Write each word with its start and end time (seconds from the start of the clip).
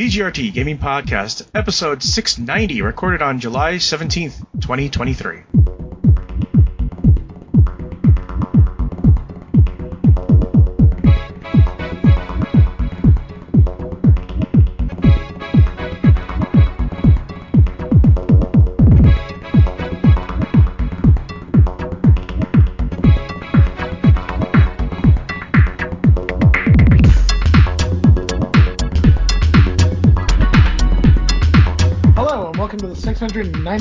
VGRT 0.00 0.54
Gaming 0.54 0.78
Podcast, 0.78 1.46
episode 1.54 2.02
690, 2.02 2.80
recorded 2.80 3.20
on 3.20 3.38
July 3.38 3.74
17th, 3.74 4.38
2023. 4.58 5.59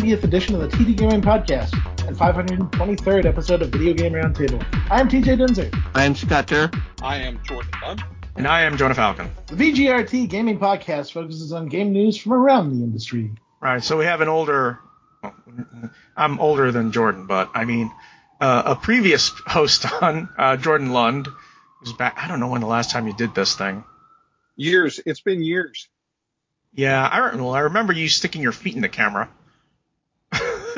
690th 0.09 0.23
edition 0.23 0.55
of 0.55 0.61
the 0.61 0.75
TD 0.75 0.97
Gaming 0.97 1.21
Podcast 1.21 1.71
and 2.07 2.17
523rd 2.17 3.25
episode 3.25 3.61
of 3.61 3.69
Video 3.69 3.93
Game 3.93 4.13
Roundtable. 4.13 4.59
I 4.89 4.99
am 4.99 5.07
TJ 5.07 5.37
Denzer. 5.37 5.71
I 5.93 6.03
am 6.03 6.15
Scott 6.15 6.47
Durr. 6.47 6.71
I 7.03 7.17
am 7.17 7.39
Jordan 7.43 7.71
Dunn. 7.79 8.03
And 8.35 8.47
I 8.47 8.61
am 8.61 8.75
Jonah 8.75 8.95
Falcon. 8.95 9.29
The 9.47 9.55
VGRT 9.55 10.27
Gaming 10.27 10.57
Podcast 10.57 11.11
focuses 11.11 11.53
on 11.53 11.67
game 11.67 11.93
news 11.93 12.17
from 12.17 12.33
around 12.33 12.71
the 12.71 12.83
industry. 12.83 13.31
Right, 13.61 13.83
so 13.83 13.97
we 13.97 14.05
have 14.05 14.21
an 14.21 14.29
older. 14.29 14.79
I'm 16.17 16.39
older 16.39 16.71
than 16.71 16.91
Jordan, 16.91 17.27
but 17.27 17.51
I 17.53 17.65
mean, 17.65 17.91
uh, 18.41 18.63
a 18.65 18.75
previous 18.75 19.29
host 19.45 19.85
on, 20.01 20.27
uh, 20.39 20.57
Jordan 20.57 20.91
Lund, 20.91 21.27
who's 21.81 21.93
back. 21.93 22.15
I 22.17 22.27
don't 22.27 22.39
know 22.39 22.47
when 22.47 22.61
the 22.61 22.67
last 22.67 22.89
time 22.89 23.05
you 23.05 23.13
did 23.13 23.35
this 23.35 23.55
thing. 23.55 23.83
Years. 24.55 24.99
It's 25.05 25.21
been 25.21 25.43
years. 25.43 25.87
Yeah, 26.73 27.07
I, 27.07 27.29
re- 27.29 27.35
well, 27.35 27.53
I 27.53 27.59
remember 27.59 27.93
you 27.93 28.09
sticking 28.09 28.41
your 28.41 28.51
feet 28.51 28.75
in 28.75 28.81
the 28.81 28.89
camera 28.89 29.29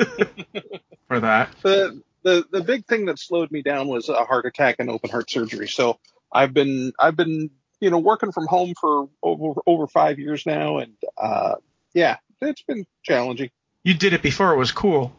for 1.08 1.20
that. 1.20 1.54
The 1.62 2.02
the 2.22 2.44
the 2.50 2.62
big 2.62 2.86
thing 2.86 3.06
that 3.06 3.18
slowed 3.18 3.50
me 3.50 3.62
down 3.62 3.88
was 3.88 4.08
a 4.08 4.24
heart 4.24 4.46
attack 4.46 4.76
and 4.78 4.90
open 4.90 5.10
heart 5.10 5.30
surgery. 5.30 5.68
So 5.68 5.98
I've 6.32 6.54
been 6.54 6.92
I've 6.98 7.16
been 7.16 7.50
you 7.80 7.90
know 7.90 7.98
working 7.98 8.32
from 8.32 8.46
home 8.46 8.74
for 8.80 9.08
over 9.22 9.60
over 9.66 9.86
five 9.86 10.18
years 10.18 10.46
now, 10.46 10.78
and 10.78 10.94
uh, 11.20 11.56
yeah, 11.94 12.16
it's 12.40 12.62
been 12.62 12.86
challenging. 13.02 13.50
You 13.84 13.94
did 13.94 14.12
it 14.12 14.22
before 14.22 14.52
it 14.52 14.56
was 14.56 14.72
cool. 14.72 15.12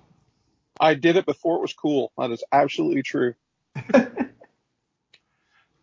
I 0.80 0.96
did 0.96 1.18
it 1.18 1.26
before 1.26 1.58
it 1.58 1.62
was 1.62 1.74
cool. 1.74 2.12
That 2.18 2.32
is 2.32 2.44
absolutely 2.52 3.04
true. 3.04 3.36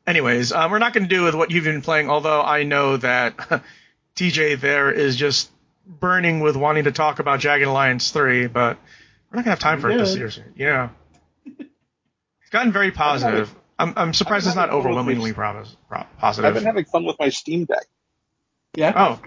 Anyways, 0.06 0.52
um, 0.52 0.70
we're 0.70 0.78
not 0.78 0.92
going 0.92 1.04
to 1.04 1.14
do 1.14 1.22
with 1.22 1.34
what 1.34 1.50
you've 1.50 1.64
been 1.64 1.82
playing, 1.82 2.10
although 2.10 2.42
I 2.42 2.64
know 2.64 2.96
that 2.96 3.36
TJ 4.16 4.60
there 4.60 4.90
is 4.90 5.16
just 5.16 5.50
burning 5.98 6.40
with 6.40 6.56
wanting 6.56 6.84
to 6.84 6.92
talk 6.92 7.18
about 7.18 7.40
Jagged 7.40 7.66
Alliance 7.66 8.10
3, 8.10 8.46
but 8.46 8.78
we're 9.30 9.36
not 9.36 9.44
going 9.44 9.44
to 9.44 9.50
have 9.50 9.58
time 9.58 9.80
for 9.80 9.90
it 9.90 9.98
this 9.98 10.16
year. 10.16 10.30
Yeah. 10.56 10.90
It's 11.46 12.50
gotten 12.50 12.72
very 12.72 12.90
positive. 12.90 13.54
I'm, 13.78 13.94
I'm 13.96 14.14
surprised 14.14 14.46
it's 14.46 14.56
not 14.56 14.70
I've 14.70 14.70
been 14.70 14.76
having 14.78 14.92
overwhelmingly 14.92 15.32
positive. 15.32 16.44
I've 16.44 16.54
been 16.54 16.64
having 16.64 16.84
fun 16.84 17.04
with 17.04 17.16
my 17.18 17.30
Steam 17.30 17.64
Deck. 17.64 17.86
Yeah? 18.74 18.92
Oh. 18.94 19.20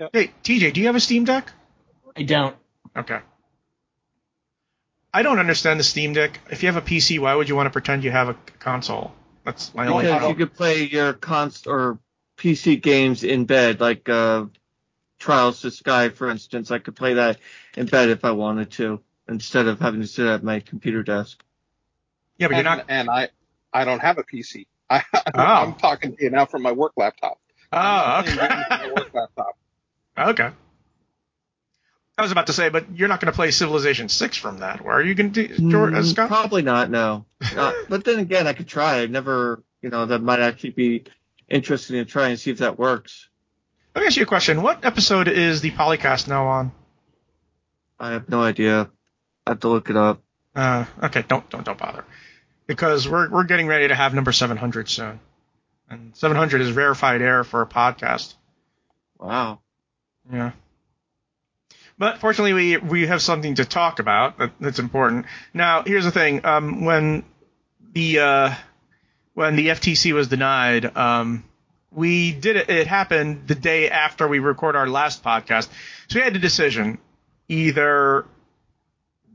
Yep. 0.00 0.10
Hey, 0.12 0.32
TJ, 0.44 0.72
do 0.72 0.80
you 0.80 0.86
have 0.86 0.96
a 0.96 1.00
Steam 1.00 1.24
Deck? 1.24 1.50
I 2.16 2.22
don't. 2.22 2.56
Okay. 2.96 3.18
I 5.12 5.22
don't 5.22 5.38
understand 5.38 5.80
the 5.80 5.84
Steam 5.84 6.12
Deck. 6.12 6.40
If 6.50 6.62
you 6.62 6.70
have 6.70 6.76
a 6.76 6.86
PC, 6.86 7.18
why 7.18 7.34
would 7.34 7.48
you 7.48 7.56
want 7.56 7.66
to 7.66 7.70
pretend 7.70 8.04
you 8.04 8.10
have 8.10 8.28
a 8.28 8.36
console? 8.58 9.12
That's 9.44 9.74
my 9.74 9.86
only 9.86 10.04
Because 10.04 10.28
you 10.28 10.34
could 10.34 10.54
play 10.54 10.82
your 10.82 11.12
const 11.14 11.66
or 11.66 11.98
PC 12.36 12.82
games 12.82 13.24
in 13.24 13.46
bed, 13.46 13.80
like 13.80 14.08
uh, 14.08 14.44
Trials 15.18 15.60
to 15.62 15.70
Sky, 15.70 16.08
for 16.10 16.28
instance. 16.28 16.70
I 16.70 16.78
could 16.78 16.94
play 16.96 17.14
that 17.14 17.38
in 17.76 17.86
bed 17.86 18.10
if 18.10 18.24
I 18.24 18.32
wanted 18.32 18.70
to, 18.72 19.00
instead 19.28 19.66
of 19.66 19.80
having 19.80 20.00
to 20.02 20.06
sit 20.06 20.26
at 20.26 20.42
my 20.44 20.60
computer 20.60 21.02
desk. 21.02 21.42
Yeah, 22.38 22.48
but 22.48 22.56
you're 22.56 22.66
and, 22.66 22.78
not. 22.78 22.86
and 22.88 23.10
I 23.10 23.28
I 23.72 23.84
don't 23.84 24.00
have 24.00 24.18
a 24.18 24.22
PC. 24.24 24.66
I, 24.90 25.02
Oh. 25.34 25.40
I'm 25.42 25.74
talking 25.74 26.16
to 26.16 26.22
you 26.24 26.30
now 26.30 26.46
from 26.46 26.62
my 26.62 26.72
work 26.72 26.92
laptop. 26.96 27.40
Oh, 27.72 27.78
I'm 27.78 28.24
playing 28.24 28.38
games 28.38 28.50
okay. 28.70 28.74
on 28.74 28.80
my 28.88 28.92
work 28.92 29.14
laptop. 29.14 29.58
okay. 30.18 30.50
I 32.18 32.22
was 32.22 32.32
about 32.32 32.46
to 32.46 32.54
say, 32.54 32.70
but 32.70 32.86
you're 32.96 33.08
not 33.08 33.20
going 33.20 33.30
to 33.30 33.36
play 33.36 33.50
Civilization 33.50 34.08
6 34.08 34.36
from 34.38 34.60
that. 34.60 34.82
Where 34.82 34.94
are 34.94 35.02
you 35.02 35.14
going 35.14 35.32
to 35.32 35.48
do, 35.48 35.70
George, 35.70 35.92
uh, 35.92 35.98
Mm, 35.98 36.04
Scott? 36.10 36.28
Probably 36.28 36.62
not, 36.62 36.88
no. 36.88 37.26
Not- 37.54 37.74
but 37.90 38.04
then 38.04 38.20
again, 38.20 38.46
I 38.46 38.54
could 38.54 38.68
try. 38.68 39.00
I've 39.00 39.10
never, 39.10 39.62
you 39.82 39.90
know, 39.90 40.06
that 40.06 40.22
might 40.22 40.40
actually 40.40 40.70
be 40.70 41.04
interesting 41.48 41.96
to 41.96 42.04
try 42.10 42.28
and 42.28 42.38
see 42.40 42.50
if 42.50 42.58
that 42.58 42.78
works. 42.78 43.28
Let 43.96 44.02
me 44.02 44.08
ask 44.08 44.16
you 44.18 44.24
a 44.24 44.26
question. 44.26 44.60
What 44.60 44.84
episode 44.84 45.26
is 45.26 45.62
the 45.62 45.70
Polycast 45.70 46.28
now 46.28 46.48
on? 46.48 46.72
I 47.98 48.10
have 48.10 48.28
no 48.28 48.42
idea. 48.42 48.90
I 49.46 49.50
have 49.52 49.60
to 49.60 49.68
look 49.68 49.88
it 49.88 49.96
up. 49.96 50.20
Uh, 50.54 50.84
okay, 51.04 51.24
don't 51.26 51.48
don't 51.48 51.64
don't 51.64 51.78
bother, 51.78 52.04
because 52.66 53.08
we're 53.08 53.30
we're 53.30 53.44
getting 53.44 53.66
ready 53.66 53.88
to 53.88 53.94
have 53.94 54.12
number 54.12 54.32
700 54.32 54.90
soon, 54.90 55.18
and 55.88 56.14
700 56.14 56.60
is 56.60 56.72
rarefied 56.72 57.22
air 57.22 57.42
for 57.42 57.62
a 57.62 57.66
podcast. 57.66 58.34
Wow. 59.18 59.60
Yeah. 60.30 60.50
But 61.96 62.18
fortunately, 62.18 62.52
we 62.52 62.76
we 62.76 63.06
have 63.06 63.22
something 63.22 63.54
to 63.54 63.64
talk 63.64 63.98
about 63.98 64.36
that, 64.36 64.52
that's 64.60 64.78
important. 64.78 65.24
Now, 65.54 65.84
here's 65.84 66.04
the 66.04 66.10
thing: 66.10 66.44
um, 66.44 66.84
when 66.84 67.24
the 67.92 68.18
uh, 68.18 68.54
when 69.32 69.56
the 69.56 69.68
FTC 69.68 70.12
was 70.12 70.28
denied, 70.28 70.94
um, 70.94 71.44
we 71.92 72.32
did 72.32 72.56
it. 72.56 72.68
It 72.70 72.86
happened 72.86 73.46
the 73.46 73.54
day 73.54 73.88
after 73.90 74.28
we 74.28 74.38
record 74.38 74.76
our 74.76 74.88
last 74.88 75.22
podcast, 75.22 75.68
so 76.08 76.18
we 76.18 76.22
had 76.22 76.36
a 76.36 76.40
decision: 76.40 76.98
either 77.48 78.26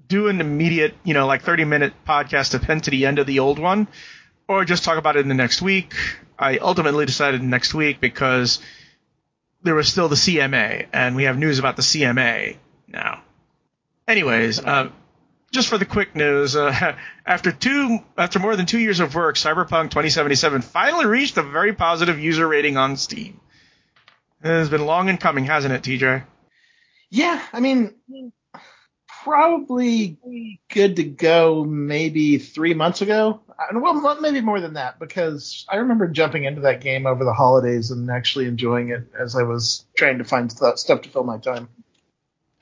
do 0.07 0.27
an 0.27 0.41
immediate, 0.41 0.93
you 1.03 1.13
know, 1.13 1.25
like 1.25 1.41
30 1.41 1.65
minute 1.65 1.93
podcast 2.07 2.51
to 2.51 2.59
pen 2.59 2.81
to 2.81 2.91
the 2.91 3.05
end 3.05 3.17
of 3.19 3.27
the 3.27 3.39
old 3.39 3.59
one, 3.59 3.87
or 4.47 4.65
just 4.65 4.83
talk 4.83 4.97
about 4.97 5.15
it 5.15 5.21
in 5.21 5.29
the 5.29 5.33
next 5.33 5.61
week. 5.61 5.93
I 6.37 6.57
ultimately 6.57 7.05
decided 7.05 7.41
next 7.41 7.73
week 7.73 8.01
because 8.01 8.59
there 9.63 9.75
was 9.75 9.87
still 9.87 10.09
the 10.09 10.15
CMA, 10.15 10.87
and 10.91 11.15
we 11.15 11.23
have 11.23 11.37
news 11.37 11.59
about 11.59 11.75
the 11.75 11.81
CMA 11.81 12.57
now. 12.87 13.23
Anyways, 14.07 14.59
uh, 14.59 14.89
just 15.51 15.67
for 15.67 15.77
the 15.77 15.85
quick 15.85 16.15
news, 16.15 16.55
uh, 16.55 16.95
after 17.25 17.51
two, 17.51 17.99
after 18.17 18.39
more 18.39 18.55
than 18.55 18.65
two 18.65 18.79
years 18.79 18.99
of 18.99 19.13
work, 19.15 19.35
Cyberpunk 19.35 19.91
2077 19.91 20.61
finally 20.61 21.05
reached 21.05 21.37
a 21.37 21.43
very 21.43 21.73
positive 21.73 22.19
user 22.19 22.47
rating 22.47 22.77
on 22.77 22.95
Steam. 22.97 23.39
It 24.43 24.47
has 24.47 24.69
been 24.69 24.85
long 24.85 25.09
in 25.09 25.17
coming, 25.17 25.45
hasn't 25.45 25.73
it, 25.73 25.83
TJ? 25.83 26.23
Yeah, 27.09 27.41
I 27.53 27.59
mean, 27.59 27.93
probably 29.23 30.17
good 30.69 30.95
to 30.95 31.03
go 31.03 31.63
maybe 31.63 32.37
three 32.37 32.73
months 32.73 33.01
ago. 33.01 33.41
Uh, 33.49 33.79
Well, 33.79 34.19
maybe 34.21 34.41
more 34.41 34.59
than 34.61 34.73
that, 34.75 34.97
because 34.99 35.65
I 35.69 35.75
remember 35.77 36.07
jumping 36.07 36.45
into 36.45 36.61
that 36.61 36.81
game 36.81 37.05
over 37.05 37.23
the 37.23 37.33
holidays 37.33 37.91
and 37.91 38.09
actually 38.09 38.45
enjoying 38.47 38.89
it 38.89 39.11
as 39.19 39.35
I 39.35 39.43
was 39.43 39.85
trying 39.95 40.17
to 40.19 40.23
find 40.23 40.51
stu- 40.51 40.71
stuff 40.77 41.01
to 41.03 41.09
fill 41.09 41.23
my 41.23 41.37
time. 41.37 41.67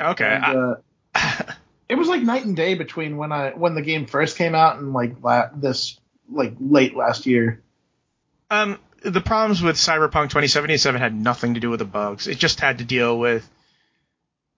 Okay. 0.01 0.25
And, 0.43 0.45
I- 0.45 0.73
uh, 1.15 1.53
it 1.89 1.95
was 1.95 2.07
like 2.07 2.21
night 2.21 2.45
and 2.45 2.55
day 2.55 2.75
between 2.75 3.17
when 3.17 3.31
I 3.31 3.49
when 3.49 3.73
the 3.73 3.81
game 3.81 4.05
first 4.05 4.37
came 4.37 4.53
out 4.53 4.77
and 4.77 4.93
like 4.93 5.15
la- 5.23 5.49
this 5.53 5.99
like 6.31 6.53
late 6.59 6.95
last 6.95 7.25
year. 7.25 7.61
Um, 8.51 8.79
the 9.03 9.21
problems 9.21 9.61
with 9.61 9.75
Cyberpunk 9.75 10.29
2077 10.29 11.01
had 11.01 11.15
nothing 11.15 11.55
to 11.55 11.59
do 11.59 11.69
with 11.69 11.79
the 11.79 11.85
bugs. 11.85 12.27
It 12.27 12.37
just 12.37 12.59
had 12.59 12.77
to 12.77 12.83
deal 12.83 13.17
with 13.17 13.47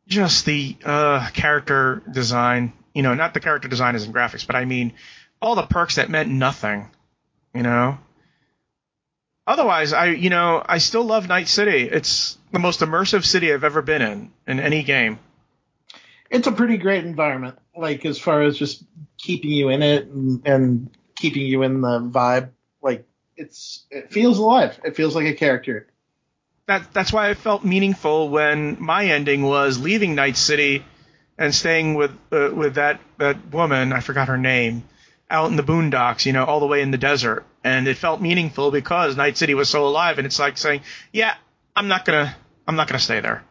just 0.08 0.46
the 0.46 0.76
uh, 0.84 1.30
character 1.34 2.04
design. 2.12 2.74
You 2.94 3.02
know, 3.02 3.14
not 3.14 3.34
the 3.34 3.40
character 3.40 3.70
design 3.70 3.96
as 3.96 4.04
in 4.04 4.12
graphics, 4.12 4.46
but 4.46 4.58
I 4.58 4.66
mean 4.66 4.94
all 5.42 5.56
the 5.56 5.64
perks 5.64 5.96
that 5.96 6.10
meant 6.10 6.30
nothing. 6.30 6.90
You 7.56 7.64
know. 7.64 7.98
Otherwise, 9.48 9.94
I 9.94 10.08
you 10.08 10.30
know 10.30 10.62
I 10.66 10.80
still 10.80 11.06
love 11.06 11.30
Night 11.30 11.48
City. 11.48 11.88
It's 11.90 12.38
the 12.52 12.60
most 12.60 12.82
immersive 12.82 13.24
city 13.24 13.54
I've 13.54 13.64
ever 13.64 13.82
been 13.82 14.02
in 14.02 14.32
in 14.46 14.60
any 14.60 14.84
game. 14.84 15.18
It's 16.32 16.48
a 16.48 16.52
pretty 16.52 16.78
great 16.78 17.06
environment, 17.06 17.60
like 17.76 18.06
as 18.06 18.18
far 18.18 18.42
as 18.42 18.58
just 18.58 18.84
keeping 19.18 19.52
you 19.52 19.70
in 19.70 19.84
it 19.84 20.08
and, 20.08 20.42
and 20.48 20.90
keeping 21.16 21.46
you 21.46 21.62
in 21.64 21.82
the 21.82 22.00
vibe. 22.00 22.50
Like 22.82 23.06
it's 23.38 23.86
it 23.92 24.12
feels 24.12 24.40
alive. 24.40 24.80
It 24.84 24.96
feels 24.96 25.14
like 25.16 25.28
a 25.28 25.34
character. 25.36 25.88
that 26.68 26.94
that's 26.94 27.12
why 27.14 27.30
I 27.30 27.34
felt 27.36 27.64
meaningful 27.66 28.30
when 28.30 28.78
my 28.80 29.06
ending 29.08 29.44
was 29.44 29.78
leaving 29.78 30.16
Night 30.16 30.38
City 30.38 30.84
and 31.38 31.54
staying 31.54 31.96
with 31.96 32.12
uh, 32.32 32.50
with 32.54 32.76
that 32.76 33.02
that 33.18 33.52
woman 33.52 33.94
I 33.94 34.00
forgot 34.00 34.30
her 34.30 34.38
name 34.38 34.84
out 35.30 35.50
in 35.50 35.56
the 35.58 35.64
boondocks, 35.64 36.26
you 36.26 36.34
know, 36.34 36.46
all 36.46 36.60
the 36.60 36.66
way 36.68 36.82
in 36.82 36.92
the 36.92 36.98
desert, 36.98 37.46
and 37.64 37.88
it 37.88 37.98
felt 37.98 38.22
meaningful 38.22 38.72
because 38.72 39.16
Night 39.18 39.38
City 39.38 39.54
was 39.54 39.70
so 39.70 39.86
alive, 39.88 40.18
and 40.18 40.26
it's 40.26 40.40
like 40.40 40.58
saying, 40.58 40.82
yeah, 41.14 41.36
I'm 41.76 41.88
not 41.90 42.06
gonna 42.06 42.36
I'm 42.68 42.76
not 42.76 42.88
gonna 42.88 43.00
stay 43.00 43.20
there. 43.22 43.44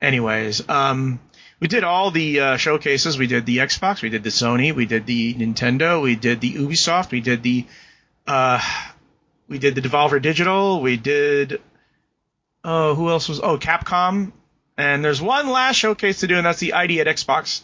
Anyways, 0.00 0.68
um, 0.68 1.20
we 1.62 1.68
did 1.68 1.84
all 1.84 2.10
the 2.10 2.40
uh, 2.40 2.56
showcases. 2.56 3.16
We 3.16 3.28
did 3.28 3.46
the 3.46 3.58
Xbox, 3.58 4.02
we 4.02 4.08
did 4.08 4.24
the 4.24 4.30
Sony, 4.30 4.74
we 4.74 4.84
did 4.84 5.06
the 5.06 5.32
Nintendo, 5.32 6.02
we 6.02 6.16
did 6.16 6.40
the 6.40 6.54
Ubisoft, 6.54 7.12
we 7.12 7.20
did 7.20 7.44
the 7.44 7.64
uh, 8.26 8.60
we 9.46 9.60
did 9.60 9.76
the 9.76 9.80
Devolver 9.80 10.20
Digital, 10.20 10.80
we 10.80 10.96
did 10.96 11.60
oh, 12.64 12.96
who 12.96 13.10
else 13.10 13.28
was? 13.28 13.38
Oh, 13.38 13.58
Capcom. 13.58 14.32
And 14.76 15.04
there's 15.04 15.22
one 15.22 15.50
last 15.50 15.76
showcase 15.76 16.20
to 16.20 16.26
do, 16.26 16.36
and 16.36 16.44
that's 16.44 16.58
the 16.58 16.72
ID 16.72 17.00
at 17.00 17.06
Xbox 17.06 17.60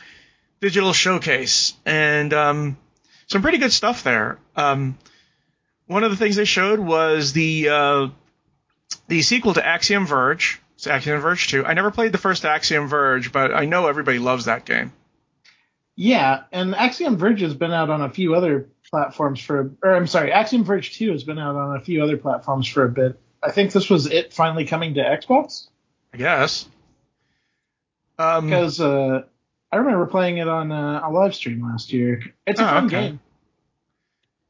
Digital 0.61 0.93
Showcase, 0.93 1.75
and 1.85 2.33
um, 2.33 2.77
some 3.27 3.43
pretty 3.43 3.59
good 3.59 3.73
stuff 3.73 4.05
there. 4.05 4.39
Um, 4.55 4.97
one 5.89 6.05
of 6.05 6.13
the 6.13 6.17
things 6.17 6.37
they 6.37 6.45
showed 6.45 6.79
was 6.79 7.33
the 7.33 7.69
uh, 7.69 8.09
the 9.09 9.23
sequel 9.23 9.55
to 9.55 9.67
Axiom 9.67 10.07
Verge. 10.07 10.61
It's 10.79 10.87
Axiom 10.87 11.21
Verge 11.21 11.49
2. 11.49 11.67
I 11.67 11.75
never 11.75 11.91
played 11.91 12.13
the 12.13 12.19
first 12.19 12.45
Axiom 12.45 12.87
Verge, 12.87 13.33
but 13.33 13.53
I 13.53 13.65
know 13.65 13.89
everybody 13.89 14.21
loves 14.21 14.45
that 14.45 14.65
game. 14.65 14.93
Yeah, 15.97 16.45
and 16.53 16.73
Axiom 16.77 17.17
Verge 17.17 17.41
has 17.41 17.55
been 17.55 17.73
out 17.73 17.91
on 17.91 18.01
a 18.01 18.09
few 18.11 18.37
other 18.37 18.69
platforms 18.89 19.41
for, 19.41 19.73
or 19.83 19.97
I'm 19.97 20.07
sorry, 20.07 20.31
Axiom 20.33 20.63
Verge 20.63 20.97
2 20.97 21.11
has 21.11 21.25
been 21.25 21.37
out 21.41 21.57
on 21.57 21.77
a 21.77 21.81
few 21.81 22.01
other 22.05 22.17
platforms 22.17 22.69
for 22.69 22.85
a 22.85 22.89
bit. 22.89 23.19
I 23.43 23.51
think 23.51 23.73
this 23.73 23.91
was 23.91 24.07
it 24.07 24.33
finally 24.33 24.67
coming 24.67 24.95
to 24.95 25.01
Xbox 25.01 25.67
I 26.15 26.17
guess. 26.17 26.69
Um, 28.17 28.47
because 28.47 28.81
uh, 28.81 29.23
I 29.73 29.77
remember 29.77 30.07
playing 30.07 30.39
it 30.39 30.47
on 30.47 30.71
uh, 30.71 31.01
a 31.05 31.11
live 31.11 31.35
stream 31.35 31.61
last 31.69 31.93
year. 31.93 32.23
It's 32.47 32.61
a 32.61 32.65
Oh, 32.65 32.67
fun 32.69 32.87
okay. 32.87 33.01
game. 33.09 33.21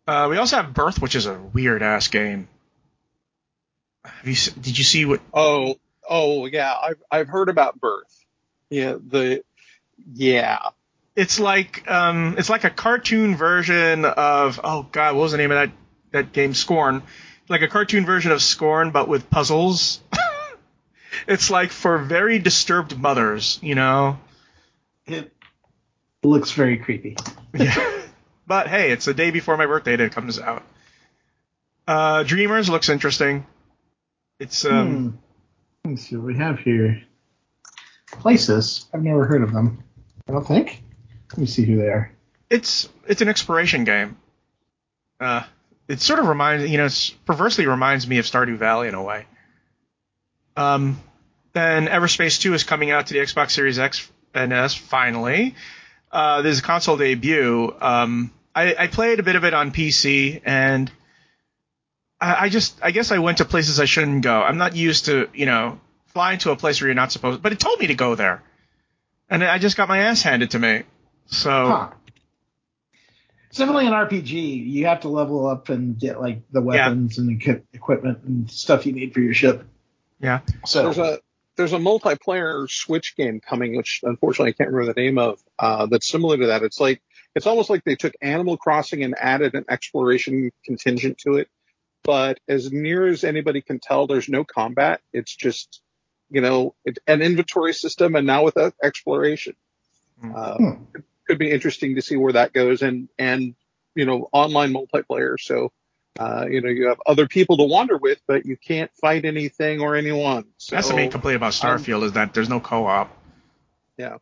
uh, 0.06 0.26
we 0.30 0.36
also 0.36 0.56
have 0.56 0.74
Birth, 0.74 1.00
which 1.00 1.14
is 1.14 1.24
a 1.24 1.38
weird 1.38 1.82
ass 1.82 2.08
game. 2.08 2.48
Have 4.04 4.28
you, 4.28 4.34
did 4.60 4.76
you 4.78 4.84
see 4.84 5.06
what? 5.06 5.20
Oh, 5.32 5.76
oh 6.08 6.46
yeah, 6.46 6.74
I've 6.74 7.02
I've 7.10 7.28
heard 7.28 7.48
about 7.48 7.80
Birth. 7.80 8.24
Yeah, 8.70 8.94
the 8.94 9.42
yeah. 10.12 10.58
It's 11.16 11.40
like 11.40 11.90
um, 11.90 12.36
it's 12.38 12.48
like 12.50 12.64
a 12.64 12.70
cartoon 12.70 13.36
version 13.36 14.04
of 14.04 14.60
oh 14.62 14.86
god, 14.92 15.14
what 15.16 15.22
was 15.22 15.32
the 15.32 15.38
name 15.38 15.50
of 15.50 15.56
that 15.56 15.70
that 16.12 16.32
game? 16.32 16.54
Scorn, 16.54 17.02
like 17.48 17.62
a 17.62 17.68
cartoon 17.68 18.06
version 18.06 18.30
of 18.30 18.40
Scorn, 18.42 18.90
but 18.90 19.08
with 19.08 19.28
puzzles. 19.28 20.00
it's 21.26 21.50
like 21.50 21.70
for 21.70 21.98
very 21.98 22.38
disturbed 22.38 22.98
mothers, 22.98 23.58
you 23.62 23.74
know. 23.74 24.18
It 25.06 25.32
looks 26.22 26.52
very 26.52 26.78
creepy. 26.78 27.16
Yeah. 27.54 28.02
but 28.46 28.68
hey, 28.68 28.90
it's 28.92 29.06
the 29.06 29.14
day 29.14 29.30
before 29.30 29.56
my 29.56 29.64
birthday 29.66 29.96
that 29.96 30.04
it 30.04 30.12
comes 30.12 30.38
out. 30.38 30.62
Uh, 31.86 32.22
Dreamers 32.22 32.68
looks 32.68 32.90
interesting. 32.90 33.46
It's 34.38 34.66
um, 34.66 34.96
Hmm. 34.96 35.16
Let 35.88 35.92
me 35.92 36.00
see 36.02 36.16
what 36.16 36.26
we 36.26 36.36
have 36.36 36.58
here. 36.58 37.02
Places. 38.12 38.84
I've 38.92 39.02
never 39.02 39.24
heard 39.24 39.42
of 39.42 39.54
them. 39.54 39.82
I 40.28 40.32
don't 40.32 40.46
think. 40.46 40.82
Let 41.32 41.38
me 41.38 41.46
see 41.46 41.64
who 41.64 41.78
they 41.78 41.86
are. 41.88 42.12
it's 42.50 42.90
it's 43.06 43.22
an 43.22 43.28
exploration 43.30 43.84
game. 43.84 44.18
Uh, 45.18 45.44
it 45.88 46.02
sort 46.02 46.18
of 46.18 46.28
reminds 46.28 46.70
you 46.70 46.76
know, 46.76 46.88
perversely 47.24 47.66
reminds 47.66 48.06
me 48.06 48.18
of 48.18 48.26
Stardew 48.26 48.58
Valley 48.58 48.88
in 48.88 48.94
a 48.94 49.02
way. 49.02 49.24
Um, 50.58 51.00
then 51.54 51.86
Everspace 51.86 52.38
2 52.38 52.52
is 52.52 52.64
coming 52.64 52.90
out 52.90 53.06
to 53.06 53.14
the 53.14 53.20
Xbox 53.20 53.52
Series 53.52 53.78
X 53.78 54.10
and 54.34 54.52
S 54.52 54.74
finally. 54.74 55.54
Uh, 56.12 56.42
there's 56.42 56.58
a 56.58 56.62
console 56.62 56.98
debut. 56.98 57.74
Um, 57.80 58.30
I, 58.54 58.74
I 58.78 58.86
played 58.88 59.20
a 59.20 59.22
bit 59.22 59.36
of 59.36 59.44
it 59.44 59.54
on 59.54 59.72
PC 59.72 60.42
and 60.44 60.92
I, 62.20 62.44
I 62.44 62.48
just 62.48 62.78
I 62.82 62.90
guess 62.90 63.12
I 63.12 63.18
went 63.18 63.38
to 63.38 63.44
places 63.44 63.80
I 63.80 63.84
shouldn't 63.84 64.22
go. 64.22 64.42
I'm 64.42 64.58
not 64.58 64.76
used 64.76 65.06
to 65.06 65.28
you 65.34 65.46
know 65.46 65.80
flying 66.06 66.38
to 66.40 66.50
a 66.50 66.56
place 66.56 66.80
where 66.80 66.88
you're 66.88 66.94
not 66.94 67.12
supposed, 67.12 67.42
but 67.42 67.52
it 67.52 67.60
told 67.60 67.78
me 67.78 67.88
to 67.88 67.94
go 67.94 68.14
there, 68.14 68.42
and 69.30 69.44
I 69.44 69.58
just 69.58 69.76
got 69.76 69.88
my 69.88 69.98
ass 69.98 70.22
handed 70.22 70.52
to 70.52 70.58
me. 70.58 70.82
So. 71.26 71.50
Huh. 71.50 71.90
Similarly, 73.50 73.86
in 73.86 73.92
RPG, 73.94 74.66
you 74.66 74.86
have 74.86 75.00
to 75.00 75.08
level 75.08 75.46
up 75.46 75.70
and 75.70 75.98
get 75.98 76.20
like 76.20 76.42
the 76.52 76.60
weapons 76.60 77.16
and 77.16 77.30
equip- 77.30 77.64
equipment 77.72 78.22
and 78.24 78.50
stuff 78.50 78.84
you 78.84 78.92
need 78.92 79.14
for 79.14 79.20
your 79.20 79.32
ship. 79.32 79.66
Yeah. 80.20 80.40
So 80.66 80.82
There's 80.82 80.98
a 80.98 81.18
there's 81.56 81.72
a 81.72 81.78
multiplayer 81.78 82.70
Switch 82.70 83.16
game 83.16 83.40
coming, 83.40 83.76
which 83.76 84.00
unfortunately 84.04 84.50
I 84.50 84.52
can't 84.52 84.70
remember 84.70 84.92
the 84.92 85.00
name 85.00 85.18
of. 85.18 85.42
Uh, 85.58 85.86
that's 85.86 86.06
similar 86.06 86.36
to 86.36 86.46
that. 86.46 86.62
It's 86.62 86.78
like 86.78 87.02
it's 87.34 87.46
almost 87.46 87.68
like 87.68 87.84
they 87.84 87.96
took 87.96 88.14
Animal 88.22 88.56
Crossing 88.56 89.02
and 89.02 89.14
added 89.18 89.54
an 89.54 89.64
exploration 89.68 90.50
contingent 90.64 91.18
to 91.18 91.36
it. 91.36 91.48
But 92.04 92.40
as 92.48 92.72
near 92.72 93.06
as 93.06 93.24
anybody 93.24 93.60
can 93.60 93.80
tell, 93.80 94.06
there's 94.06 94.28
no 94.28 94.44
combat. 94.44 95.00
It's 95.12 95.34
just 95.34 95.82
you 96.30 96.40
know 96.40 96.74
it, 96.84 96.98
an 97.06 97.22
inventory 97.22 97.74
system, 97.74 98.14
and 98.16 98.26
now 98.26 98.44
with 98.44 98.56
exploration. 98.82 99.54
Hmm. 100.20 100.32
Uh, 100.34 100.54
Hmm. 100.56 100.82
it 100.94 101.04
could 101.26 101.38
be 101.38 101.50
interesting 101.50 101.94
to 101.96 102.02
see 102.02 102.16
where 102.16 102.32
that 102.32 102.52
goes, 102.52 102.82
and 102.82 103.08
and 103.18 103.54
you 103.94 104.04
know 104.06 104.28
online 104.32 104.72
multiplayer. 104.72 105.36
So. 105.38 105.72
Uh, 106.18 106.46
you 106.50 106.60
know, 106.60 106.68
you 106.68 106.88
have 106.88 107.00
other 107.06 107.28
people 107.28 107.56
to 107.58 107.62
wander 107.62 107.96
with, 107.96 108.18
but 108.26 108.44
you 108.44 108.56
can't 108.56 108.90
fight 109.00 109.24
anything 109.24 109.80
or 109.80 109.94
anyone. 109.94 110.44
So, 110.56 110.74
That's 110.74 110.88
the 110.88 110.96
main 110.96 111.12
complaint 111.12 111.36
about 111.36 111.52
Starfield 111.52 112.02
is 112.02 112.12
that 112.14 112.34
there's 112.34 112.48
no 112.48 112.58
co-op. 112.58 113.16
Yeah. 113.96 114.16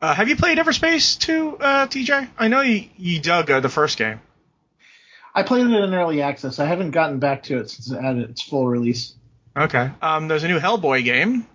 Uh, 0.00 0.14
have 0.14 0.30
you 0.30 0.36
played 0.36 0.56
Everspace 0.56 1.18
2, 1.18 1.58
uh, 1.58 1.86
TJ? 1.86 2.30
I 2.38 2.48
know 2.48 2.62
you, 2.62 2.88
you 2.96 3.20
dug 3.20 3.50
uh, 3.50 3.60
the 3.60 3.68
first 3.68 3.98
game. 3.98 4.22
I 5.34 5.42
played 5.42 5.66
it 5.66 5.72
in 5.72 5.94
early 5.94 6.22
access. 6.22 6.58
I 6.58 6.64
haven't 6.66 6.90
gotten 6.90 7.18
back 7.18 7.44
to 7.44 7.58
it 7.58 7.70
since 7.70 7.90
it 7.90 8.00
had 8.02 8.16
its 8.18 8.42
full 8.42 8.66
release. 8.66 9.14
Okay. 9.56 9.90
Um, 10.02 10.28
there's 10.28 10.44
a 10.44 10.48
new 10.48 10.58
Hellboy 10.58 11.04
game. 11.04 11.46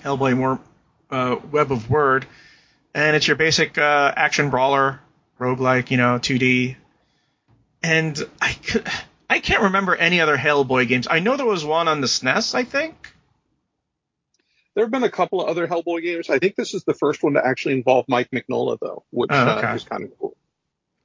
Hellboy 0.00 0.36
more 0.36 0.58
uh, 1.10 1.36
Web 1.50 1.70
of 1.70 1.84
Wyrd, 1.88 2.24
and 2.94 3.14
it's 3.14 3.26
your 3.28 3.36
basic 3.36 3.76
uh, 3.78 4.12
action 4.16 4.50
brawler, 4.50 5.00
roguelike, 5.38 5.90
you 5.90 5.96
know, 5.96 6.18
2D. 6.18 6.76
And 7.82 8.18
I 8.40 8.52
could, 8.54 8.88
I 9.28 9.38
can't 9.40 9.62
remember 9.64 9.94
any 9.94 10.20
other 10.20 10.36
Hellboy 10.36 10.88
games. 10.88 11.06
I 11.10 11.18
know 11.20 11.36
there 11.36 11.46
was 11.46 11.64
one 11.64 11.88
on 11.88 12.00
the 12.00 12.06
SNES, 12.06 12.54
I 12.54 12.64
think. 12.64 13.12
There 14.74 14.84
have 14.84 14.90
been 14.90 15.02
a 15.04 15.10
couple 15.10 15.42
of 15.42 15.48
other 15.48 15.66
Hellboy 15.68 16.02
games. 16.02 16.30
I 16.30 16.38
think 16.38 16.56
this 16.56 16.72
is 16.72 16.84
the 16.84 16.94
first 16.94 17.22
one 17.22 17.34
to 17.34 17.46
actually 17.46 17.74
involve 17.74 18.06
Mike 18.08 18.30
Mignola, 18.30 18.78
though, 18.80 19.04
which 19.10 19.30
Oh, 19.32 19.58
okay. 19.58 19.66
uh, 19.68 19.74
is 19.74 19.84
kind 19.84 20.04
of 20.04 20.18
cool. 20.18 20.34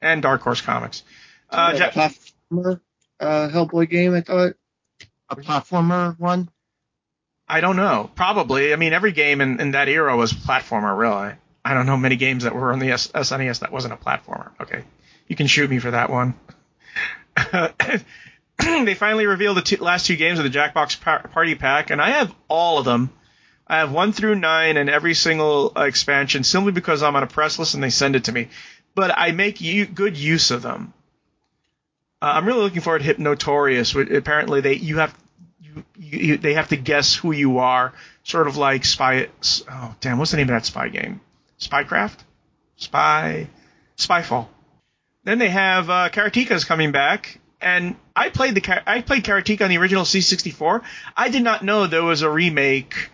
and 0.01 0.21
Dark 0.21 0.41
Horse 0.41 0.61
Comics. 0.61 1.03
Uh, 1.49 1.71
a 1.73 1.77
Jack- 1.77 1.93
platformer 1.93 2.81
uh, 3.19 3.49
Hellboy 3.51 3.89
game, 3.89 4.13
I 4.13 4.21
thought. 4.21 4.53
A 5.29 5.35
platformer 5.35 6.17
one. 6.19 6.49
I 7.47 7.61
don't 7.61 7.75
know. 7.75 8.09
Probably. 8.15 8.73
I 8.73 8.75
mean, 8.75 8.93
every 8.93 9.11
game 9.11 9.41
in, 9.41 9.59
in 9.59 9.71
that 9.71 9.87
era 9.87 10.15
was 10.15 10.33
platformer, 10.33 10.97
really. 10.97 11.33
I 11.63 11.73
don't 11.73 11.85
know 11.85 11.97
many 11.97 12.15
games 12.15 12.43
that 12.43 12.55
were 12.55 12.71
on 12.71 12.79
the 12.79 12.91
S- 12.91 13.07
SNES 13.09 13.59
that 13.59 13.71
wasn't 13.71 13.93
a 13.93 13.97
platformer. 13.97 14.51
Okay, 14.61 14.83
you 15.27 15.35
can 15.35 15.47
shoot 15.47 15.69
me 15.69 15.79
for 15.79 15.91
that 15.91 16.09
one. 16.09 16.33
they 18.57 18.95
finally 18.95 19.25
revealed 19.25 19.57
the 19.57 19.61
two, 19.61 19.77
last 19.77 20.05
two 20.05 20.15
games 20.15 20.39
of 20.39 20.43
the 20.43 20.49
Jackbox 20.57 20.99
par- 21.01 21.27
Party 21.27 21.55
Pack, 21.55 21.89
and 21.89 22.01
I 22.01 22.11
have 22.11 22.33
all 22.47 22.79
of 22.79 22.85
them. 22.85 23.09
I 23.67 23.77
have 23.79 23.91
one 23.91 24.13
through 24.13 24.35
nine 24.35 24.77
and 24.77 24.89
every 24.89 25.13
single 25.13 25.73
uh, 25.75 25.81
expansion 25.81 26.43
simply 26.43 26.71
because 26.71 27.03
I'm 27.03 27.15
on 27.17 27.23
a 27.23 27.27
press 27.27 27.59
list 27.59 27.73
and 27.73 27.83
they 27.83 27.89
send 27.89 28.15
it 28.15 28.25
to 28.25 28.31
me. 28.31 28.47
But 28.95 29.11
I 29.15 29.31
make 29.31 29.59
u- 29.61 29.85
good 29.85 30.15
use 30.17 30.51
of 30.51 30.61
them. 30.61 30.93
Uh, 32.21 32.33
I'm 32.35 32.45
really 32.45 32.61
looking 32.61 32.81
forward 32.81 32.99
to 32.99 33.05
Hypnotorious. 33.05 33.95
Apparently, 33.95 34.61
they 34.61 34.73
you 34.73 34.97
have 34.97 35.15
you, 35.61 35.83
you, 35.97 36.37
they 36.37 36.53
have 36.53 36.69
to 36.69 36.75
guess 36.75 37.15
who 37.15 37.31
you 37.31 37.59
are, 37.59 37.93
sort 38.23 38.47
of 38.47 38.57
like 38.57 38.85
spy. 38.85 39.27
Oh 39.71 39.95
damn, 39.99 40.17
what's 40.17 40.31
the 40.31 40.37
name 40.37 40.49
of 40.49 40.55
that 40.55 40.65
spy 40.65 40.89
game? 40.89 41.21
Spycraft, 41.59 42.17
Spy, 42.75 43.47
Spyfall. 43.97 44.47
Then 45.23 45.39
they 45.39 45.49
have 45.49 45.89
uh, 45.89 46.09
Karateka's 46.09 46.63
coming 46.63 46.91
back, 46.91 47.39
and 47.59 47.95
I 48.15 48.29
played 48.29 48.55
the 48.55 48.89
I 48.89 49.01
played 49.01 49.23
Karateka 49.23 49.61
on 49.63 49.69
the 49.69 49.77
original 49.77 50.03
C64. 50.03 50.83
I 51.15 51.29
did 51.29 51.43
not 51.43 51.63
know 51.63 51.87
there 51.87 52.03
was 52.03 52.21
a 52.21 52.29
remake 52.29 53.09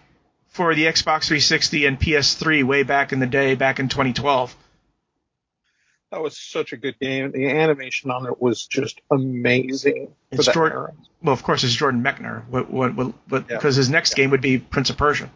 for 0.50 0.76
the 0.76 0.86
Xbox 0.86 1.26
360 1.26 1.86
and 1.86 2.00
PS3 2.00 2.64
way 2.64 2.84
back 2.84 3.12
in 3.12 3.20
the 3.20 3.26
day, 3.26 3.56
back 3.56 3.80
in 3.80 3.90
2012. 3.90 4.56
That 6.14 6.22
was 6.22 6.38
such 6.38 6.74
a 6.74 6.78
good 6.78 7.00
game. 7.00 7.32
The 7.32 7.50
animation 7.50 8.12
on 8.12 8.28
it 8.28 8.40
was 8.40 8.68
just 8.68 9.02
amazing 9.10 10.14
It's 10.30 10.48
era. 10.48 10.94
Well, 11.24 11.34
of 11.34 11.42
course, 11.42 11.64
it's 11.64 11.74
Jordan 11.74 12.04
Mechner, 12.04 12.48
what, 12.50 12.70
what, 12.70 12.94
what, 12.94 13.16
but 13.28 13.46
Yeah. 13.50 13.56
because 13.58 13.76
his 13.76 13.90
next 13.90 14.14
game 14.14 14.30
would 14.30 14.42
be 14.42 14.60
Prince 14.60 14.92
of 14.92 14.98
Persia. 14.98 15.32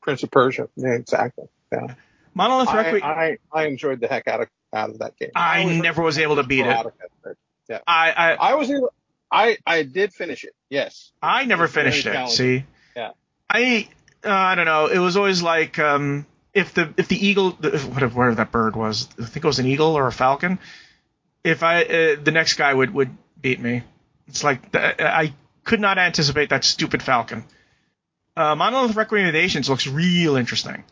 Prince 0.00 0.22
of 0.22 0.30
Persia. 0.30 0.70
Yeah, 0.74 0.94
exactly. 0.94 1.44
Yeah. 1.70 1.96
Monolith 2.32 2.70
I, 2.70 2.76
Requiem. 2.76 3.02
I, 3.04 3.36
I 3.52 3.66
enjoyed 3.66 4.00
the 4.00 4.06
heck 4.08 4.26
out 4.26 4.40
of 4.40 4.48
out 4.72 4.88
of 4.88 5.00
that 5.00 5.18
game. 5.18 5.32
I 5.34 5.60
always 5.60 5.82
never 5.82 6.00
was 6.02 6.16
able 6.16 6.36
to 6.36 6.44
beat 6.44 6.64
it. 6.64 6.72
sporadic 6.72 7.38
at. 7.68 7.82
I, 7.86 8.12
I 8.12 8.32
I 8.52 8.54
was 8.54 8.70
able. 8.70 8.94
I 9.30 9.58
I 9.66 9.82
did 9.82 10.14
finish 10.14 10.44
it. 10.44 10.54
Yes. 10.70 11.12
I 11.20 11.44
never 11.44 11.68
finished 11.68 12.06
it. 12.06 12.28
See, 12.30 12.64
Yeah. 12.96 13.10
I 13.50 13.86
uh, 14.24 14.30
I 14.30 14.54
don't 14.54 14.64
know. 14.64 14.86
It 14.86 14.98
was 14.98 15.18
always 15.18 15.42
like 15.42 15.78
um, 15.78 16.24
if 16.56 16.72
the 16.74 16.92
if 16.96 17.06
the 17.08 17.26
eagle, 17.26 17.50
the- 17.52 17.78
whatever, 17.78 18.16
whatever 18.16 18.34
that 18.36 18.50
bird 18.50 18.74
was, 18.74 19.08
I 19.20 19.24
think 19.26 19.44
it 19.44 19.48
was 19.48 19.58
an 19.58 19.66
eagle 19.66 19.96
or 19.96 20.06
a 20.06 20.12
falcon. 20.12 20.58
If 21.44 21.62
I 21.62 21.82
uh, 21.82 22.16
the 22.22 22.32
next 22.32 22.54
guy 22.54 22.72
would 22.72 22.92
would 22.94 23.16
beat 23.40 23.60
me, 23.60 23.82
it's 24.26 24.42
like 24.42 24.72
th- 24.72 24.96
I 24.98 25.34
could 25.64 25.80
not 25.80 25.98
anticipate 25.98 26.48
that 26.50 26.64
stupid 26.64 27.02
falcon. 27.02 27.44
Uh, 28.36 28.54
Monolith 28.54 28.96
Recommendations 28.96 29.68
looks 29.68 29.86
real 29.86 30.36
interesting. 30.36 30.82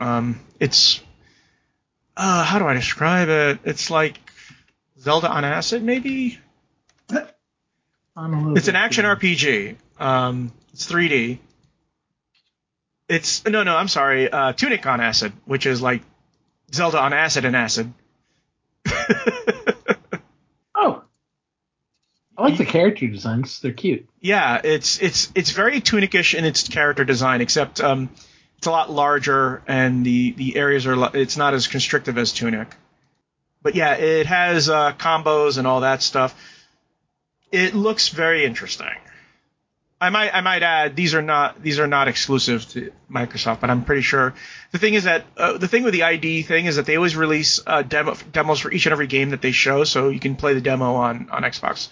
Um, 0.00 0.40
it's 0.58 1.00
uh, 2.16 2.44
how 2.44 2.58
do 2.58 2.66
I 2.66 2.74
describe 2.74 3.28
it? 3.28 3.58
It's 3.64 3.90
like 3.90 4.18
Zelda 4.98 5.28
on 5.30 5.44
acid, 5.44 5.82
maybe. 5.82 6.38
It's 8.56 8.68
an 8.68 8.74
action 8.76 9.04
RPG. 9.04 9.76
Um, 10.00 10.52
it's 10.72 10.90
3D. 10.90 11.38
It's 13.08 13.44
no, 13.46 13.62
no. 13.62 13.76
I'm 13.76 13.88
sorry. 13.88 14.30
Uh, 14.30 14.52
Tunic 14.52 14.86
on 14.86 15.00
acid, 15.00 15.32
which 15.46 15.64
is 15.66 15.80
like 15.80 16.02
Zelda 16.74 16.98
on 17.00 17.12
acid 17.12 17.44
and 17.44 17.56
acid. 17.56 17.92
Oh, 20.80 21.02
I 22.36 22.42
like 22.42 22.56
the 22.56 22.64
character 22.64 23.08
designs. 23.08 23.58
They're 23.60 23.72
cute. 23.72 24.08
yeah, 24.20 24.60
it's 24.62 25.02
it's 25.02 25.32
it's 25.34 25.50
very 25.50 25.80
Tunicish 25.80 26.34
in 26.38 26.44
its 26.44 26.68
character 26.68 27.04
design, 27.04 27.40
except 27.40 27.80
um, 27.80 28.10
it's 28.58 28.68
a 28.68 28.70
lot 28.70 28.88
larger 28.90 29.60
and 29.66 30.06
the 30.06 30.30
the 30.32 30.54
areas 30.56 30.86
are 30.86 31.16
it's 31.16 31.36
not 31.36 31.52
as 31.54 31.66
constrictive 31.66 32.16
as 32.16 32.32
Tunic. 32.32 32.68
But 33.60 33.74
yeah, 33.74 33.94
it 33.94 34.26
has 34.26 34.68
uh, 34.68 34.92
combos 34.92 35.58
and 35.58 35.66
all 35.66 35.80
that 35.80 36.00
stuff. 36.00 36.32
It 37.50 37.74
looks 37.74 38.10
very 38.10 38.44
interesting. 38.44 38.94
I 40.00 40.10
might 40.10 40.32
I 40.32 40.40
might 40.42 40.62
add 40.62 40.94
these 40.94 41.14
are 41.14 41.22
not 41.22 41.60
these 41.60 41.80
are 41.80 41.88
not 41.88 42.06
exclusive 42.06 42.68
to 42.70 42.92
Microsoft, 43.10 43.60
but 43.60 43.68
I'm 43.68 43.84
pretty 43.84 44.02
sure 44.02 44.32
the 44.70 44.78
thing 44.78 44.94
is 44.94 45.04
that 45.04 45.24
uh, 45.36 45.58
the 45.58 45.66
thing 45.66 45.82
with 45.82 45.92
the 45.92 46.04
ID 46.04 46.42
thing 46.42 46.66
is 46.66 46.76
that 46.76 46.86
they 46.86 46.94
always 46.96 47.16
release 47.16 47.60
uh, 47.66 47.82
demo, 47.82 48.14
demos 48.32 48.60
for 48.60 48.70
each 48.72 48.86
and 48.86 48.92
every 48.92 49.08
game 49.08 49.30
that 49.30 49.42
they 49.42 49.50
show, 49.50 49.82
so 49.82 50.08
you 50.10 50.20
can 50.20 50.36
play 50.36 50.54
the 50.54 50.60
demo 50.60 50.94
on 50.94 51.28
on 51.30 51.42
Xbox. 51.42 51.88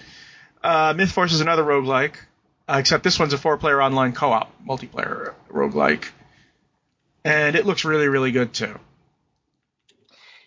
Uh, 0.62 0.94
Myth 0.96 1.10
Force 1.10 1.32
is 1.32 1.40
another 1.40 1.64
roguelike, 1.64 2.14
uh, 2.68 2.76
except 2.78 3.02
this 3.02 3.18
one's 3.18 3.32
a 3.32 3.38
four-player 3.38 3.82
online 3.82 4.12
co-op 4.12 4.52
multiplayer 4.64 5.34
roguelike, 5.50 6.04
and 7.24 7.56
it 7.56 7.66
looks 7.66 7.84
really 7.84 8.06
really 8.06 8.30
good 8.30 8.52
too. 8.52 8.78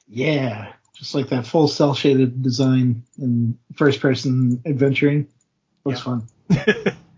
Yeah, 0.07 0.71
just 0.95 1.13
like 1.13 1.27
that 1.29 1.45
full 1.45 1.67
cell 1.67 1.93
shaded 1.93 2.41
design 2.41 3.03
in 3.17 3.59
first 3.75 3.99
person 3.99 4.61
adventuring. 4.65 5.27
Looks 5.83 5.99
Yeah. 5.99 6.19
fun. 6.55 6.95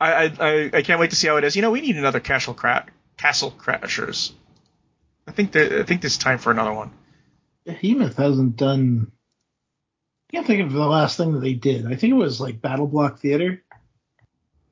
I, 0.00 0.24
I 0.24 0.70
I 0.72 0.82
can't 0.82 0.98
wait 0.98 1.10
to 1.10 1.16
see 1.16 1.28
how 1.28 1.36
it 1.36 1.44
is. 1.44 1.56
You 1.56 1.62
know, 1.62 1.70
we 1.70 1.80
need 1.80 1.96
another 1.96 2.20
Castle 2.20 2.54
Cra- 2.54 2.86
Castle 3.16 3.50
Crashers. 3.52 4.32
I 5.26 5.32
think 5.32 5.54
I 5.54 5.82
think 5.82 6.04
it's 6.04 6.16
time 6.16 6.38
for 6.38 6.50
another 6.50 6.72
one. 6.72 6.90
Behemoth 7.64 8.16
hasn't 8.16 8.56
done. 8.56 9.12
I 10.28 10.36
can't 10.36 10.46
think 10.46 10.62
of 10.62 10.72
the 10.72 10.86
last 10.86 11.16
thing 11.16 11.32
that 11.32 11.40
they 11.40 11.54
did. 11.54 11.86
I 11.86 11.96
think 11.96 12.12
it 12.12 12.16
was 12.16 12.40
like 12.40 12.62
Battle 12.62 12.86
Block 12.86 13.20
Theater. 13.20 13.62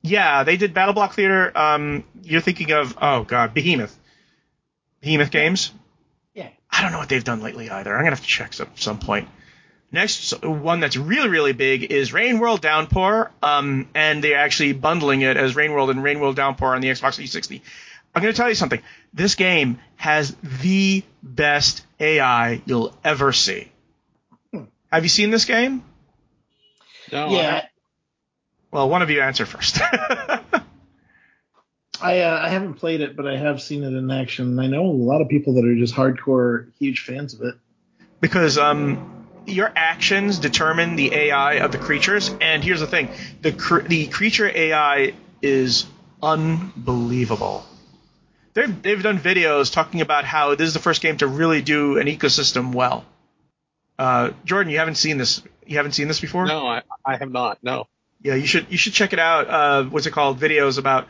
Yeah, 0.01 0.43
they 0.43 0.57
did 0.57 0.73
Battle 0.73 0.93
Block 0.93 1.13
Theater. 1.13 1.55
Um, 1.55 2.03
you're 2.23 2.41
thinking 2.41 2.71
of 2.71 2.97
oh 3.01 3.23
god, 3.23 3.53
Behemoth. 3.53 3.97
Behemoth 5.01 5.31
Games. 5.31 5.71
Yeah. 6.33 6.49
I 6.71 6.81
don't 6.81 6.91
know 6.91 6.97
what 6.99 7.09
they've 7.09 7.23
done 7.23 7.41
lately 7.41 7.69
either. 7.69 7.93
I'm 7.93 7.99
gonna 8.03 8.15
have 8.15 8.21
to 8.21 8.27
check 8.27 8.53
some 8.53 8.69
some 8.75 8.99
point. 8.99 9.27
Next 9.91 10.43
one 10.43 10.79
that's 10.79 10.97
really 10.97 11.29
really 11.29 11.53
big 11.53 11.91
is 11.91 12.13
Rain 12.13 12.39
World 12.39 12.61
Downpour. 12.61 13.31
Um, 13.41 13.89
and 13.95 14.23
they're 14.23 14.37
actually 14.37 14.73
bundling 14.73 15.21
it 15.21 15.35
as 15.35 15.55
Rain 15.55 15.73
World 15.73 15.89
and 15.89 16.03
Rain 16.03 16.19
World 16.19 16.35
Downpour 16.35 16.75
on 16.75 16.81
the 16.81 16.89
Xbox 16.89 17.15
360. 17.15 17.63
I'm 18.13 18.21
gonna 18.21 18.33
tell 18.33 18.49
you 18.49 18.55
something. 18.55 18.81
This 19.13 19.35
game 19.35 19.79
has 19.95 20.35
the 20.61 21.03
best 21.23 21.85
AI 21.99 22.61
you'll 22.65 22.95
ever 23.03 23.33
see. 23.33 23.71
Hmm. 24.53 24.63
Have 24.91 25.03
you 25.03 25.09
seen 25.09 25.31
this 25.31 25.45
game? 25.45 25.83
No, 27.11 27.31
yeah, 27.31 27.65
Well, 28.71 28.87
one 28.89 29.01
of 29.01 29.09
you 29.09 29.21
answer 29.21 29.47
first. 29.47 29.79
I 32.01 32.21
uh, 32.21 32.39
I 32.43 32.49
haven't 32.49 32.75
played 32.75 33.01
it, 33.01 33.15
but 33.15 33.27
I 33.27 33.35
have 33.37 33.61
seen 33.61 33.83
it 33.83 33.93
in 33.93 34.09
action. 34.11 34.59
I 34.59 34.67
know 34.67 34.85
a 34.85 34.91
lot 34.91 35.21
of 35.21 35.27
people 35.27 35.55
that 35.55 35.65
are 35.65 35.75
just 35.75 35.93
hardcore 35.95 36.71
huge 36.79 37.01
fans 37.01 37.33
of 37.33 37.41
it. 37.41 37.55
because 38.21 38.57
um, 38.57 39.18
your 39.49 39.71
actions 39.75 40.39
determine 40.39 40.95
the 40.95 41.13
AI 41.13 41.55
of 41.55 41.71
the 41.71 41.77
creatures. 41.77 42.31
And 42.41 42.63
here's 42.63 42.79
the 42.79 42.87
thing: 42.87 43.09
the 43.41 43.51
cr- 43.51 43.81
the 43.81 44.07
creature 44.07 44.49
AI 44.53 45.13
is 45.41 45.85
unbelievable. 46.21 47.65
They've 48.53 48.81
they've 48.81 49.01
done 49.01 49.19
videos 49.19 49.71
talking 49.71 50.01
about 50.01 50.25
how 50.25 50.55
this 50.55 50.67
is 50.67 50.73
the 50.73 50.79
first 50.79 51.01
game 51.01 51.17
to 51.17 51.27
really 51.27 51.61
do 51.61 51.97
an 51.97 52.07
ecosystem 52.07 52.73
well. 52.73 53.05
Uh, 53.97 54.31
Jordan, 54.45 54.71
you 54.71 54.79
haven't 54.79 54.95
seen 54.95 55.17
this. 55.17 55.41
You 55.65 55.77
haven't 55.77 55.91
seen 55.91 56.07
this 56.07 56.19
before. 56.19 56.45
no, 56.45 56.65
I, 56.67 56.81
I 57.05 57.17
have 57.17 57.31
not. 57.31 57.59
No. 57.61 57.85
Yeah, 58.21 58.35
you 58.35 58.47
should 58.47 58.67
you 58.69 58.77
should 58.77 58.93
check 58.93 59.13
it 59.13 59.19
out. 59.19 59.49
Uh, 59.49 59.83
what's 59.85 60.05
it 60.05 60.11
called? 60.11 60.39
Videos 60.39 60.77
about 60.77 61.07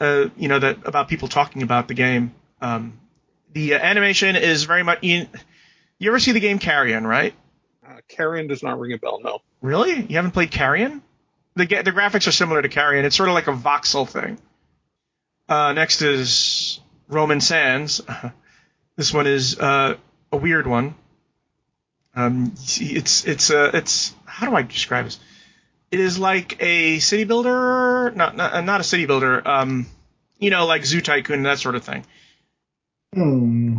uh, 0.00 0.28
you 0.36 0.48
know 0.48 0.58
that 0.58 0.86
about 0.86 1.08
people 1.08 1.28
talking 1.28 1.62
about 1.62 1.88
the 1.88 1.94
game. 1.94 2.32
Um, 2.60 2.98
the 3.52 3.74
uh, 3.74 3.78
animation 3.78 4.36
is 4.36 4.64
very 4.64 4.82
much. 4.82 5.02
You, 5.02 5.26
you 5.98 6.10
ever 6.10 6.18
see 6.18 6.32
the 6.32 6.40
game 6.40 6.58
Carrion, 6.58 7.06
right? 7.06 7.34
Uh, 7.90 8.00
Carrion 8.08 8.46
does 8.46 8.62
not 8.62 8.78
ring 8.78 8.92
a 8.92 8.98
bell. 8.98 9.20
No. 9.22 9.40
Really? 9.62 10.02
You 10.02 10.16
haven't 10.16 10.32
played 10.32 10.50
Carrion? 10.50 11.02
The 11.56 11.66
ga- 11.66 11.82
the 11.82 11.90
graphics 11.90 12.28
are 12.28 12.32
similar 12.32 12.62
to 12.62 12.68
Carrion. 12.68 13.04
It's 13.04 13.16
sort 13.16 13.28
of 13.28 13.34
like 13.34 13.48
a 13.48 13.52
voxel 13.52 14.08
thing. 14.08 14.38
Uh, 15.48 15.72
next 15.72 16.00
is 16.02 16.78
Roman 17.08 17.40
Sands. 17.40 18.00
this 18.96 19.12
one 19.12 19.26
is 19.26 19.58
uh, 19.58 19.96
a 20.30 20.36
weird 20.36 20.66
one. 20.66 20.94
Um, 22.14 22.52
it's 22.54 23.24
it's 23.24 23.50
uh, 23.50 23.70
it's 23.74 24.14
how 24.24 24.48
do 24.48 24.54
I 24.54 24.62
describe 24.62 25.06
this? 25.06 25.18
It 25.90 25.98
is 25.98 26.18
like 26.18 26.62
a 26.62 27.00
city 27.00 27.24
builder, 27.24 28.12
not 28.14 28.36
not, 28.36 28.64
not 28.64 28.80
a 28.80 28.84
city 28.84 29.06
builder. 29.06 29.46
Um, 29.46 29.86
you 30.38 30.50
know, 30.50 30.66
like 30.66 30.84
Zoo 30.84 31.00
Tycoon, 31.00 31.42
that 31.42 31.58
sort 31.58 31.74
of 31.74 31.84
thing. 31.84 32.04
Hmm. 33.14 33.78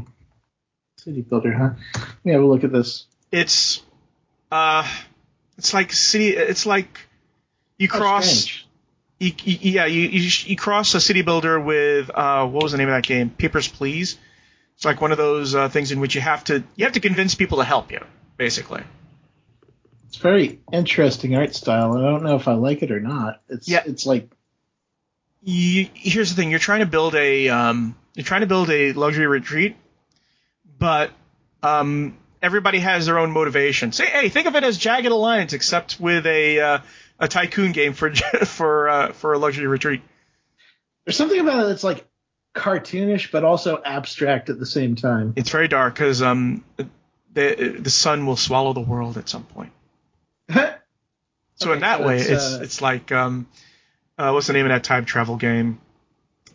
City 0.97 1.21
builder, 1.21 1.53
huh? 1.53 1.69
Let 1.95 2.25
me 2.25 2.33
have 2.33 2.41
a 2.41 2.45
look 2.45 2.65
at 2.65 2.71
this. 2.73 3.05
It's 3.31 3.81
uh, 4.51 4.87
it's 5.57 5.73
like 5.73 5.93
city. 5.93 6.29
It's 6.29 6.65
like 6.65 6.99
you 7.77 7.87
cross. 7.87 8.63
you, 9.19 9.33
yeah, 9.43 9.85
you, 9.85 10.01
you 10.01 10.29
you 10.45 10.55
cross 10.55 10.93
a 10.95 11.01
city 11.01 11.21
builder 11.21 11.59
with 11.59 12.09
uh, 12.13 12.45
what 12.47 12.63
was 12.63 12.71
the 12.71 12.77
name 12.77 12.89
of 12.89 12.95
that 12.95 13.03
game? 13.03 13.29
Papers, 13.29 13.67
Please. 13.67 14.17
It's 14.75 14.85
like 14.85 14.99
one 14.99 15.11
of 15.11 15.17
those 15.19 15.53
uh, 15.53 15.69
things 15.69 15.91
in 15.91 15.99
which 15.99 16.15
you 16.15 16.21
have 16.21 16.43
to 16.45 16.63
you 16.75 16.85
have 16.85 16.93
to 16.93 16.99
convince 16.99 17.35
people 17.35 17.59
to 17.59 17.63
help 17.63 17.91
you, 17.91 17.99
basically. 18.37 18.81
It's 20.07 20.17
very 20.17 20.59
interesting 20.73 21.35
art 21.35 21.55
style. 21.55 21.95
I 21.95 22.01
don't 22.01 22.23
know 22.23 22.35
if 22.35 22.47
I 22.47 22.53
like 22.53 22.81
it 22.81 22.91
or 22.91 22.99
not. 22.99 23.41
It's 23.47 23.69
Yeah. 23.69 23.83
it's 23.85 24.05
like 24.05 24.29
You, 25.43 25.87
here's 25.93 26.29
the 26.31 26.35
thing: 26.35 26.49
you're 26.49 26.59
trying 26.59 26.79
to 26.79 26.85
build 26.87 27.13
a 27.15 27.49
um, 27.49 27.95
you're 28.15 28.25
trying 28.25 28.41
to 28.41 28.47
build 28.47 28.69
a 28.71 28.93
luxury 28.93 29.27
retreat, 29.27 29.75
but 30.79 31.11
um, 31.61 32.17
everybody 32.41 32.79
has 32.79 33.05
their 33.05 33.19
own 33.19 33.31
motivation. 33.31 33.91
Say, 33.91 34.05
hey, 34.07 34.29
think 34.29 34.47
of 34.47 34.55
it 34.55 34.63
as 34.63 34.77
Jagged 34.77 35.11
Alliance, 35.11 35.53
except 35.53 35.99
with 35.99 36.25
a 36.25 36.59
uh, 36.59 36.79
a 37.19 37.27
tycoon 37.27 37.71
game 37.71 37.93
for 37.93 38.13
for 38.45 38.89
uh, 38.89 39.11
for 39.13 39.33
a 39.33 39.37
luxury 39.37 39.67
retreat. 39.67 40.01
there's 41.05 41.17
something 41.17 41.39
about 41.39 41.65
it 41.65 41.67
that's 41.69 41.83
like 41.83 42.07
cartoonish 42.53 43.31
but 43.31 43.45
also 43.45 43.81
abstract 43.83 44.49
at 44.49 44.59
the 44.59 44.65
same 44.65 44.95
time. 44.95 45.33
It's 45.35 45.49
very 45.49 45.67
dark 45.67 45.93
because 45.93 46.21
um, 46.21 46.63
the 47.33 47.77
the 47.79 47.89
sun 47.89 48.25
will 48.25 48.37
swallow 48.37 48.73
the 48.73 48.81
world 48.81 49.17
at 49.17 49.29
some 49.29 49.43
point. 49.43 49.71
So 51.55 51.67
Okay, 51.67 51.75
in 51.75 51.81
that 51.81 51.99
so 51.99 52.07
way, 52.07 52.17
it's, 52.17 52.29
it's 52.29 52.53
uh, 52.53 52.59
it's 52.63 52.81
like 52.81 53.11
um, 53.11 53.47
uh, 54.17 54.31
what's 54.31 54.47
the 54.47 54.53
name 54.53 54.65
of 54.65 54.71
that 54.71 54.83
time 54.83 55.05
travel 55.05 55.35
game? 55.35 55.79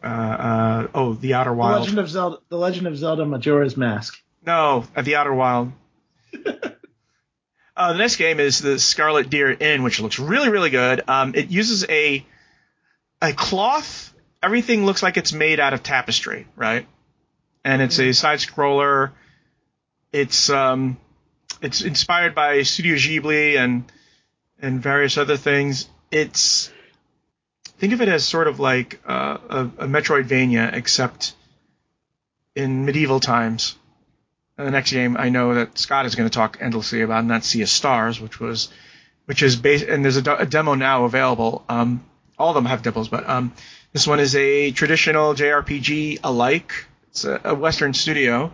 Uh, 0.03 0.07
uh, 0.07 0.87
oh, 0.97 1.15
The 1.15 1.35
Outer 1.35 1.55
The 1.55 1.63
Legend 1.63 1.99
of 2.01 2.09
Zelda, 2.09 2.39
The 2.49 2.59
Legend 2.59 2.89
of 2.89 2.97
Zelda 2.97 3.25
Majora's 3.25 3.77
Mask. 3.77 4.21
No, 4.47 4.85
at 4.95 5.05
The 5.05 5.17
Outer 5.17 5.35
Wild. 5.35 5.73
uh, 7.77 7.93
the 7.93 7.99
next 7.99 8.17
game 8.17 8.39
is 8.39 8.61
the 8.61 8.79
Scarlet 8.79 9.29
Deer 9.29 9.51
Inn, 9.51 9.83
which 9.83 10.01
looks 10.01 10.21
really 10.21 10.49
really 10.49 10.71
good. 10.71 11.03
Um, 11.09 11.35
it 11.35 11.51
uses 11.51 11.85
a 11.89 12.25
a 13.21 13.33
cloth. 13.33 14.15
Everything 14.43 14.87
looks 14.87 15.03
like 15.03 15.17
it's 15.17 15.33
made 15.33 15.59
out 15.59 15.75
of 15.75 15.83
tapestry, 15.83 16.47
right? 16.55 16.87
And 17.65 17.83
it's 17.83 17.99
a 17.99 18.13
side 18.13 18.39
scroller. 18.39 19.11
It's 20.13 20.49
um, 20.49 20.99
it's 21.61 21.83
inspired 21.83 22.35
by 22.37 22.63
Studio 22.63 22.95
Ghibli 22.95 23.59
and 23.59 23.91
and 24.61 24.81
various 24.81 25.19
other 25.19 25.37
things. 25.37 25.89
It's 26.13 26.71
think 27.79 27.93
of 27.93 28.01
it 28.01 28.09
as 28.09 28.25
sort 28.25 28.47
of 28.47 28.61
like 28.61 29.01
uh, 29.05 29.39
a, 29.49 29.61
a 29.63 29.87
Metroidvania, 29.89 30.73
except 30.73 31.35
in 32.55 32.85
medieval 32.85 33.19
times. 33.19 33.75
And 34.59 34.67
the 34.67 34.71
next 34.71 34.93
game 34.93 35.17
I 35.19 35.29
know 35.29 35.55
that 35.55 35.79
Scott 35.79 36.07
is 36.07 36.15
going 36.15 36.29
to 36.29 36.35
talk 36.35 36.59
endlessly 36.61 37.03
about, 37.03 37.21
and 37.21 37.31
that's 37.31 37.47
Sea 37.47 37.63
of 37.63 37.69
Stars, 37.69 38.21
which 38.21 38.41
was, 38.41 38.71
which 39.27 39.43
is 39.43 39.57
based, 39.57 39.85
and 39.85 40.05
there's 40.05 40.17
a, 40.17 40.35
a 40.35 40.47
demo 40.47 40.75
now 40.75 41.05
available. 41.05 41.65
Um, 41.69 42.05
all 42.39 42.51
of 42.51 42.55
them 42.55 42.65
have 42.65 42.83
demos, 42.83 43.09
but 43.09 43.29
um, 43.29 43.53
this 43.93 44.07
one 44.07 44.21
is 44.21 44.35
a 44.35 44.71
traditional 44.73 45.35
JRPG 45.35 46.21
alike. 46.25 46.87
It's 47.11 47.25
a, 47.25 47.41
a 47.45 47.55
Western 47.55 47.93
studio. 47.95 48.53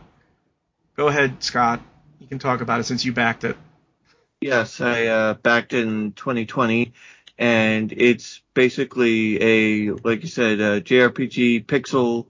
Go 0.97 1.09
ahead, 1.09 1.42
Scott. 1.42 1.80
You 2.18 2.26
can 2.26 2.38
talk 2.38 2.61
about 2.61 2.80
it 2.80 2.85
since 2.85 3.04
you 3.04 3.12
backed 3.12 3.44
it. 3.44 3.56
Yes, 4.40 4.80
I 4.80 5.06
uh, 5.06 5.35
backed 5.35 5.73
it 5.73 5.87
in 5.87 6.12
2020, 6.12 6.92
and 7.38 7.92
it's 7.92 8.40
basically 8.54 9.40
a, 9.40 9.90
like 9.92 10.23
you 10.23 10.28
said, 10.28 10.61
a 10.61 10.80
JRPG 10.80 11.66
pixel, 11.66 12.26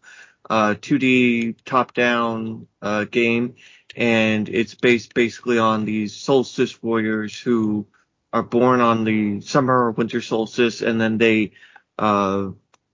uh, 0.48 0.74
2D 0.74 1.56
top-down 1.64 2.66
uh, 2.80 3.04
game, 3.04 3.54
and 3.96 4.48
it's 4.48 4.74
based 4.74 5.14
basically 5.14 5.58
on 5.58 5.84
these 5.84 6.14
solstice 6.16 6.82
warriors 6.82 7.38
who 7.38 7.86
are 8.32 8.42
born 8.42 8.80
on 8.80 9.04
the 9.04 9.40
summer 9.40 9.86
or 9.86 9.90
winter 9.92 10.20
solstice, 10.20 10.80
and 10.82 11.00
then 11.00 11.18
they 11.18 11.52
uh, 11.98 12.48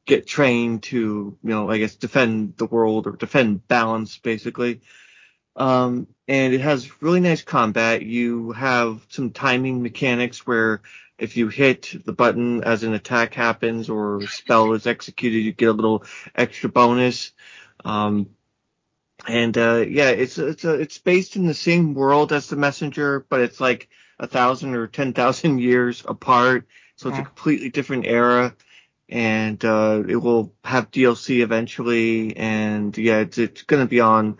get 0.06 0.26
trained 0.26 0.82
to, 0.84 1.38
you 1.42 1.50
know, 1.50 1.70
I 1.70 1.78
guess 1.78 1.94
defend 1.94 2.56
the 2.56 2.66
world 2.66 3.06
or 3.06 3.12
defend 3.12 3.68
balance 3.68 4.18
basically. 4.18 4.80
Um, 5.54 6.08
and 6.28 6.52
it 6.52 6.60
has 6.60 7.02
really 7.02 7.20
nice 7.20 7.42
combat. 7.42 8.02
You 8.02 8.52
have 8.52 9.04
some 9.08 9.30
timing 9.30 9.82
mechanics 9.82 10.46
where 10.46 10.82
if 11.18 11.36
you 11.36 11.48
hit 11.48 11.94
the 12.04 12.12
button 12.12 12.62
as 12.62 12.84
an 12.84 12.92
attack 12.92 13.34
happens 13.34 13.88
or 13.88 14.18
a 14.18 14.26
spell 14.28 14.74
is 14.74 14.86
executed, 14.86 15.38
you 15.38 15.52
get 15.52 15.70
a 15.70 15.72
little 15.72 16.04
extra 16.36 16.68
bonus. 16.68 17.32
Um, 17.84 18.28
and 19.26 19.56
uh, 19.56 19.84
yeah, 19.88 20.10
it's 20.10 20.38
it's 20.38 20.64
a, 20.64 20.74
it's 20.74 20.98
based 20.98 21.34
in 21.34 21.46
the 21.46 21.54
same 21.54 21.94
world 21.94 22.32
as 22.32 22.48
the 22.48 22.56
Messenger, 22.56 23.26
but 23.28 23.40
it's 23.40 23.60
like 23.60 23.88
a 24.20 24.26
thousand 24.26 24.74
or 24.74 24.86
ten 24.86 25.12
thousand 25.12 25.58
years 25.60 26.04
apart. 26.06 26.66
So 26.96 27.08
it's 27.08 27.18
a 27.18 27.22
completely 27.22 27.70
different 27.70 28.06
era, 28.06 28.56
and 29.08 29.64
uh, 29.64 30.02
it 30.08 30.16
will 30.16 30.52
have 30.64 30.90
DLC 30.90 31.42
eventually. 31.42 32.36
And 32.36 32.96
yeah, 32.98 33.18
it's 33.20 33.38
it's 33.38 33.62
gonna 33.62 33.86
be 33.86 34.00
on 34.00 34.38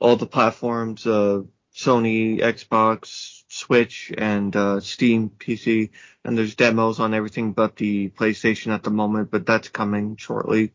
all 0.00 0.16
the 0.16 0.26
platforms: 0.26 1.06
uh, 1.06 1.42
Sony, 1.74 2.40
Xbox, 2.40 3.42
Switch, 3.48 4.12
and 4.16 4.54
uh, 4.54 4.80
Steam 4.80 5.30
PC. 5.30 5.90
And 6.24 6.36
there's 6.36 6.54
demos 6.54 7.00
on 7.00 7.14
everything 7.14 7.52
but 7.52 7.76
the 7.76 8.10
PlayStation 8.10 8.72
at 8.72 8.82
the 8.82 8.90
moment, 8.90 9.30
but 9.30 9.46
that's 9.46 9.68
coming 9.68 10.16
shortly. 10.16 10.72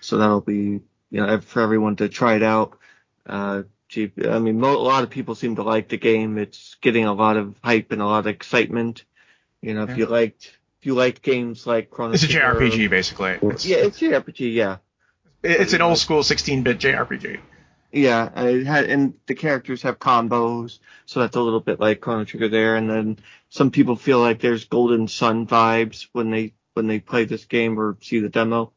So 0.00 0.18
that'll 0.18 0.40
be 0.40 0.80
you 1.10 1.26
know 1.26 1.40
for 1.40 1.62
everyone 1.62 1.96
to 1.96 2.08
try 2.08 2.36
it 2.36 2.42
out. 2.42 2.78
Uh, 3.26 3.62
I 3.94 4.38
mean, 4.38 4.58
mo- 4.58 4.78
a 4.78 4.80
lot 4.80 5.04
of 5.04 5.10
people 5.10 5.34
seem 5.34 5.56
to 5.56 5.62
like 5.62 5.88
the 5.88 5.98
game. 5.98 6.38
It's 6.38 6.76
getting 6.80 7.04
a 7.04 7.12
lot 7.12 7.36
of 7.36 7.54
hype 7.62 7.92
and 7.92 8.00
a 8.00 8.06
lot 8.06 8.20
of 8.20 8.26
excitement. 8.26 9.04
You 9.60 9.74
know, 9.74 9.84
if 9.84 9.96
you 9.96 10.06
liked 10.06 10.56
if 10.80 10.86
you 10.86 10.94
liked 10.94 11.22
games 11.22 11.66
like 11.66 11.90
Chrono 11.90 12.14
It's 12.14 12.24
a 12.24 12.28
JRPG 12.28 12.90
basically. 12.90 13.38
It's, 13.42 13.64
Yeah, 13.64 13.76
it's 13.78 14.00
JRPG. 14.00 14.54
Yeah, 14.54 14.78
it's 15.42 15.72
an 15.72 15.82
old 15.82 15.98
school 15.98 16.22
16-bit 16.22 16.78
JRPG. 16.78 17.40
Yeah. 17.92 18.30
and 18.34 18.48
It 18.48 18.66
had 18.66 18.84
and 18.84 19.14
the 19.26 19.34
characters 19.34 19.82
have 19.82 19.98
combos, 19.98 20.78
so 21.06 21.20
that's 21.20 21.36
a 21.36 21.40
little 21.40 21.60
bit 21.60 21.80
like 21.80 22.00
Chrono 22.00 22.24
Trigger 22.24 22.48
there. 22.48 22.76
And 22.76 22.88
then 22.88 23.18
some 23.48 23.70
people 23.70 23.96
feel 23.96 24.18
like 24.18 24.40
there's 24.40 24.64
Golden 24.64 25.08
Sun 25.08 25.46
vibes 25.46 26.08
when 26.12 26.30
they 26.30 26.54
when 26.74 26.86
they 26.86 27.00
play 27.00 27.24
this 27.24 27.44
game 27.44 27.78
or 27.78 27.96
see 28.00 28.20
the 28.20 28.28
demo. 28.28 28.72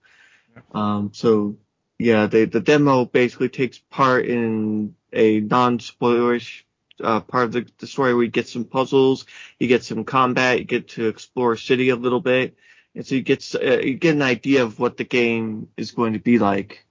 Um, 0.73 1.11
so 1.13 1.57
yeah, 1.97 2.27
they, 2.27 2.45
the 2.45 2.59
demo 2.59 3.05
basically 3.05 3.49
takes 3.49 3.77
part 3.77 4.25
in 4.25 4.95
a 5.13 5.39
non-spoilerish 5.39 6.63
uh, 7.03 7.21
part 7.21 7.45
of 7.45 7.51
the, 7.53 7.67
the 7.79 7.87
story 7.87 8.13
where 8.13 8.23
you 8.23 8.31
get 8.31 8.47
some 8.47 8.65
puzzles, 8.65 9.25
you 9.59 9.67
get 9.67 9.83
some 9.83 10.03
combat, 10.03 10.59
you 10.59 10.65
get 10.65 10.89
to 10.89 11.07
explore 11.07 11.53
a 11.53 11.57
city 11.57 11.89
a 11.89 11.95
little 11.95 12.21
bit, 12.21 12.55
and 12.93 13.05
so 13.05 13.15
you 13.15 13.21
get 13.21 13.53
uh, 13.55 13.79
you 13.79 13.95
get 13.95 14.15
an 14.15 14.21
idea 14.21 14.63
of 14.63 14.79
what 14.79 14.97
the 14.97 15.03
game 15.03 15.69
is 15.77 15.91
going 15.91 16.13
to 16.13 16.19
be 16.19 16.39
like. 16.39 16.85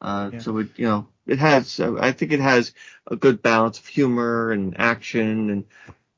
Uh, 0.00 0.30
Yeah. 0.32 0.38
So 0.40 0.58
it 0.58 0.68
you 0.76 0.86
know 0.86 1.08
it 1.26 1.38
has 1.38 1.80
uh, 1.80 1.96
I 2.00 2.12
think 2.12 2.32
it 2.32 2.40
has 2.40 2.72
a 3.06 3.16
good 3.16 3.42
balance 3.42 3.78
of 3.78 3.86
humor 3.86 4.52
and 4.52 4.78
action 4.78 5.50
and 5.50 5.64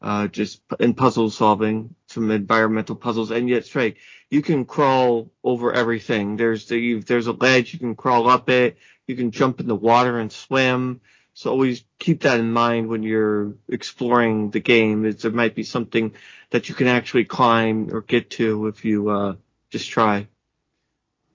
uh, 0.01 0.27
just 0.29 0.61
and 0.81 0.97
puzzle 0.97 1.31
solving, 1.31 1.95
some 2.07 2.31
environmental 2.31 2.97
puzzles, 2.97 3.31
and 3.31 3.49
yet 3.49 3.59
it's 3.59 3.69
straight 3.69 3.97
you 4.33 4.41
can 4.41 4.65
crawl 4.65 5.31
over 5.45 5.75
everything. 5.75 6.37
There's 6.37 6.67
the 6.67 6.79
you, 6.79 7.03
there's 7.03 7.27
a 7.27 7.33
ledge 7.33 7.75
you 7.75 7.79
can 7.79 7.95
crawl 7.95 8.31
up 8.31 8.49
it. 8.49 8.79
You 9.07 9.15
can 9.15 9.31
jump 9.31 9.61
in 9.61 9.67
the 9.67 9.75
water 9.75 10.19
and 10.19 10.33
swim. 10.33 11.03
So 11.35 11.51
always 11.51 11.85
keep 11.99 12.23
that 12.23 12.41
in 12.41 12.51
mind 12.51 12.89
when 12.89 13.03
you're 13.03 13.53
exploring 13.69 14.51
the 14.51 14.61
game. 14.61 15.05
Is 15.05 15.21
there 15.21 15.31
might 15.31 15.55
be 15.55 15.65
something 15.65 16.15
that 16.49 16.71
you 16.71 16.75
can 16.75 16.87
actually 16.87 17.27
climb 17.27 17.95
or 17.95 18.01
get 18.01 18.31
to 18.31 18.69
if 18.69 18.87
you 18.87 19.11
uh, 19.11 19.35
just 19.69 19.91
try. 19.91 20.29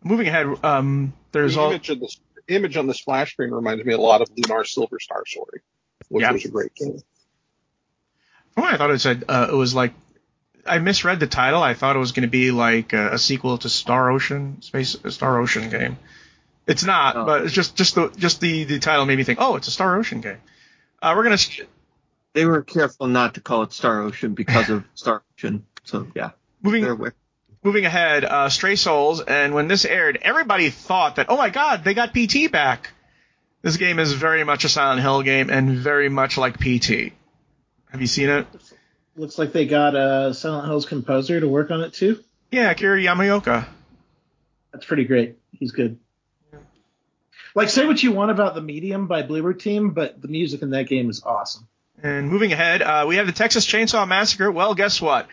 Moving 0.04 0.28
ahead, 0.28 0.48
um, 0.64 1.14
there's 1.32 1.54
the 1.54 1.62
all 1.62 1.70
image 1.70 1.90
of 1.90 2.00
the 2.00 2.16
image 2.48 2.78
on 2.78 2.88
the 2.88 2.94
splash 2.94 3.34
screen 3.34 3.52
reminds 3.52 3.84
me 3.86 3.94
a 3.94 3.98
lot 3.98 4.22
of 4.22 4.30
Lunar 4.36 4.64
Silver 4.64 5.00
Star 5.00 5.24
Story, 5.26 5.62
which 6.10 6.22
Yeah. 6.24 6.32
was 6.32 6.46
a 6.46 6.50
great 6.50 6.74
game. 6.76 7.02
Oh, 8.56 8.64
I 8.64 8.78
thought 8.78 8.92
it 8.92 9.00
said 9.00 9.26
uh, 9.28 9.48
it 9.52 9.56
was 9.56 9.76
like 9.76 9.94
I 10.66 10.80
misread 10.80 11.20
the 11.20 11.28
title. 11.28 11.62
I 11.64 11.74
thought 11.76 11.96
it 11.96 12.00
was 12.00 12.12
going 12.12 12.24
to 12.24 12.28
be 12.32 12.52
like 12.52 12.92
a, 12.94 13.14
a 13.14 13.18
sequel 13.20 13.58
to 13.60 13.70
Star 13.70 14.10
Ocean, 14.12 14.62
Space 14.62 14.96
a 15.04 15.12
Star 15.12 15.40
Ocean 15.40 15.70
game. 15.70 15.98
It's 16.66 16.84
not, 16.84 17.16
Oh. 17.16 17.26
but 17.26 17.44
it's 17.46 17.54
just 17.54 17.76
just 17.76 17.96
the 17.96 18.10
just 18.18 18.42
the 18.42 18.64
the 18.66 18.80
title 18.80 19.06
made 19.06 19.18
me 19.18 19.24
think, 19.24 19.40
oh, 19.42 19.56
it's 19.56 19.68
a 19.68 19.72
Star 19.72 19.96
Ocean 19.98 20.22
game. 20.22 20.38
Uh, 21.02 21.14
we're 21.16 21.24
gonna 21.24 21.38
They 22.34 22.46
were 22.46 22.64
careful 22.64 23.08
not 23.08 23.36
to 23.36 23.42
call 23.42 23.62
it 23.64 23.72
Star 23.74 24.02
Ocean 24.02 24.34
because 24.34 24.70
of 24.72 24.84
Star 24.96 25.24
Ocean. 25.38 25.66
So 25.84 26.08
yeah, 26.16 26.32
moving 26.62 26.82
they're 26.84 26.92
aware. 26.94 27.14
Moving 27.64 27.86
ahead. 27.86 28.24
Uh, 28.24 28.50
Stray 28.50 28.76
Souls, 28.76 29.22
and 29.22 29.54
when 29.54 29.68
this 29.68 29.84
aired, 29.86 30.20
everybody 30.22 30.70
thought 30.70 31.16
that, 31.16 31.28
oh 31.30 31.38
my 31.38 31.50
God, 31.50 31.84
they 31.84 31.94
got 31.94 32.14
PT 32.14 32.52
back. 32.52 32.92
This 33.62 33.78
game 33.78 34.00
is 34.00 34.14
very 34.14 34.44
much 34.44 34.64
a 34.64 34.70
Silent 34.70 35.02
Hill 35.02 35.24
game 35.24 35.50
and 35.50 35.78
very 35.78 36.10
much 36.10 36.38
like 36.38 36.60
PT. 36.60 37.14
Have 37.92 38.02
you 38.02 38.08
seen 38.08 38.30
it? 38.30 38.48
Looks 39.16 39.38
like 39.38 39.52
they 39.52 39.66
got 39.66 39.96
uh, 39.96 40.34
Silent 40.34 40.68
Hill's 40.68 40.86
composer 40.86 41.40
to 41.40 41.48
work 41.48 41.72
on 41.72 41.82
it 41.82 41.94
too. 41.94 42.24
Yeah, 42.52 42.70
Akira 42.70 43.00
Yamaoka. 43.00 43.66
That's 44.72 44.86
pretty 44.86 45.06
great. 45.06 45.38
He's 45.52 45.72
good. 45.72 45.98
Like, 47.56 47.70
say 47.70 47.88
what 47.88 48.02
you 48.04 48.12
want 48.12 48.30
about 48.30 48.54
the 48.54 48.62
Medium 48.62 49.08
by 49.08 49.24
Bloober 49.24 49.60
Team, 49.60 49.90
but 49.90 50.22
the 50.22 50.28
music 50.28 50.62
in 50.62 50.70
that 50.70 50.88
game 50.88 51.10
is 51.10 51.24
awesome. 51.24 51.68
And 52.04 52.30
moving 52.30 52.54
ahead, 52.54 52.84
uh, 52.84 53.06
we 53.08 53.16
have 53.16 53.26
the 53.26 53.34
Texas 53.34 53.66
Chainsaw 53.66 54.08
Massacre. 54.08 54.52
Well, 54.52 54.76
guess 54.76 55.02
what? 55.02 55.28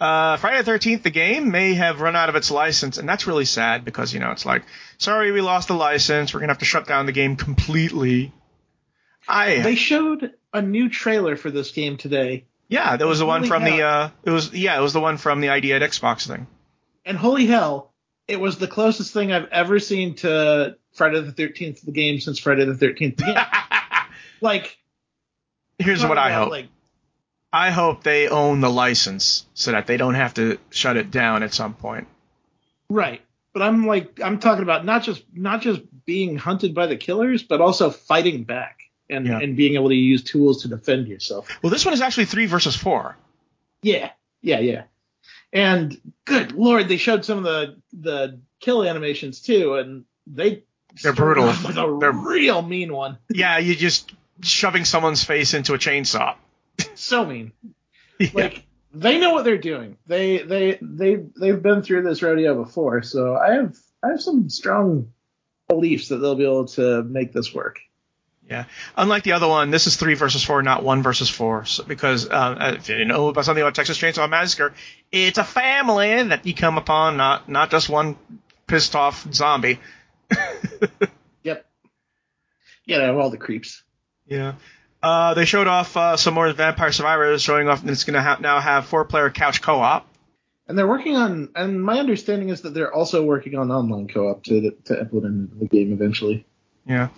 Uh, 0.00 0.36
Friday 0.36 0.62
the 0.62 0.70
13th, 0.70 1.02
the 1.02 1.10
game 1.10 1.50
may 1.50 1.74
have 1.74 2.00
run 2.00 2.14
out 2.14 2.28
of 2.28 2.36
its 2.36 2.50
license, 2.50 2.98
and 2.98 3.08
that's 3.08 3.26
really 3.26 3.44
sad 3.44 3.84
because, 3.84 4.14
you 4.14 4.20
know, 4.20 4.30
it's 4.30 4.46
like, 4.46 4.62
sorry, 4.98 5.32
we 5.32 5.40
lost 5.40 5.68
the 5.68 5.74
license. 5.74 6.32
We're 6.32 6.40
going 6.40 6.48
to 6.48 6.52
have 6.52 6.58
to 6.58 6.64
shut 6.64 6.86
down 6.86 7.06
the 7.06 7.12
game 7.12 7.34
completely. 7.36 8.32
I, 9.26 9.58
They 9.60 9.74
showed 9.74 10.32
a 10.52 10.62
new 10.62 10.88
trailer 10.88 11.36
for 11.36 11.50
this 11.50 11.72
game 11.72 11.96
today, 11.96 12.44
yeah, 12.68 12.96
that 12.96 13.06
was 13.06 13.18
the 13.18 13.26
one 13.26 13.40
Holy 13.40 13.48
from 13.48 13.64
the, 13.64 13.82
uh, 13.82 14.10
it 14.24 14.30
was, 14.30 14.52
yeah, 14.52 14.78
it 14.78 14.82
was 14.82 14.92
the 14.92 15.00
one 15.00 15.16
from 15.16 15.40
the 15.40 15.48
ID 15.48 15.72
at 15.72 15.82
Xbox 15.82 16.26
thing. 16.26 16.46
and 17.04 17.16
holy 17.16 17.46
hell, 17.46 17.92
it 18.26 18.38
was 18.38 18.58
the 18.58 18.68
closest 18.68 19.14
thing 19.14 19.32
I've 19.32 19.48
ever 19.48 19.78
seen 19.78 20.14
to 20.16 20.76
Friday 20.92 21.20
the 21.20 21.32
13th 21.32 21.80
the 21.80 21.92
game 21.92 22.20
since 22.20 22.38
Friday 22.38 22.66
the 22.66 22.74
13th 22.74 23.16
the 23.16 23.46
like, 24.40 24.78
Here's 25.78 26.04
what 26.04 26.18
I 26.18 26.32
hope. 26.32 26.50
Like, 26.50 26.68
I 27.52 27.70
hope 27.70 28.02
they 28.02 28.28
own 28.28 28.60
the 28.60 28.70
license 28.70 29.46
so 29.54 29.72
that 29.72 29.86
they 29.86 29.96
don't 29.96 30.14
have 30.14 30.34
to 30.34 30.58
shut 30.70 30.96
it 30.96 31.10
down 31.10 31.42
at 31.42 31.52
some 31.54 31.74
point. 31.74 32.06
right. 32.88 33.22
But 33.54 33.62
I'm 33.62 33.86
like, 33.86 34.20
I'm 34.22 34.38
talking 34.38 34.62
about 34.62 34.84
not 34.84 35.02
just 35.02 35.24
not 35.34 35.62
just 35.62 35.80
being 36.04 36.36
hunted 36.36 36.74
by 36.74 36.86
the 36.86 36.96
killers, 36.96 37.42
but 37.42 37.60
also 37.60 37.90
fighting 37.90 38.44
back 38.44 38.78
and 39.10 39.26
Yeah. 39.26 39.38
and 39.38 39.56
being 39.56 39.74
able 39.74 39.88
to 39.88 39.94
use 39.96 40.22
tools 40.22 40.62
to 40.62 40.68
defend 40.68 41.08
yourself. 41.08 41.48
Well, 41.62 41.70
this 41.70 41.84
one 41.84 41.94
is 41.94 42.00
actually 42.02 42.26
three 42.26 42.46
versus 42.46 42.76
four. 42.76 43.16
Yeah, 43.82 44.10
yeah, 44.42 44.60
yeah. 44.60 44.82
And 45.52 45.98
good 46.26 46.52
lord, 46.52 46.88
they 46.88 46.98
showed 46.98 47.24
some 47.24 47.38
of 47.38 47.44
the 47.44 47.76
the 47.94 48.38
kill 48.60 48.84
animations 48.84 49.40
too, 49.40 49.74
and 49.74 50.04
they 50.26 50.62
They're 51.02 51.14
brutal. 51.14 51.44
off 51.48 51.66
With 51.66 51.78
a 51.78 51.96
They're- 52.00 52.12
real 52.12 52.60
mean 52.62 52.92
one. 52.92 53.18
Yeah, 53.30 53.58
you're 53.58 53.74
just 53.76 54.12
shoving 54.42 54.84
someone's 54.84 55.24
face 55.24 55.54
into 55.54 55.72
a 55.74 55.78
chainsaw. 55.78 56.36
So 56.98 57.24
mean. 57.24 57.52
Yeah. 58.20 58.30
Like 58.34 58.66
they 58.92 59.20
know 59.20 59.32
what 59.32 59.44
they're 59.44 59.58
doing. 59.58 59.96
They 60.08 60.38
they 60.38 60.76
they 60.82 61.22
they've 61.40 61.62
been 61.62 61.82
through 61.82 62.02
this 62.02 62.20
rodeo 62.20 62.64
before, 62.64 63.02
so 63.02 63.36
I 63.36 63.52
have 63.52 63.76
I 64.02 64.08
have 64.08 64.20
some 64.20 64.50
strong 64.50 65.12
beliefs 65.68 66.08
that 66.08 66.16
they'll 66.16 66.34
be 66.34 66.42
able 66.42 66.66
to 66.66 67.04
make 67.04 67.32
this 67.32 67.54
work. 67.54 67.78
Yeah. 68.50 68.64
Unlike 68.96 69.22
the 69.22 69.32
other 69.32 69.46
one, 69.46 69.70
this 69.70 69.86
is 69.86 69.94
three 69.94 70.14
versus 70.14 70.42
four, 70.42 70.62
not 70.62 70.82
one 70.82 71.04
versus 71.04 71.30
four. 71.30 71.64
So, 71.64 71.84
because 71.84 72.28
uh, 72.28 72.74
if 72.78 72.88
you 72.88 73.04
know 73.04 73.28
about 73.28 73.44
something 73.44 73.62
about 73.62 73.76
Texas 73.76 73.98
Chainsaw 73.98 74.28
Massacre, 74.28 74.74
it's 75.12 75.38
a 75.38 75.44
family 75.44 76.20
that 76.24 76.44
you 76.44 76.54
come 76.54 76.76
upon, 76.76 77.16
not 77.16 77.48
not 77.48 77.70
just 77.70 77.88
one 77.88 78.16
pissed 78.66 78.96
off 78.96 79.32
zombie. 79.32 79.78
Yep. 81.44 81.64
Yeah, 82.84 83.12
all 83.12 83.30
the 83.30 83.36
creeps. 83.36 83.84
yeah. 84.26 84.54
Uh, 85.02 85.34
they 85.34 85.44
showed 85.44 85.68
off 85.68 85.96
uh, 85.96 86.16
some 86.16 86.34
more 86.34 86.52
Vampire 86.52 86.92
Survivors, 86.92 87.42
showing 87.42 87.68
off 87.68 87.82
that 87.82 87.90
it's 87.90 88.04
going 88.04 88.14
to 88.14 88.22
ha- 88.22 88.38
now 88.40 88.60
have 88.60 88.86
four-player 88.86 89.30
couch 89.30 89.62
co-op. 89.62 90.06
And 90.66 90.76
they're 90.76 90.88
working 90.88 91.16
on, 91.16 91.50
and 91.54 91.82
my 91.82 91.98
understanding 91.98 92.50
is 92.50 92.62
that 92.62 92.74
they're 92.74 92.92
also 92.92 93.24
working 93.24 93.56
on 93.56 93.70
online 93.70 94.08
co-op 94.08 94.44
to 94.44 94.72
to 94.86 95.00
implement 95.00 95.52
in 95.52 95.58
the 95.60 95.66
game 95.66 95.92
eventually. 95.92 96.44
Yeah. 96.84 97.08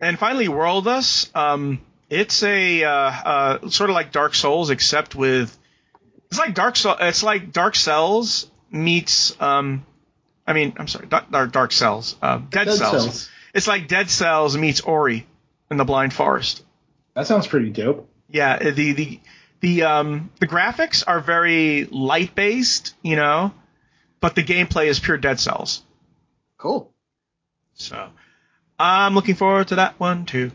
And 0.00 0.18
finally, 0.18 0.48
World 0.48 0.84
Worldless. 0.84 1.34
Um, 1.34 1.80
it's 2.10 2.42
a 2.42 2.84
uh, 2.84 2.90
uh, 2.90 3.68
sort 3.70 3.90
of 3.90 3.94
like 3.94 4.12
Dark 4.12 4.34
Souls, 4.34 4.70
except 4.70 5.16
with 5.16 5.56
it's 6.30 6.38
like 6.38 6.54
Dark 6.54 6.76
Soul. 6.76 6.94
It's 7.00 7.22
like 7.22 7.52
Dark 7.52 7.74
Cells 7.74 8.50
meets. 8.70 9.40
Um, 9.40 9.86
I 10.46 10.52
mean, 10.52 10.74
I'm 10.76 10.86
sorry, 10.86 11.06
Dark, 11.06 11.30
Dark- 11.30 11.52
Dark 11.52 11.72
Cells. 11.72 12.16
Uh, 12.20 12.38
Dead, 12.38 12.66
Dead 12.66 12.74
Cells. 12.74 13.02
Cells. 13.02 13.30
It's 13.54 13.66
like 13.66 13.88
Dead 13.88 14.10
Cells 14.10 14.56
meets 14.56 14.80
Ori 14.82 15.26
in 15.70 15.76
the 15.78 15.84
Blind 15.84 16.12
Forest. 16.12 16.62
That 17.14 17.26
sounds 17.26 17.46
pretty 17.46 17.70
dope. 17.70 18.08
Yeah, 18.28 18.58
the 18.58 18.92
the 18.92 19.20
the 19.60 19.82
um 19.84 20.30
the 20.40 20.48
graphics 20.48 21.04
are 21.06 21.20
very 21.20 21.84
light 21.84 22.34
based, 22.34 22.94
you 23.02 23.16
know, 23.16 23.52
but 24.20 24.34
the 24.34 24.42
gameplay 24.42 24.86
is 24.86 24.98
pure 24.98 25.16
Dead 25.16 25.38
Cells. 25.38 25.82
Cool. 26.58 26.92
So 27.74 28.10
I'm 28.78 29.14
looking 29.14 29.36
forward 29.36 29.68
to 29.68 29.76
that 29.76 29.98
one 30.00 30.26
too. 30.26 30.50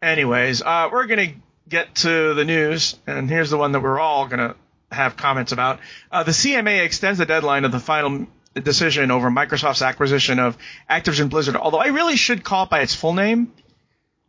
Anyways, 0.00 0.62
uh, 0.62 0.88
we're 0.90 1.06
gonna 1.06 1.34
get 1.68 1.94
to 1.96 2.34
the 2.34 2.44
news, 2.44 2.96
and 3.06 3.28
here's 3.28 3.50
the 3.50 3.58
one 3.58 3.72
that 3.72 3.80
we're 3.80 4.00
all 4.00 4.26
gonna 4.26 4.56
have 4.90 5.16
comments 5.16 5.52
about. 5.52 5.80
Uh, 6.10 6.22
the 6.22 6.32
CMA 6.32 6.84
extends 6.84 7.18
the 7.18 7.26
deadline 7.26 7.64
of 7.64 7.72
the 7.72 7.80
final 7.80 8.26
decision 8.54 9.10
over 9.10 9.30
Microsoft's 9.30 9.82
acquisition 9.82 10.38
of 10.38 10.56
Activision 10.90 11.30
Blizzard. 11.30 11.56
Although 11.56 11.78
I 11.78 11.88
really 11.88 12.16
should 12.16 12.44
call 12.44 12.64
it 12.64 12.70
by 12.70 12.80
its 12.80 12.94
full 12.94 13.14
name, 13.14 13.52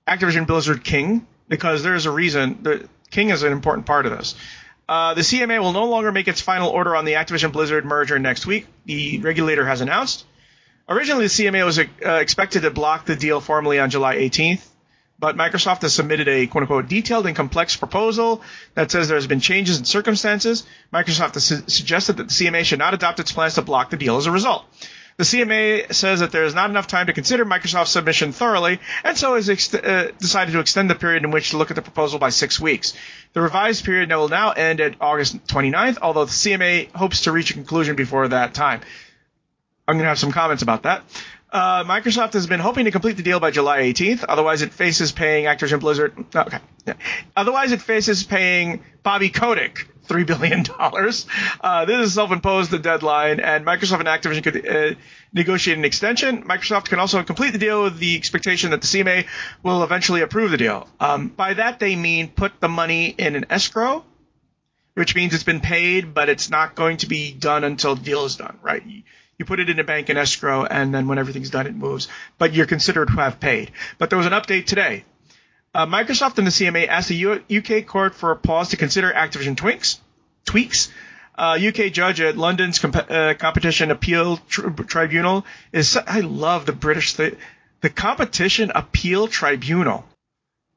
Activision 0.08 0.48
Blizzard 0.48 0.84
King, 0.84 1.28
because 1.54 1.84
there's 1.84 2.08
a 2.08 2.12
reason. 2.12 2.58
The, 2.64 2.90
King 3.12 3.30
is 3.30 3.44
an 3.44 3.52
important 3.54 3.86
part 3.86 4.08
of 4.08 4.18
this. 4.18 4.34
Uh, 4.90 5.14
the 5.14 5.22
CMA 5.22 5.60
will 5.60 5.72
no 5.72 5.86
longer 5.86 6.12
make 6.12 6.28
its 6.28 6.42
final 6.42 6.70
order 6.70 6.96
on 6.96 7.06
the 7.06 7.14
Activision 7.14 7.52
Blizzard 7.52 7.86
merger 7.86 8.18
next 8.18 8.48
week. 8.48 8.66
The 8.86 9.20
regulator 9.20 9.64
has 9.64 9.82
announced. 9.82 10.26
Originally, 10.90 11.26
the 11.26 11.30
CMA 11.30 11.64
was 11.64 11.78
uh, 11.78 11.84
expected 12.16 12.64
to 12.64 12.72
block 12.72 13.06
the 13.06 13.16
deal 13.16 13.40
formally 13.40 13.80
on 13.80 13.92
July 13.92 14.16
18th, 14.16 14.66
but 15.20 15.36
Microsoft 15.36 15.84
has 15.84 15.94
submitted 15.94 16.28
a 16.28 16.48
quote 16.48 16.64
unquote 16.64 16.88
detailed 16.88 17.28
and 17.28 17.36
complex 17.36 17.78
proposal 17.78 18.42
that 18.74 18.90
says 18.90 19.08
there's 19.08 19.28
been 19.28 19.40
changes 19.40 19.78
in 19.78 19.86
circumstances. 19.86 20.66
Microsoft 20.92 21.36
has 21.36 21.44
su- 21.44 21.64
suggested 21.68 22.18
that 22.18 22.30
the 22.30 22.34
CMA 22.34 22.64
should 22.64 22.80
not 22.80 22.96
adopt 22.96 23.20
its 23.20 23.32
plans 23.32 23.54
to 23.54 23.62
block 23.62 23.92
the 23.92 23.98
deal 23.98 24.18
as 24.18 24.26
a 24.26 24.32
result. 24.32 24.66
The 25.18 25.24
CMA 25.24 25.94
says 25.94 26.22
that 26.22 26.32
there 26.32 26.44
is 26.44 26.56
not 26.56 26.70
enough 26.70 26.88
time 26.88 27.08
to 27.08 27.14
consider 27.14 27.46
Microsoft's 27.46 27.92
submission 27.92 28.32
thoroughly, 28.32 28.80
and 29.04 29.16
so 29.16 29.36
has 29.36 29.50
ex- 29.50 29.74
uh, 29.74 30.12
decided 30.18 30.54
to 30.54 30.60
extend 30.60 30.90
the 30.90 30.96
period 30.96 31.24
in 31.24 31.32
which 31.32 31.52
to 31.52 31.58
look 31.58 31.70
at 31.70 31.76
the 31.76 31.84
proposal 31.84 32.18
by 32.18 32.30
six 32.30 32.60
weeks. 32.60 32.94
The 33.34 33.42
revised 33.42 33.86
period 33.86 34.10
will 34.10 34.30
now 34.30 34.52
end 34.52 34.82
at 34.82 34.96
August 35.00 35.46
29th, 35.48 36.00
although 36.02 36.26
the 36.26 36.32
CMA 36.32 36.92
hopes 36.92 37.22
to 37.22 37.32
reach 37.32 37.52
a 37.52 37.54
conclusion 37.54 37.96
before 37.96 38.28
that 38.28 38.54
time. 38.54 38.82
I'm 39.88 39.96
going 39.96 40.04
to 40.04 40.10
have 40.10 40.20
some 40.20 40.32
comments 40.32 40.64
about 40.64 40.84
that. 40.84 41.04
Uh, 41.52 41.84
Microsoft 41.84 42.34
has 42.34 42.48
been 42.48 42.60
hoping 42.60 42.86
to 42.86 42.92
complete 42.92 43.16
the 43.16 43.22
deal 43.22 43.40
by 43.40 43.52
July 43.52 43.82
18th. 43.82 44.26
Otherwise, 44.28 44.64
it 44.64 44.74
faces 44.74 45.12
paying 45.12 45.46
Activision 45.46 45.80
Blizzard. 45.80 46.14
Okay. 46.36 46.58
Yeah. 46.88 46.94
Otherwise, 47.36 47.72
it 47.72 47.82
faces 47.82 48.24
paying 48.24 48.84
Bobby 49.04 49.30
Kotick 49.30 49.88
three 50.04 50.24
billion 50.24 50.64
dollars. 50.64 51.26
Uh, 51.62 51.86
this 51.86 52.08
is 52.08 52.14
self-imposed 52.14 52.72
the 52.72 52.80
deadline, 52.80 53.40
and 53.40 53.66
Microsoft 53.66 54.00
and 54.00 54.08
Activision 54.08 54.44
could 54.44 54.68
uh, 54.68 54.96
negotiate 55.34 55.78
an 55.78 55.86
extension. 55.86 56.44
Microsoft 56.44 56.86
can 56.86 57.00
also 57.00 57.24
complete 57.24 57.52
the 57.52 57.58
deal 57.58 57.84
with 57.84 57.98
the 57.98 58.16
expectation 58.16 58.72
that 58.72 58.82
the 58.82 58.88
CMA 58.88 59.26
will 59.64 59.84
eventually 59.84 60.22
approve 60.22 60.52
the 60.52 60.58
deal. 60.58 60.88
Um, 61.00 61.30
by 61.30 61.56
that 61.56 61.80
they 61.80 61.96
mean 61.96 62.30
put 62.30 62.60
the 62.60 62.70
money 62.70 63.08
in 63.08 63.36
an 63.36 63.46
escrow, 63.50 64.06
which 64.94 65.16
means 65.16 65.34
it's 65.34 65.44
been 65.44 65.62
paid, 65.62 66.14
but 66.14 66.30
it's 66.30 66.50
not 66.50 66.76
going 66.76 66.98
to 66.98 67.08
be 67.08 67.34
done 67.34 67.64
until 67.64 67.96
the 67.96 68.04
deal 68.04 68.26
is 68.26 68.36
done, 68.36 68.60
right? 68.62 68.84
You 69.38 69.46
put 69.46 69.60
it 69.60 69.70
in 69.70 69.80
a 69.80 69.84
bank 69.84 70.10
in 70.10 70.18
escrow, 70.18 70.64
and 70.64 70.94
then 70.94 71.08
when 71.08 71.18
everything's 71.18 71.50
done, 71.50 71.66
it 71.66 71.76
moves. 71.76 72.08
But 72.38 72.54
you're 72.54 72.68
considered 72.68 73.08
to 73.08 73.14
have 73.14 73.40
paid. 73.40 73.72
But 73.98 74.10
there 74.10 74.18
was 74.18 74.28
an 74.28 74.34
update 74.34 74.68
today. 74.68 75.06
Uh, 75.74 75.86
Microsoft 75.88 76.38
and 76.38 76.46
the 76.46 76.52
CMA 76.52 76.88
asked 76.88 77.10
the 77.10 77.16
U- 77.16 77.44
UK 77.50 77.86
court 77.88 78.14
for 78.16 78.32
a 78.32 78.36
pause 78.36 78.70
to 78.70 78.78
consider 78.78 79.12
Activision 79.12 79.58
tweaks. 79.58 80.00
Tweaks. 80.46 80.92
Uh, 81.36 81.58
UK 81.60 81.92
judge 81.92 82.22
at 82.22 82.38
London's 82.38 82.78
comp- 82.78 83.10
uh, 83.10 83.34
Competition 83.34 83.90
Appeal 83.90 84.38
Tr- 84.50 84.70
Tribunal 84.70 85.46
is. 85.72 85.98
I 85.98 86.20
love 86.20 86.68
the 86.68 86.74
British. 86.74 87.14
The, 87.14 87.36
the 87.82 87.90
Competition 87.90 88.72
Appeal 88.76 89.28
Tribunal. 89.28 90.06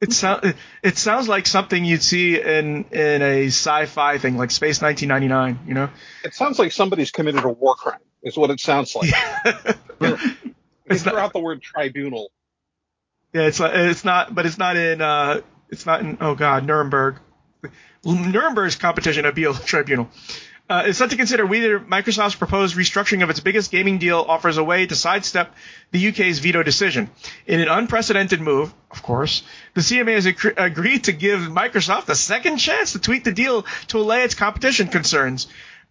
It 0.01 0.13
sounds. 0.15 0.55
It 0.83 0.97
sounds 0.97 1.29
like 1.29 1.47
something 1.47 1.85
you'd 1.85 2.03
see 2.03 2.41
in 2.41 2.85
in 2.91 3.21
a 3.23 3.47
sci-fi 3.49 4.17
thing 4.17 4.39
like 4.39 4.51
Space 4.51 4.81
1999. 4.81 5.67
You 5.69 5.75
know. 5.75 5.91
It 6.25 6.33
sounds 6.35 6.59
like 6.59 6.73
somebody's 6.73 7.11
committed 7.11 7.45
a 7.45 7.49
war 7.51 7.75
crime. 7.75 8.01
Is 8.23 8.37
what 8.39 8.49
it 8.51 8.59
sounds 8.61 8.95
like. 8.97 9.11
You 10.01 10.95
It's 10.95 11.03
throw 11.03 11.15
not- 11.15 11.21
out 11.23 11.33
the 11.33 11.41
word 11.41 11.61
tribunal. 11.63 12.31
Yeah, 13.33 13.43
it's 13.43 13.61
like 13.61 13.73
it's 13.75 14.05
not, 14.05 14.35
but 14.35 14.47
it's 14.47 14.59
not 14.59 14.77
in. 14.77 15.01
Uh, 15.01 15.41
it's 15.69 15.87
not 15.87 16.01
in. 16.01 16.19
Oh 16.21 16.35
God, 16.35 16.65
Nuremberg. 16.65 17.17
Nuremberg's 18.05 18.77
competition 18.77 19.25
appeal 19.27 19.53
tribunal. 19.55 20.09
Uh, 20.69 20.83
is 20.89 20.99
set 20.99 21.11
to 21.11 21.17
consider 21.17 21.47
whether 21.47 21.79
Microsoft's 21.79 22.35
proposed 22.35 22.75
restructuring 22.77 23.23
of 23.23 23.31
its 23.31 23.39
biggest 23.39 23.71
gaming 23.71 23.99
deal 23.99 24.25
offers 24.27 24.57
a 24.59 24.65
way 24.65 24.85
to 24.85 24.97
sidestep 24.97 25.55
the 25.93 26.09
UK's 26.09 26.41
veto 26.41 26.65
decision. 26.65 27.09
In 27.47 27.61
an 27.61 27.69
unprecedented 27.69 28.41
move, 28.41 28.75
of 28.91 29.01
course, 29.01 29.45
the 29.75 29.81
CMA 29.81 30.15
has 30.15 30.27
ag- 30.27 30.55
agreed 30.57 31.05
to 31.05 31.13
give 31.13 31.39
Microsoft 31.39 32.09
a 32.09 32.17
second 32.17 32.57
chance 32.57 32.93
to 32.95 32.99
tweak 32.99 33.23
the 33.23 33.31
deal 33.31 33.65
to 33.89 33.99
allay 33.99 34.23
its 34.25 34.35
competition 34.35 34.89
concerns. 34.89 35.47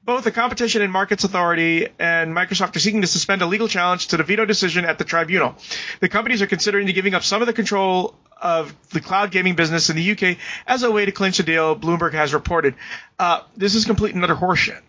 Both 0.05 0.23
the 0.23 0.31
Competition 0.31 0.83
and 0.83 0.93
Markets 0.93 1.23
Authority 1.23 1.87
and 1.97 2.35
Microsoft 2.35 2.75
are 2.75 2.79
seeking 2.79 3.01
to 3.01 3.07
suspend 3.07 3.41
a 3.41 3.47
legal 3.47 3.67
challenge 3.67 4.09
to 4.09 4.17
the 4.17 4.23
veto 4.23 4.45
decision 4.45 4.85
at 4.85 4.99
the 4.99 5.03
tribunal. 5.03 5.55
The 5.99 6.09
companies 6.09 6.43
are 6.43 6.47
considering 6.47 6.85
giving 6.85 7.15
up 7.15 7.23
some 7.23 7.41
of 7.41 7.47
the 7.47 7.53
control 7.53 8.13
of 8.39 8.75
the 8.91 9.01
cloud 9.01 9.31
gaming 9.31 9.55
business 9.55 9.89
in 9.89 9.95
the 9.95 10.11
UK 10.11 10.37
as 10.67 10.83
a 10.83 10.91
way 10.91 11.05
to 11.05 11.11
clinch 11.11 11.39
a 11.39 11.43
deal, 11.43 11.75
Bloomberg 11.75 12.13
has 12.13 12.35
reported. 12.35 12.75
Uh, 13.17 13.41
this 13.57 13.73
is 13.73 13.85
complete 13.85 14.13
and 14.13 14.23
utter 14.23 14.35
horseshit 14.35 14.81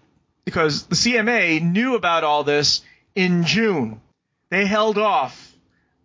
because 0.45 0.83
the 0.83 0.97
CMA 0.97 1.63
knew 1.63 1.95
about 1.95 2.23
all 2.23 2.45
this 2.45 2.83
in 3.15 3.45
June. 3.45 4.03
They 4.51 4.67
held 4.67 4.99
off 4.99 5.51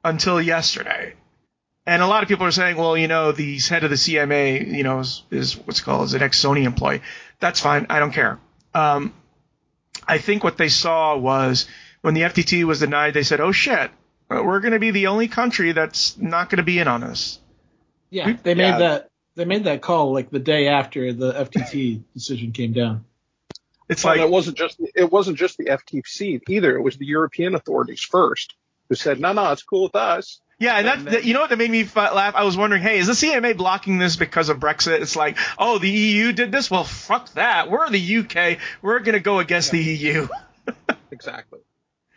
until 0.06 0.42
yesterday. 0.42 1.16
And 1.86 2.02
a 2.02 2.08
lot 2.08 2.24
of 2.24 2.30
people 2.30 2.46
are 2.46 2.52
saying, 2.52 2.78
well, 2.78 2.96
you 2.96 3.10
know, 3.10 3.34
the 3.34 3.60
head 3.60 3.84
of 3.84 3.90
the 3.90 3.98
CMA, 3.98 4.74
you 4.74 4.84
know, 4.84 5.00
is, 5.00 5.24
is 5.32 5.58
what's 5.58 5.82
called 5.82 6.06
is 6.06 6.14
an 6.14 6.22
ex 6.22 6.42
Sony 6.42 6.64
employee. 6.64 7.02
That's 7.42 7.60
fine. 7.60 7.88
I 7.90 8.00
don't 8.00 8.14
care. 8.14 8.40
Um, 8.74 9.14
I 10.08 10.18
think 10.18 10.44
what 10.44 10.58
they 10.58 10.70
saw 10.70 11.18
was 11.18 11.68
when 12.02 12.14
the 12.14 12.22
FTC 12.22 12.64
was 12.64 12.80
denied, 12.80 13.14
they 13.14 13.24
said, 13.24 13.40
oh 13.40 13.52
shit, 13.52 13.92
we're 14.30 14.60
going 14.60 14.74
to 14.74 14.80
be 14.80 14.92
the 14.92 15.08
only 15.08 15.28
country 15.28 15.72
that's 15.74 16.18
not 16.18 16.50
going 16.50 16.58
to 16.58 16.64
be 16.64 16.80
in 16.80 16.88
on 16.88 17.02
this. 17.02 17.40
Yeah, 18.10 18.36
they 18.44 18.56
made 18.56 18.64
Yeah. 18.70 18.78
that 18.80 19.08
they 19.36 19.46
made 19.46 19.64
that 19.64 19.82
call 19.82 20.14
like 20.14 20.30
the 20.30 20.40
day 20.40 20.68
after 20.68 21.14
the 21.14 21.32
FTC 21.34 22.02
decision 22.14 22.52
came 22.52 22.74
down. 22.74 23.06
It's 23.88 24.04
Well, 24.04 24.16
like, 24.16 24.22
it 24.26 24.30
wasn't 24.30 24.58
just 24.58 24.80
it 24.96 25.12
wasn't 25.12 25.38
just 25.38 25.58
the 25.58 25.66
FTC 25.66 26.42
either. 26.50 26.76
It 26.76 26.82
was 26.82 26.98
the 26.98 27.06
European 27.06 27.56
authorities 27.56 28.02
first 28.02 28.56
who 28.90 28.96
said, 28.96 29.20
"No, 29.20 29.32
no, 29.34 29.52
it's 29.52 29.64
cool 29.64 29.84
with 29.84 29.96
us." 29.96 30.40
Yeah, 30.62 30.78
and 30.78 30.88
And 30.88 31.08
that, 31.08 31.12
that 31.12 31.26
you 31.26 31.34
know 31.34 31.42
what 31.42 31.50
that 31.50 31.58
made 31.58 31.72
me 31.72 31.82
f- 31.82 31.96
laugh. 31.96 32.36
I 32.36 32.44
was 32.44 32.56
wondering, 32.56 32.84
hey, 32.84 33.00
is 33.00 33.08
the 33.08 33.14
CMA 33.14 33.58
blocking 33.58 33.98
this 33.98 34.16
because 34.16 34.50
of 34.50 34.60
Brexit? 34.60 35.02
It's 35.02 35.16
like, 35.16 35.38
oh, 35.58 35.80
the 35.80 35.90
EU 35.90 36.32
did 36.34 36.52
this. 36.52 36.70
Well, 36.70 36.84
fuck 36.84 37.34
that. 37.34 37.70
We're 37.72 37.90
the 37.90 38.18
UK. 38.18 38.60
We're 38.82 39.00
gonna 39.00 39.20
go 39.20 39.40
against 39.40 39.72
the 39.72 39.80
E 39.80 39.96
EU. 39.96 40.28
Exactly. 41.12 41.60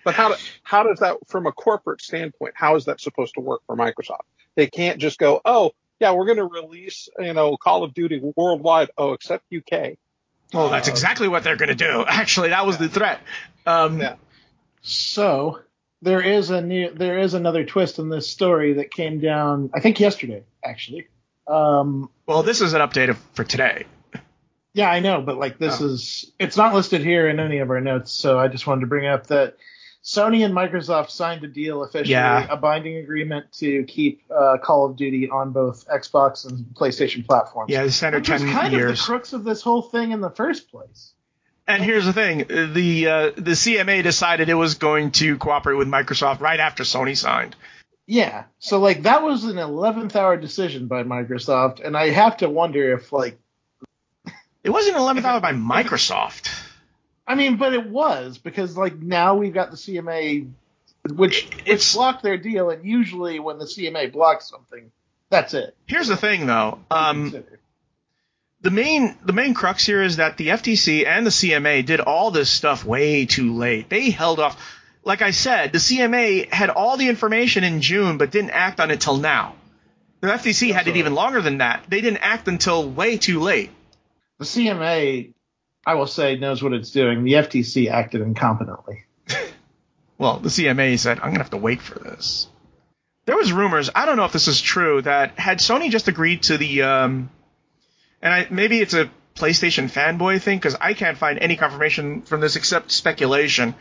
But 0.04 0.14
how 0.14 0.34
how 0.62 0.82
does 0.84 1.00
that, 1.00 1.16
from 1.26 1.46
a 1.46 1.52
corporate 1.52 2.00
standpoint, 2.02 2.52
how 2.56 2.76
is 2.76 2.84
that 2.84 3.00
supposed 3.00 3.34
to 3.34 3.40
work 3.40 3.62
for 3.66 3.76
Microsoft? 3.76 4.20
They 4.54 4.66
can't 4.68 4.98
just 5.00 5.18
go, 5.18 5.40
"Oh, 5.44 5.72
yeah, 5.98 6.12
we're 6.12 6.26
going 6.26 6.36
to 6.38 6.44
release, 6.46 7.08
you 7.18 7.32
know, 7.32 7.56
Call 7.56 7.82
of 7.82 7.92
Duty 7.94 8.20
worldwide." 8.36 8.90
Oh, 8.96 9.14
except 9.14 9.44
UK. 9.52 9.96
Well, 10.52 10.68
that's 10.68 10.88
Uh, 10.88 10.92
exactly 10.92 11.26
what 11.28 11.42
they're 11.42 11.56
gonna 11.56 11.74
do. 11.74 12.04
Actually, 12.06 12.50
that 12.50 12.66
was 12.66 12.76
the 12.78 12.88
threat. 12.88 13.20
Um, 13.66 14.00
Yeah. 14.00 14.14
So 14.82 15.60
there 16.04 16.20
is 16.22 16.50
a 16.50 16.60
new 16.60 16.90
there 16.94 17.18
is 17.18 17.34
another 17.34 17.64
twist 17.64 17.98
in 17.98 18.08
this 18.10 18.28
story 18.28 18.74
that 18.74 18.90
came 18.92 19.18
down 19.20 19.70
I 19.74 19.80
think 19.80 19.98
yesterday 19.98 20.44
actually. 20.64 21.08
Um, 21.46 22.08
Well, 22.26 22.42
this 22.42 22.60
is 22.60 22.72
an 22.72 22.80
update 22.80 23.10
of, 23.10 23.18
for 23.34 23.44
today. 23.44 23.84
yeah, 24.72 24.90
I 24.90 25.00
know, 25.00 25.20
but 25.20 25.36
like 25.38 25.58
this 25.58 25.80
Oh. 25.80 25.86
is 25.86 26.32
it's 26.38 26.56
not 26.56 26.74
listed 26.74 27.02
here 27.02 27.28
in 27.28 27.40
any 27.40 27.58
of 27.58 27.70
our 27.70 27.80
notes, 27.80 28.12
so 28.12 28.38
I 28.38 28.48
just 28.48 28.66
wanted 28.66 28.82
to 28.82 28.86
bring 28.86 29.06
up 29.06 29.26
that 29.28 29.56
Sony 30.02 30.44
and 30.44 30.54
Microsoft 30.54 31.10
signed 31.10 31.42
a 31.44 31.48
deal 31.48 31.82
officially, 31.82 32.10
Yeah. 32.12 32.46
a 32.50 32.56
binding 32.58 32.96
agreement 32.96 33.50
to 33.60 33.84
keep 33.84 34.20
uh, 34.30 34.58
Call 34.62 34.84
of 34.84 34.96
Duty 34.96 35.30
on 35.30 35.52
both 35.52 35.86
Xbox 35.88 36.46
and 36.46 36.66
PlayStation 36.74 37.26
platforms. 37.26 37.70
Yeah, 37.70 37.84
the 37.84 37.90
standard 37.90 38.20
Which 38.20 38.28
was 38.30 38.42
10 38.42 38.50
kind 38.52 38.74
of 38.74 38.88
the 38.88 39.02
crux 39.02 39.32
of 39.32 39.44
this 39.44 39.62
whole 39.62 39.80
thing 39.80 40.12
in 40.12 40.20
the 40.20 40.28
first 40.30 40.70
place. 40.70 41.14
And 41.66 41.82
here's 41.82 42.04
the 42.04 42.12
thing: 42.12 42.38
the 42.48 43.06
uh, 43.08 43.30
the 43.36 43.52
CMA 43.52 44.02
decided 44.02 44.48
it 44.48 44.54
was 44.54 44.74
going 44.74 45.12
to 45.12 45.36
cooperate 45.38 45.76
with 45.76 45.88
Microsoft 45.88 46.40
right 46.40 46.60
after 46.60 46.82
Sony 46.82 47.16
signed. 47.16 47.56
Yeah. 48.06 48.44
So 48.58 48.80
like 48.80 49.04
that 49.04 49.22
was 49.22 49.44
an 49.44 49.56
11th 49.56 50.14
hour 50.14 50.36
decision 50.36 50.88
by 50.88 51.04
Microsoft 51.04 51.82
and 51.82 51.96
I 51.96 52.10
have 52.10 52.36
to 52.38 52.50
wonder 52.50 52.92
if 52.92 53.12
like 53.12 53.38
It 54.62 54.68
wasn't 54.70 54.96
11th 54.98 55.24
hour 55.24 55.40
by 55.40 55.52
Microsoft. 55.52 56.50
I 57.26 57.34
mean, 57.34 57.56
but 57.56 57.72
it 57.72 57.88
was 57.88 58.36
because 58.36 58.76
like 58.76 58.96
now 58.98 59.36
we've 59.36 59.54
got 59.54 59.70
the 59.70 59.78
CMA 59.78 60.50
which 61.14 61.46
It's- 61.46 61.66
which 61.66 61.94
blocked 61.94 62.22
their 62.22 62.36
deal 62.36 62.68
and 62.68 62.84
usually 62.84 63.38
when 63.40 63.56
the 63.58 63.64
CMA 63.64 64.12
blocks 64.12 64.50
something, 64.50 64.90
that's 65.30 65.54
it. 65.54 65.74
Here's 65.86 66.08
the 66.08 66.16
thing, 66.18 66.46
though. 66.46 66.80
Um. 66.90 67.42
The 68.64 68.70
main 68.70 69.16
the 69.24 69.32
main 69.32 69.54
crux 69.54 69.84
here 69.84 70.02
is 70.02 70.16
that 70.16 70.36
the 70.38 70.48
FTC 70.48 71.06
and 71.06 71.24
the 71.26 71.30
CMA 71.30 71.84
did 71.84 72.00
all 72.00 72.30
this 72.30 72.50
stuff 72.50 72.84
way 72.84 73.26
too 73.26 73.54
late. 73.54 73.88
They 73.88 74.10
held 74.10 74.40
off. 74.40 74.60
Like 75.04 75.20
I 75.20 75.32
said, 75.32 75.72
the 75.72 75.78
CMA 75.78 76.50
had 76.50 76.70
all 76.70 76.96
the 76.96 77.10
information 77.10 77.62
in 77.62 77.82
June, 77.82 78.16
but 78.16 78.30
didn't 78.30 78.50
act 78.50 78.80
on 78.80 78.90
it 78.90 79.02
till 79.02 79.18
now. 79.18 79.54
The 80.22 80.28
FTC 80.28 80.72
had 80.72 80.88
it 80.88 80.96
even 80.96 81.14
longer 81.14 81.42
than 81.42 81.58
that. 81.58 81.84
They 81.88 82.00
didn't 82.00 82.22
act 82.22 82.48
until 82.48 82.88
way 82.88 83.18
too 83.18 83.40
late. 83.40 83.70
the 84.38 84.46
CMA 84.46 85.34
I 85.86 85.94
will 85.96 86.06
say, 86.06 86.36
knows 86.36 86.62
what 86.62 86.72
it's 86.72 86.90
doing. 86.90 87.24
The 87.24 87.34
FTC 87.34 87.90
acted 87.90 88.22
incompetently. 88.22 89.02
Well, 90.16 90.38
the 90.38 90.48
CMA 90.48 90.96
said, 91.00 91.18
I'm 91.18 91.24
going 91.24 91.34
to 91.34 91.40
have 91.40 91.50
to 91.50 91.56
wait 91.56 91.82
for 91.82 91.98
this. 91.98 92.46
There 93.26 93.36
was 93.36 93.52
rumors, 93.52 93.90
I 93.92 94.06
don't 94.06 94.16
know 94.16 94.24
if 94.24 94.32
this 94.32 94.46
is 94.46 94.60
true, 94.60 95.02
that 95.02 95.36
had 95.40 95.58
Sony 95.58 95.90
just 95.90 96.06
agreed 96.06 96.44
to 96.44 96.56
the, 96.56 96.82
um, 96.82 97.30
and 98.24 98.32
I, 98.32 98.46
maybe 98.50 98.80
it's 98.80 98.94
a 98.94 99.10
PlayStation 99.36 99.90
fanboy 99.90 100.40
thing, 100.40 100.58
because 100.58 100.74
I 100.80 100.94
can't 100.94 101.18
find 101.18 101.38
any 101.38 101.56
confirmation 101.56 102.22
from 102.22 102.40
this 102.40 102.56
except 102.56 102.90
speculation, 102.90 103.74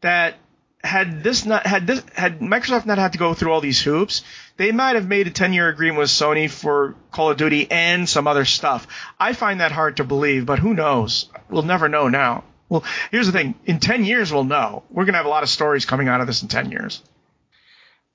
that 0.00 0.34
had 0.82 1.22
this 1.22 1.46
not, 1.46 1.66
had 1.66 1.86
this, 1.86 2.02
had 2.12 2.40
Microsoft 2.40 2.86
not 2.86 2.98
had 2.98 3.12
to 3.12 3.18
go 3.18 3.32
through 3.32 3.52
all 3.52 3.60
these 3.60 3.80
hoops, 3.80 4.22
they 4.56 4.72
might 4.72 4.96
have 4.96 5.08
made 5.08 5.28
a 5.28 5.30
10 5.30 5.52
year 5.52 5.68
agreement 5.68 6.00
with 6.00 6.10
Sony 6.10 6.50
for 6.50 6.96
Call 7.12 7.30
of 7.30 7.36
Duty 7.36 7.70
and 7.70 8.08
some 8.08 8.26
other 8.26 8.44
stuff. 8.44 8.86
I 9.18 9.32
find 9.32 9.60
that 9.60 9.72
hard 9.72 9.98
to 9.98 10.04
believe, 10.04 10.44
but 10.44 10.58
who 10.58 10.74
knows? 10.74 11.30
We'll 11.48 11.62
never 11.62 11.88
know 11.88 12.08
now. 12.08 12.44
Well, 12.68 12.84
here's 13.12 13.26
the 13.26 13.32
thing. 13.32 13.54
In 13.64 13.78
10 13.78 14.04
years, 14.04 14.32
we'll 14.32 14.44
know. 14.44 14.82
We're 14.90 15.04
to 15.04 15.12
have 15.12 15.26
a 15.26 15.30
lot 15.30 15.44
of 15.44 15.48
stories 15.48 15.86
coming 15.86 16.08
out 16.08 16.20
of 16.20 16.26
this 16.26 16.42
in 16.42 16.48
10 16.48 16.72
years. 16.72 17.00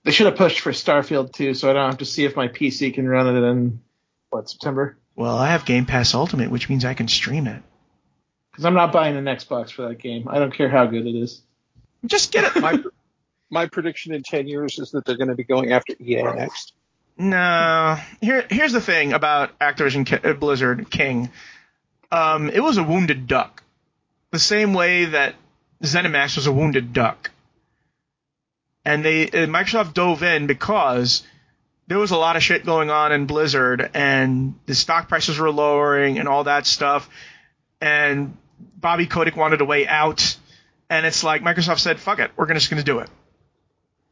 They 0.03 0.11
should 0.11 0.25
have 0.25 0.35
pushed 0.35 0.59
for 0.59 0.71
Starfield 0.71 1.31
too, 1.31 1.53
so 1.53 1.69
I 1.69 1.73
don't 1.73 1.89
have 1.89 1.99
to 1.99 2.05
see 2.05 2.25
if 2.25 2.35
my 2.35 2.49
PC 2.49 2.93
can 2.93 3.07
run 3.07 3.35
it 3.35 3.47
in 3.47 3.79
what 4.29 4.49
September. 4.49 4.97
Well, 5.19 5.37
I 5.37 5.49
have 5.49 5.65
Game 5.65 5.85
Pass 5.85 6.13
Ultimate, 6.13 6.49
which 6.49 6.69
means 6.69 6.85
I 6.85 6.93
can 6.93 7.09
stream 7.09 7.45
it. 7.45 7.61
Because 8.51 8.63
I'm 8.63 8.73
not 8.73 8.93
buying 8.93 9.17
an 9.17 9.25
Xbox 9.25 9.69
for 9.69 9.89
that 9.89 9.99
game. 9.99 10.29
I 10.29 10.39
don't 10.39 10.53
care 10.53 10.69
how 10.69 10.85
good 10.85 11.05
it 11.05 11.13
is. 11.13 11.41
Just 12.05 12.31
get 12.31 12.45
it. 12.55 12.61
My 12.61 12.81
my 13.49 13.65
prediction 13.65 14.13
in 14.13 14.23
ten 14.23 14.47
years 14.47 14.79
is 14.79 14.91
that 14.91 15.03
they're 15.03 15.17
going 15.17 15.27
to 15.27 15.35
be 15.35 15.43
going 15.43 15.73
after 15.73 15.93
EA 15.99 16.23
next. 16.23 16.71
No. 17.17 17.97
Here, 18.21 18.45
here's 18.49 18.71
the 18.71 18.79
thing 18.79 19.11
about 19.11 19.59
Activision 19.59 20.05
Ki- 20.05 20.25
uh, 20.25 20.31
Blizzard 20.35 20.89
King. 20.89 21.29
Um, 22.13 22.49
it 22.49 22.61
was 22.61 22.77
a 22.77 22.83
wounded 22.83 23.27
duck, 23.27 23.61
the 24.31 24.39
same 24.39 24.73
way 24.73 25.03
that 25.03 25.35
ZeniMax 25.83 26.37
was 26.37 26.47
a 26.47 26.53
wounded 26.53 26.93
duck. 26.93 27.31
And 28.85 29.03
they 29.03 29.25
uh, 29.25 29.47
Microsoft 29.47 29.95
dove 29.95 30.23
in 30.23 30.47
because 30.47 31.23
there 31.89 31.97
was 31.97 32.11
a 32.11 32.17
lot 32.17 32.35
of 32.35 32.43
shit 32.43 32.65
going 32.65 32.91
on 32.91 33.11
in 33.11 33.25
Blizzard, 33.25 33.89
and 33.95 34.53
the 34.67 34.75
stock 34.75 35.09
prices 35.09 35.39
were 35.39 35.49
lowering 35.49 36.19
and 36.19 36.27
all 36.27 36.43
that 36.43 36.67
stuff. 36.67 37.09
And 37.81 38.37
Bobby 38.77 39.07
Kotick 39.07 39.35
wanted 39.35 39.61
a 39.61 39.65
way 39.65 39.87
out, 39.87 40.37
and 40.87 41.05
it's 41.05 41.23
like 41.23 41.41
Microsoft 41.41 41.79
said, 41.79 41.99
"Fuck 41.99 42.19
it, 42.19 42.31
we're 42.37 42.45
just 42.53 42.69
going 42.69 42.77
to 42.77 42.85
do 42.85 42.99
it." 42.99 43.09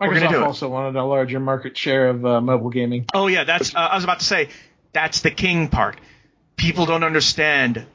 Microsoft 0.02 0.32
it. 0.32 0.42
also 0.42 0.70
wanted 0.70 0.96
a 0.96 1.04
larger 1.04 1.40
market 1.40 1.78
share 1.78 2.10
of 2.10 2.26
uh, 2.26 2.42
mobile 2.42 2.72
gaming. 2.72 3.06
Oh 3.14 3.28
yeah, 3.28 3.44
that's. 3.44 3.76
Uh, 3.76 3.80
I 3.80 3.96
was 3.96 4.04
about 4.04 4.20
to 4.20 4.26
say 4.26 4.50
that's 4.92 5.22
the 5.22 5.32
king 5.32 5.68
part. 5.68 6.00
People 6.56 6.88
don't 6.88 7.04
understand. 7.04 7.86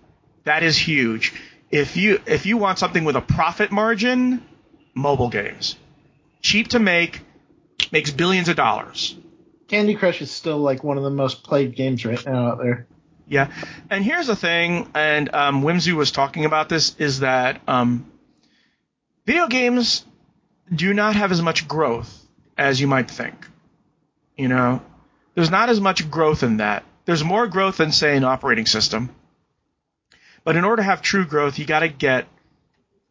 That 0.45 0.63
is 0.63 0.79
huge. 0.79 1.35
If 1.73 1.97
you 1.97 2.21
if 2.25 2.47
you 2.47 2.57
want 2.57 2.79
something 2.79 3.03
with 3.03 3.17
a 3.17 3.21
profit 3.21 3.73
margin, 3.73 4.47
mobile 4.95 5.29
games, 5.29 5.77
cheap 6.41 6.69
to 6.69 6.79
make, 6.79 7.21
makes 7.91 8.13
billions 8.13 8.49
of 8.49 8.55
dollars. 8.55 9.17
Candy 9.73 9.95
Crush 9.95 10.21
is 10.21 10.31
still 10.31 10.59
like 10.59 10.85
one 10.85 10.99
of 10.99 11.03
the 11.03 11.09
most 11.11 11.43
played 11.43 11.75
games 11.75 12.05
right 12.05 12.23
now 12.27 12.49
out 12.49 12.59
there. 12.59 12.87
Yeah, 13.27 13.51
and 13.89 14.05
here's 14.05 14.27
the 14.27 14.37
thing, 14.37 14.91
and 14.95 15.35
um, 15.35 15.63
Whimsy 15.63 15.95
was 15.95 16.11
talking 16.13 16.45
about 16.45 16.69
this, 16.69 16.95
is 16.97 17.21
that 17.21 17.59
um, 17.67 18.05
video 19.25 19.47
games 19.47 20.05
do 20.71 20.93
not 20.93 21.17
have 21.17 21.33
as 21.33 21.41
much 21.41 21.67
growth 21.67 22.23
as 22.59 22.83
you 22.83 22.87
might 22.87 23.11
think. 23.11 23.47
You 24.37 24.49
know, 24.49 24.83
there's 25.35 25.51
not 25.51 25.71
as 25.71 25.81
much 25.81 26.11
growth 26.11 26.43
in 26.43 26.59
that. 26.59 26.85
There's 27.07 27.25
more 27.25 27.47
growth 27.47 27.79
than 27.79 27.93
say 27.93 28.15
an 28.15 28.25
operating 28.25 28.67
system. 28.67 29.09
But 30.45 30.57
in 30.57 30.65
order 30.65 30.83
to 30.83 30.87
have 30.87 31.01
true 31.01 31.25
growth, 31.25 31.59
you 31.59 31.65
got 31.65 31.81
to 31.81 31.89
get 31.89 32.29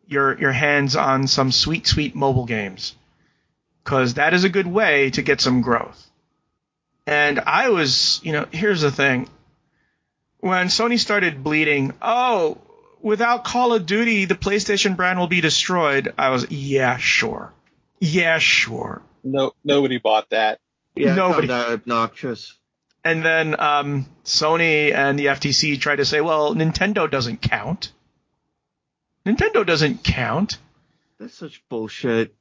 your 0.06 0.39
your 0.39 0.52
hands 0.52 0.95
on 0.95 1.26
some 1.26 1.52
sweet 1.52 1.88
sweet 1.88 2.13
mobile 2.13 2.45
games, 2.45 2.95
because 3.84 4.13
that 4.13 4.36
is 4.36 4.43
a 4.43 4.50
good 4.50 4.67
way 4.67 5.10
to 5.10 5.24
get 5.24 5.41
some 5.41 5.63
growth. 5.63 6.10
And 7.08 7.40
I 7.40 7.70
was, 7.70 8.20
you 8.24 8.32
know, 8.32 8.48
here's 8.52 8.82
the 8.82 8.92
thing 8.92 9.28
when 10.40 10.68
Sony 10.68 10.98
started 11.00 11.44
bleeding, 11.44 11.94
oh, 12.02 12.58
without 13.02 13.44
Call 13.44 13.74
of 13.74 13.86
Duty, 13.86 14.26
the 14.26 14.36
PlayStation 14.36 14.96
brand 14.96 15.20
will 15.20 15.28
be 15.28 15.42
destroyed. 15.42 16.14
I 16.18 16.30
was, 16.30 16.50
yeah, 16.52 16.98
sure. 16.98 17.54
Yeah, 18.00 18.40
sure. 18.40 19.02
No, 19.24 19.54
nobody 19.64 20.00
bought 20.00 20.30
that. 20.32 20.60
Yeah, 20.96 21.16
Nobody- 21.16 21.48
Nobody. 21.48 21.48
that 21.48 21.74
obnoxious. 21.74 22.58
And 23.04 23.26
then 23.26 23.60
um, 23.60 24.06
Sony 24.26 24.94
and 24.94 25.18
the 25.18 25.28
FTC 25.28 25.80
tried 25.80 25.96
to 25.98 26.06
say, 26.06 26.22
well, 26.22 26.54
Nintendo 26.54 27.10
doesn't 27.10 27.42
count. 27.42 27.92
Nintendo 29.26 29.66
doesn't 29.66 30.04
count. 30.04 30.58
That's 31.20 31.34
such 31.34 31.64
bullshit. 31.70 32.36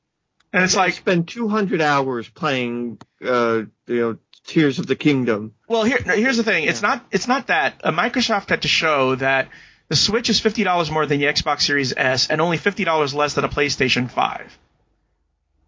And 0.53 0.65
it's 0.65 0.77
I 0.77 0.87
like, 0.87 0.95
spend 0.95 1.29
200 1.29 1.81
hours 1.81 2.29
playing, 2.29 2.99
uh, 3.25 3.63
you 3.87 4.01
know, 4.01 4.19
Tears 4.51 4.81
of 4.81 4.87
the 4.89 4.97
Kingdom. 4.97 5.55
well, 5.69 5.85
here, 5.85 5.99
here's 5.99 6.37
the 6.37 6.43
thing. 6.43 6.65
It's 6.65 6.83
not, 6.83 7.05
it's 7.13 7.29
not 7.29 7.47
that. 7.47 7.81
Uh, 7.85 7.93
Microsoft 7.93 8.49
had 8.49 8.63
to 8.63 8.69
show 8.69 9.15
that 9.15 9.49
the 9.89 9.95
Switch 9.97 10.29
is 10.29 10.41
fifty 10.41 10.65
dollars 10.65 10.91
more 10.91 11.07
than 11.07 11.21
the 11.21 11.27
Xbox 11.27 11.63
Series 11.63 11.93
S, 11.97 12.29
and 12.31 12.41
only 12.41 12.57
fifty 12.57 12.85
dollars 12.85 13.15
less 13.15 13.35
than 13.35 13.45
a 13.45 13.49
PlayStation 13.49 14.11
Five. 14.11 14.57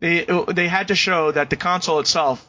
They 0.00 0.26
they 0.52 0.66
had 0.66 0.88
to 0.88 0.96
show 0.96 1.30
that 1.30 1.50
the 1.50 1.56
console 1.56 2.00
itself 2.00 2.44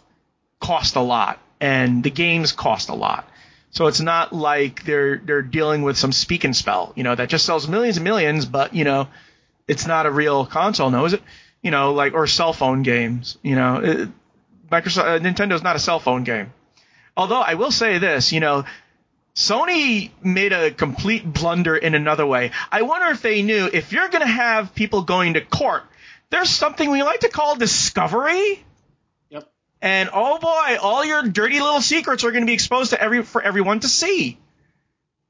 cost 0.59 0.95
a 0.95 1.01
lot, 1.01 1.39
and 1.59 2.03
the 2.03 2.09
games 2.09 2.51
cost 2.51 2.89
a 2.89 2.95
lot. 2.95 3.27
So 3.69 3.87
it's 3.87 4.01
not 4.01 4.33
like 4.33 4.83
they're 4.85 5.17
they're 5.17 5.41
dealing 5.41 5.81
with 5.81 5.97
some 5.97 6.11
speak 6.11 6.43
and 6.43 6.55
spell, 6.55 6.93
you 6.95 7.03
know, 7.03 7.15
that 7.15 7.29
just 7.29 7.45
sells 7.45 7.67
millions 7.67 7.97
and 7.97 8.03
millions, 8.03 8.45
but 8.45 8.73
you 8.73 8.83
know, 8.83 9.07
it's 9.67 9.87
not 9.87 10.05
a 10.05 10.11
real 10.11 10.45
console, 10.45 10.89
no, 10.91 11.05
is 11.05 11.13
it? 11.13 11.23
You 11.61 11.71
know, 11.71 11.93
like 11.93 12.13
or 12.13 12.27
cell 12.27 12.53
phone 12.53 12.83
games, 12.83 13.37
you 13.41 13.55
know, 13.55 13.77
it, 13.77 14.09
Microsoft 14.73 15.05
uh, 15.05 15.19
Nintendo's 15.19 15.61
not 15.61 15.75
a 15.75 15.79
cell 15.79 15.99
phone 15.99 16.23
game. 16.23 16.51
Although 17.15 17.41
I 17.41 17.53
will 17.53 17.69
say 17.69 17.99
this, 17.99 18.31
you 18.31 18.39
know, 18.39 18.65
Sony 19.35 20.09
made 20.23 20.51
a 20.51 20.71
complete 20.71 21.31
blunder 21.31 21.75
in 21.75 21.93
another 21.93 22.25
way. 22.25 22.51
I 22.71 22.81
wonder 22.81 23.11
if 23.11 23.21
they 23.21 23.43
knew 23.43 23.69
if 23.71 23.91
you're 23.91 24.09
going 24.09 24.21
to 24.21 24.27
have 24.27 24.73
people 24.73 25.03
going 25.03 25.35
to 25.35 25.41
court, 25.41 25.83
there's 26.31 26.49
something 26.49 26.89
we 26.89 27.03
like 27.03 27.19
to 27.19 27.29
call 27.29 27.55
discovery. 27.55 28.63
Yep. 29.29 29.47
And 29.81 30.09
oh 30.11 30.39
boy, 30.39 30.77
all 30.81 31.05
your 31.05 31.21
dirty 31.21 31.59
little 31.59 31.81
secrets 31.81 32.23
are 32.23 32.31
going 32.31 32.43
to 32.43 32.47
be 32.47 32.53
exposed 32.53 32.91
to 32.91 33.01
every 33.01 33.21
for 33.21 33.43
everyone 33.43 33.79
to 33.81 33.87
see. 33.87 34.39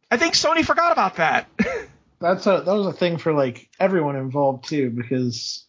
I 0.09 0.15
think 0.15 0.35
Sony 0.35 0.63
forgot 0.63 0.93
about 0.93 1.17
that. 1.17 1.49
That's 2.21 2.47
a 2.47 2.63
that 2.65 2.73
was 2.73 2.87
a 2.87 2.93
thing 2.93 3.17
for 3.17 3.33
like 3.33 3.67
everyone 3.77 4.15
involved 4.15 4.69
too, 4.69 4.89
because 4.89 5.65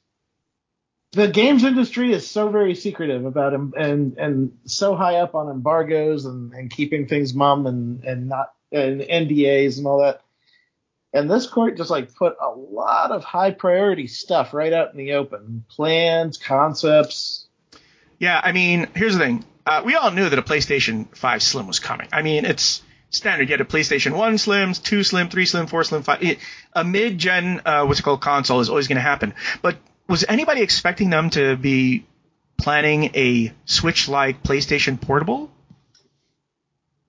the 1.14 1.28
games 1.28 1.64
industry 1.64 2.12
is 2.12 2.28
so 2.28 2.48
very 2.50 2.74
secretive 2.74 3.24
about 3.24 3.54
em- 3.54 3.72
and 3.76 4.18
and 4.18 4.58
so 4.66 4.94
high 4.94 5.16
up 5.16 5.34
on 5.34 5.48
embargoes 5.48 6.24
and, 6.24 6.52
and 6.52 6.70
keeping 6.70 7.06
things 7.06 7.34
mum 7.34 7.66
and 7.66 8.04
and 8.04 8.28
not 8.28 8.52
and 8.72 9.00
NDAs 9.00 9.78
and 9.78 9.86
all 9.86 10.00
that. 10.00 10.20
And 11.12 11.30
this 11.30 11.46
court 11.46 11.76
just 11.76 11.90
like 11.90 12.14
put 12.14 12.36
a 12.40 12.48
lot 12.50 13.12
of 13.12 13.22
high 13.22 13.52
priority 13.52 14.08
stuff 14.08 14.52
right 14.52 14.72
out 14.72 14.90
in 14.92 14.98
the 14.98 15.12
open, 15.12 15.64
plans, 15.70 16.38
concepts. 16.38 17.46
yeah, 18.18 18.40
I 18.42 18.50
mean, 18.50 18.88
here's 18.96 19.12
the 19.12 19.20
thing. 19.20 19.44
Uh, 19.64 19.82
we 19.84 19.94
all 19.94 20.10
knew 20.10 20.28
that 20.28 20.38
a 20.38 20.42
PlayStation 20.42 21.16
5 21.16 21.42
Slim 21.42 21.68
was 21.68 21.78
coming. 21.78 22.08
I 22.12 22.22
mean, 22.22 22.44
it's 22.44 22.82
standard. 23.10 23.48
You 23.48 23.52
had 23.52 23.60
a 23.60 23.64
PlayStation 23.64 24.16
1 24.16 24.38
Slim, 24.38 24.74
2 24.74 25.04
Slim, 25.04 25.28
3 25.28 25.46
Slim, 25.46 25.66
4 25.68 25.84
Slim, 25.84 26.02
5. 26.02 26.22
It, 26.22 26.38
a 26.72 26.84
mid-gen, 26.84 27.62
uh, 27.64 27.84
what's 27.86 28.00
it 28.00 28.02
called, 28.02 28.20
console 28.20 28.58
is 28.60 28.68
always 28.68 28.88
going 28.88 28.96
to 28.96 29.02
happen. 29.02 29.34
But 29.62 29.76
was 30.08 30.24
anybody 30.28 30.62
expecting 30.62 31.10
them 31.10 31.30
to 31.30 31.56
be 31.56 32.06
planning 32.56 33.10
a 33.14 33.52
Switch-like 33.64 34.42
PlayStation 34.42 35.00
Portable? 35.00 35.50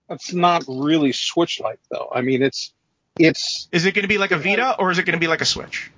It's 0.10 0.34
not 0.34 0.64
really 0.68 1.12
Switch 1.12 1.60
like 1.60 1.80
though. 1.90 2.10
I 2.14 2.22
mean, 2.22 2.44
it's 2.44 2.74
it's 3.18 3.68
Is 3.72 3.86
it 3.86 3.94
going 3.94 4.04
to 4.04 4.08
be 4.10 4.18
like 4.18 4.32
a 4.32 4.38
Vita 4.38 4.76
or 4.78 4.92
is 4.92 5.00
it 5.00 5.04
going 5.06 5.14
to 5.14 5.20
be 5.20 5.28
like 5.28 5.42
a 5.42 5.46
Switch? 5.46 5.92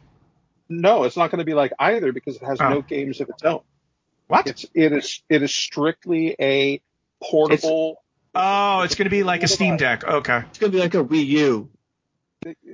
no, 0.69 1.05
it's 1.05 1.15
not 1.15 1.31
going 1.31 1.39
to 1.39 1.45
be 1.45 1.53
like 1.53 1.71
either 1.79 2.11
because 2.11 2.35
it 2.35 2.43
has 2.43 2.59
Oh. 2.59 2.69
no 2.69 2.81
games 2.81 3.21
of 3.21 3.29
its 3.29 3.41
own. 3.43 3.61
What? 4.27 4.47
It's 4.47 4.65
it 4.73 4.91
is 4.91 5.21
it 5.29 5.41
is 5.41 5.53
strictly 5.53 6.35
a 6.39 6.81
portable. 7.23 8.03
Oh, 8.35 8.81
it's 8.81 8.95
going 8.95 9.05
to 9.05 9.09
be 9.09 9.23
like 9.23 9.43
a 9.43 9.47
Steam 9.47 9.77
Deck. 9.77 10.03
Okay. 10.03 10.39
It's 10.49 10.59
gonna 10.59 10.71
be 10.71 10.79
like 10.79 10.93
a 10.93 11.03
Wii 11.03 11.25
U. 11.27 11.69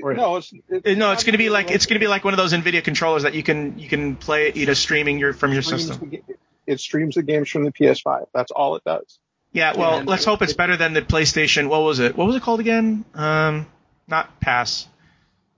Right. 0.02 0.18
No, 0.18 0.36
it's 0.38 0.52
it, 0.70 0.86
Uh, 0.86 0.94
No, 0.96 1.12
it's 1.12 1.24
going 1.24 1.34
to 1.34 1.38
be 1.38 1.50
like 1.50 1.72
it's 1.72 1.86
going 1.86 1.96
to 1.96 2.04
be 2.04 2.08
like 2.08 2.24
one 2.24 2.34
of 2.34 2.38
those 2.38 2.54
Nvidia 2.54 2.84
controllers 2.84 3.24
that 3.24 3.34
you 3.34 3.44
can 3.44 3.80
you 3.80 3.88
can 3.90 4.16
play 4.16 4.52
you 4.54 4.66
know 4.66 4.74
streaming 4.74 5.20
your 5.20 5.34
from 5.34 5.54
your 5.54 5.62
system. 5.62 6.10
the 6.10 6.22
it 6.66 6.80
streams 6.80 7.16
the 7.16 7.24
games 7.24 7.50
from 7.50 7.66
the 7.66 7.72
PS5. 7.72 8.28
That's 8.34 8.52
all 8.52 8.76
it 8.76 8.84
does. 8.86 9.20
Yeah, 9.52 9.78
well, 9.78 10.00
And- 10.00 10.08
let's 10.08 10.26
hope 10.26 10.42
it's 10.42 10.54
better 10.54 10.78
than 10.78 10.94
the 10.94 11.02
PlayStation. 11.02 11.68
What 11.68 11.82
was 11.82 12.00
it? 12.00 12.16
What 12.18 12.26
was 12.26 12.36
it 12.36 12.42
called 12.42 12.60
again? 12.60 13.04
Um, 13.14 13.68
not 14.08 14.40
Pass. 14.40 14.88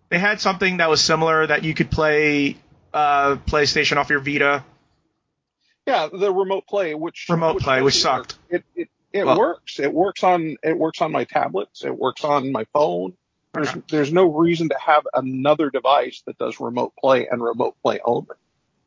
They 0.10 0.20
had 0.20 0.42
something 0.42 0.78
that 0.78 0.90
was 0.90 1.02
similar 1.02 1.48
that 1.48 1.64
you 1.64 1.74
could 1.74 1.90
play 1.92 2.58
uh, 2.94 3.36
PlayStation 3.48 3.98
off 3.98 4.10
your 4.10 4.20
Vita. 4.20 4.64
Yeah, 5.86 6.10
the 6.12 6.34
remote 6.34 6.66
play, 6.68 6.96
which 6.96 7.28
Remote 7.30 7.62
play, 7.62 7.82
which 7.82 7.96
doesn't 8.02 8.30
sucked. 8.30 8.38
It 8.50 8.64
it, 8.76 8.90
it 9.14 9.26
Well- 9.26 9.38
works. 9.38 9.80
It 9.80 9.94
works 9.94 10.24
on 10.24 10.58
it 10.64 10.78
works 10.78 11.02
on 11.02 11.12
my 11.12 11.24
tablets. 11.26 11.84
It 11.86 11.96
works 11.96 12.24
on 12.24 12.52
my 12.52 12.66
phone. 12.74 13.14
There's 13.56 13.70
Okay. 13.70 13.82
there's 13.90 14.14
no 14.14 14.26
reason 14.26 14.70
to 14.70 14.78
have 14.80 15.04
another 15.14 15.70
device 15.70 16.22
that 16.28 16.38
does 16.38 16.60
remote 16.60 16.94
play 17.00 17.28
and 17.28 17.42
remote 17.44 17.76
play 17.82 18.00
only. 18.06 18.28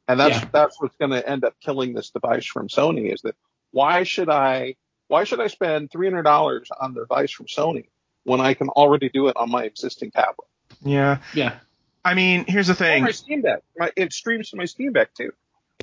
And 0.07 0.19
that's 0.21 0.37
Yeah. 0.43 0.49
that's 0.53 0.81
what's 0.81 0.97
going 0.97 1.11
to 1.11 1.29
end 1.29 1.45
up 1.45 1.55
killing 1.61 1.93
this 1.95 2.11
device 2.11 2.47
from 2.47 2.69
Sony 2.69 3.13
is 3.13 3.23
that 3.23 3.35
why 3.73 4.05
should 4.05 4.29
I 4.31 4.77
why 5.09 5.25
should 5.25 5.41
I 5.41 5.47
spend 5.49 5.91
three 5.91 6.07
hundred 6.07 6.23
dollars 6.23 6.69
on 6.79 6.95
the 6.95 7.01
device 7.01 7.31
from 7.33 7.47
Sony 7.47 7.89
when 8.25 8.41
I 8.41 8.55
can 8.55 8.69
already 8.69 9.09
do 9.09 9.29
it 9.29 9.37
on 9.37 9.51
my 9.51 9.65
existing 9.65 10.11
tablet? 10.13 10.47
Yeah. 10.83 11.19
Yeah. 11.35 11.59
I 12.05 12.15
mean, 12.15 12.45
here's 12.47 12.69
the 12.69 12.73
Or 12.73 12.77
thing. 12.77 13.03
my 13.03 13.11
Steam 13.11 13.43
Deck. 13.43 13.63
My, 13.77 13.91
it 13.97 14.13
streams 14.13 14.51
to 14.51 14.57
my 14.57 14.65
Steam 14.67 14.93
Deck 14.93 15.13
too. 15.15 15.33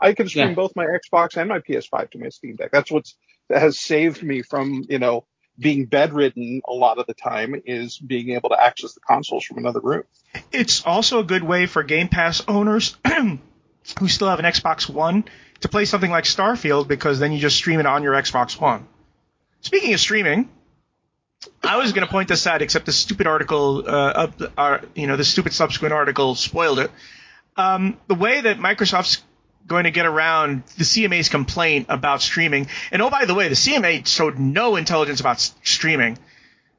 I 0.01 0.13
can 0.13 0.27
stream 0.27 0.49
Yeah. 0.49 0.53
both 0.55 0.75
my 0.75 0.85
Xbox 0.85 1.37
and 1.37 1.49
my 1.49 1.59
PS5 1.59 2.11
to 2.11 2.17
my 2.19 2.29
Steam 2.29 2.55
Deck. 2.55 2.71
That's 2.71 2.89
what's 2.91 3.15
that 3.49 3.61
has 3.61 3.79
saved 3.79 4.23
me 4.23 4.41
from 4.41 4.83
you 4.89 4.97
know 4.99 5.25
being 5.57 5.85
bedridden 5.85 6.61
a 6.67 6.73
lot 6.73 6.97
of 6.97 7.07
the 7.07 7.13
time 7.13 7.61
is 7.65 7.97
being 7.97 8.31
able 8.31 8.49
to 8.49 8.61
access 8.61 8.93
the 8.93 8.99
consoles 8.99 9.45
from 9.45 9.57
another 9.57 9.79
room. 9.79 10.03
It's 10.51 10.85
also 10.85 11.19
a 11.19 11.23
good 11.23 11.43
way 11.43 11.65
for 11.65 11.83
Game 11.83 12.09
Pass 12.09 12.43
owners 12.47 12.97
who 13.99 14.07
still 14.07 14.27
have 14.27 14.39
an 14.39 14.45
Xbox 14.45 14.89
One 14.89 15.25
to 15.61 15.69
play 15.69 15.85
something 15.85 16.11
like 16.11 16.25
Starfield 16.25 16.87
because 16.87 17.19
then 17.19 17.31
you 17.31 17.39
just 17.39 17.55
stream 17.55 17.79
it 17.79 17.85
on 17.85 18.03
your 18.03 18.13
Xbox 18.13 18.59
One. 18.59 18.87
Speaking 19.61 19.93
of 19.93 19.99
streaming, 19.99 20.49
I 21.63 21.77
was 21.77 21.93
going 21.93 22.05
to 22.05 22.11
point 22.11 22.27
this 22.27 22.45
out, 22.47 22.61
except 22.61 22.85
the 22.85 22.91
stupid 22.91 23.27
article, 23.27 23.83
uh, 23.87 23.91
up, 23.91 24.41
uh, 24.57 24.77
you 24.93 25.07
know, 25.07 25.15
the 25.15 25.23
stupid 25.23 25.53
subsequent 25.53 25.93
article 25.93 26.35
spoiled 26.35 26.79
it. 26.79 26.91
Um, 27.55 27.97
the 28.07 28.15
way 28.15 28.41
that 28.41 28.57
Microsoft's 28.57 29.23
going 29.67 29.85
to 29.85 29.91
get 29.91 30.05
around 30.05 30.63
the 30.77 30.83
CMA's 30.83 31.29
complaint 31.29 31.87
about 31.89 32.21
streaming, 32.21 32.67
and 32.91 33.01
oh, 33.01 33.09
by 33.09 33.25
the 33.25 33.33
way, 33.33 33.47
the 33.47 33.55
CMA 33.55 34.05
showed 34.07 34.37
no 34.39 34.75
intelligence 34.75 35.19
about 35.19 35.37
s- 35.37 35.55
streaming. 35.63 36.17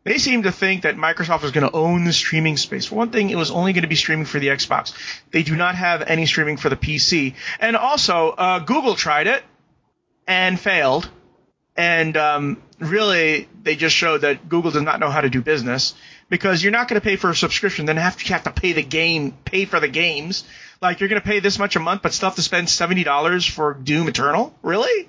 They 0.05 0.19
seem 0.19 0.45
to 0.45 0.53
think 0.53 0.83
that 0.83 0.95
Microsoft 0.97 1.43
was 1.43 1.51
going 1.51 1.69
to 1.69 1.77
own 1.77 2.05
the 2.05 2.13
streaming 2.13 2.57
space. 2.57 2.87
For 2.87 2.95
one 2.95 3.11
thing, 3.11 3.31
it 3.31 3.35
was 3.35 3.51
only 3.51 3.73
going 3.73 3.83
to 3.83 3.89
be 3.89 3.97
streaming 3.97 4.25
for 4.25 4.39
the 4.39 4.49
Xbox. 4.49 4.93
They 5.33 5.43
do 5.43 5.57
not 5.57 5.75
have 5.75 6.01
any 6.03 6.27
streaming 6.27 6.59
for 6.59 6.69
the 6.69 6.77
PC. 6.77 7.35
And 7.59 7.75
also, 7.75 8.29
uh, 8.31 8.61
Google 8.61 8.95
tried 8.95 9.27
it 9.27 9.43
and 10.29 10.61
failed. 10.61 11.11
And 11.77 12.17
um, 12.17 12.63
really, 12.79 13.49
they 13.65 13.75
just 13.75 13.97
showed 13.97 14.19
that 14.21 14.49
Google 14.49 14.71
does 14.71 14.83
not 14.83 15.01
know 15.01 15.11
how 15.11 15.23
to 15.23 15.29
do 15.29 15.43
business 15.43 15.95
because 16.29 16.63
you're 16.63 16.73
not 16.73 16.89
going 16.89 17.01
to 17.01 17.05
pay 17.05 17.17
for 17.17 17.31
a 17.31 17.37
subscription, 17.37 17.87
then 17.87 17.97
have 17.97 18.17
to, 18.17 18.27
you 18.27 18.33
have 18.33 18.45
to 18.45 18.51
pay 18.51 18.73
the 18.73 18.83
game, 18.83 19.33
pay 19.45 19.65
for 19.65 19.81
the 19.81 19.89
games. 19.89 20.45
Like 20.83 21.01
you're 21.01 21.09
going 21.09 21.21
to 21.21 21.27
pay 21.27 21.41
this 21.41 21.59
much 21.59 21.77
a 21.77 21.81
month, 21.81 22.03
but 22.03 22.13
still 22.13 22.29
have 22.29 22.37
to 22.37 22.43
spend 22.43 22.69
seventy 22.69 23.05
dollars 23.05 23.47
for 23.47 23.75
Doom 23.75 24.09
Eternal. 24.09 24.55
Really? 24.63 25.09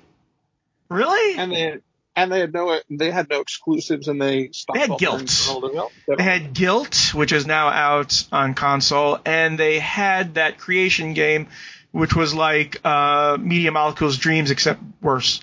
Really? 0.88 1.38
And 1.38 1.52
they 1.52 1.78
and 2.16 2.32
they 2.32 2.40
had 2.40 2.52
no 2.52 2.80
they 2.90 3.10
had 3.10 3.28
no 3.28 3.40
exclusives 3.40 4.08
and 4.08 4.20
they 4.20 4.50
stopped 4.52 4.78
They 4.78 4.80
had 4.80 4.90
Gylt. 4.90 5.90
They 6.16 6.22
had 6.22 6.54
Gylt, 6.54 7.14
which 7.14 7.32
is 7.32 7.46
now 7.46 7.68
out 7.68 8.26
on 8.32 8.54
console, 8.54 9.18
and 9.24 9.58
they 9.58 9.78
had 9.78 10.34
that 10.34 10.58
creation 10.58 11.14
game, 11.14 11.48
which 11.92 12.16
was 12.16 12.34
like 12.34 12.80
uh, 12.84 13.36
Media 13.38 13.70
Molecules 13.70 14.16
Dreams, 14.18 14.50
except 14.50 14.82
worse. 15.00 15.40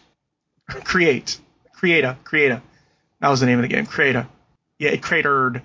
Create. 0.68 1.40
Crayta. 1.78 2.18
Crayta. 2.24 2.62
That 3.22 3.30
was 3.30 3.40
the 3.40 3.46
name 3.46 3.60
of 3.60 3.64
the 3.64 3.70
game. 3.70 3.86
Crayta. 3.86 4.28
Yeah, 4.80 4.90
it 4.90 5.02
cratered. 5.02 5.62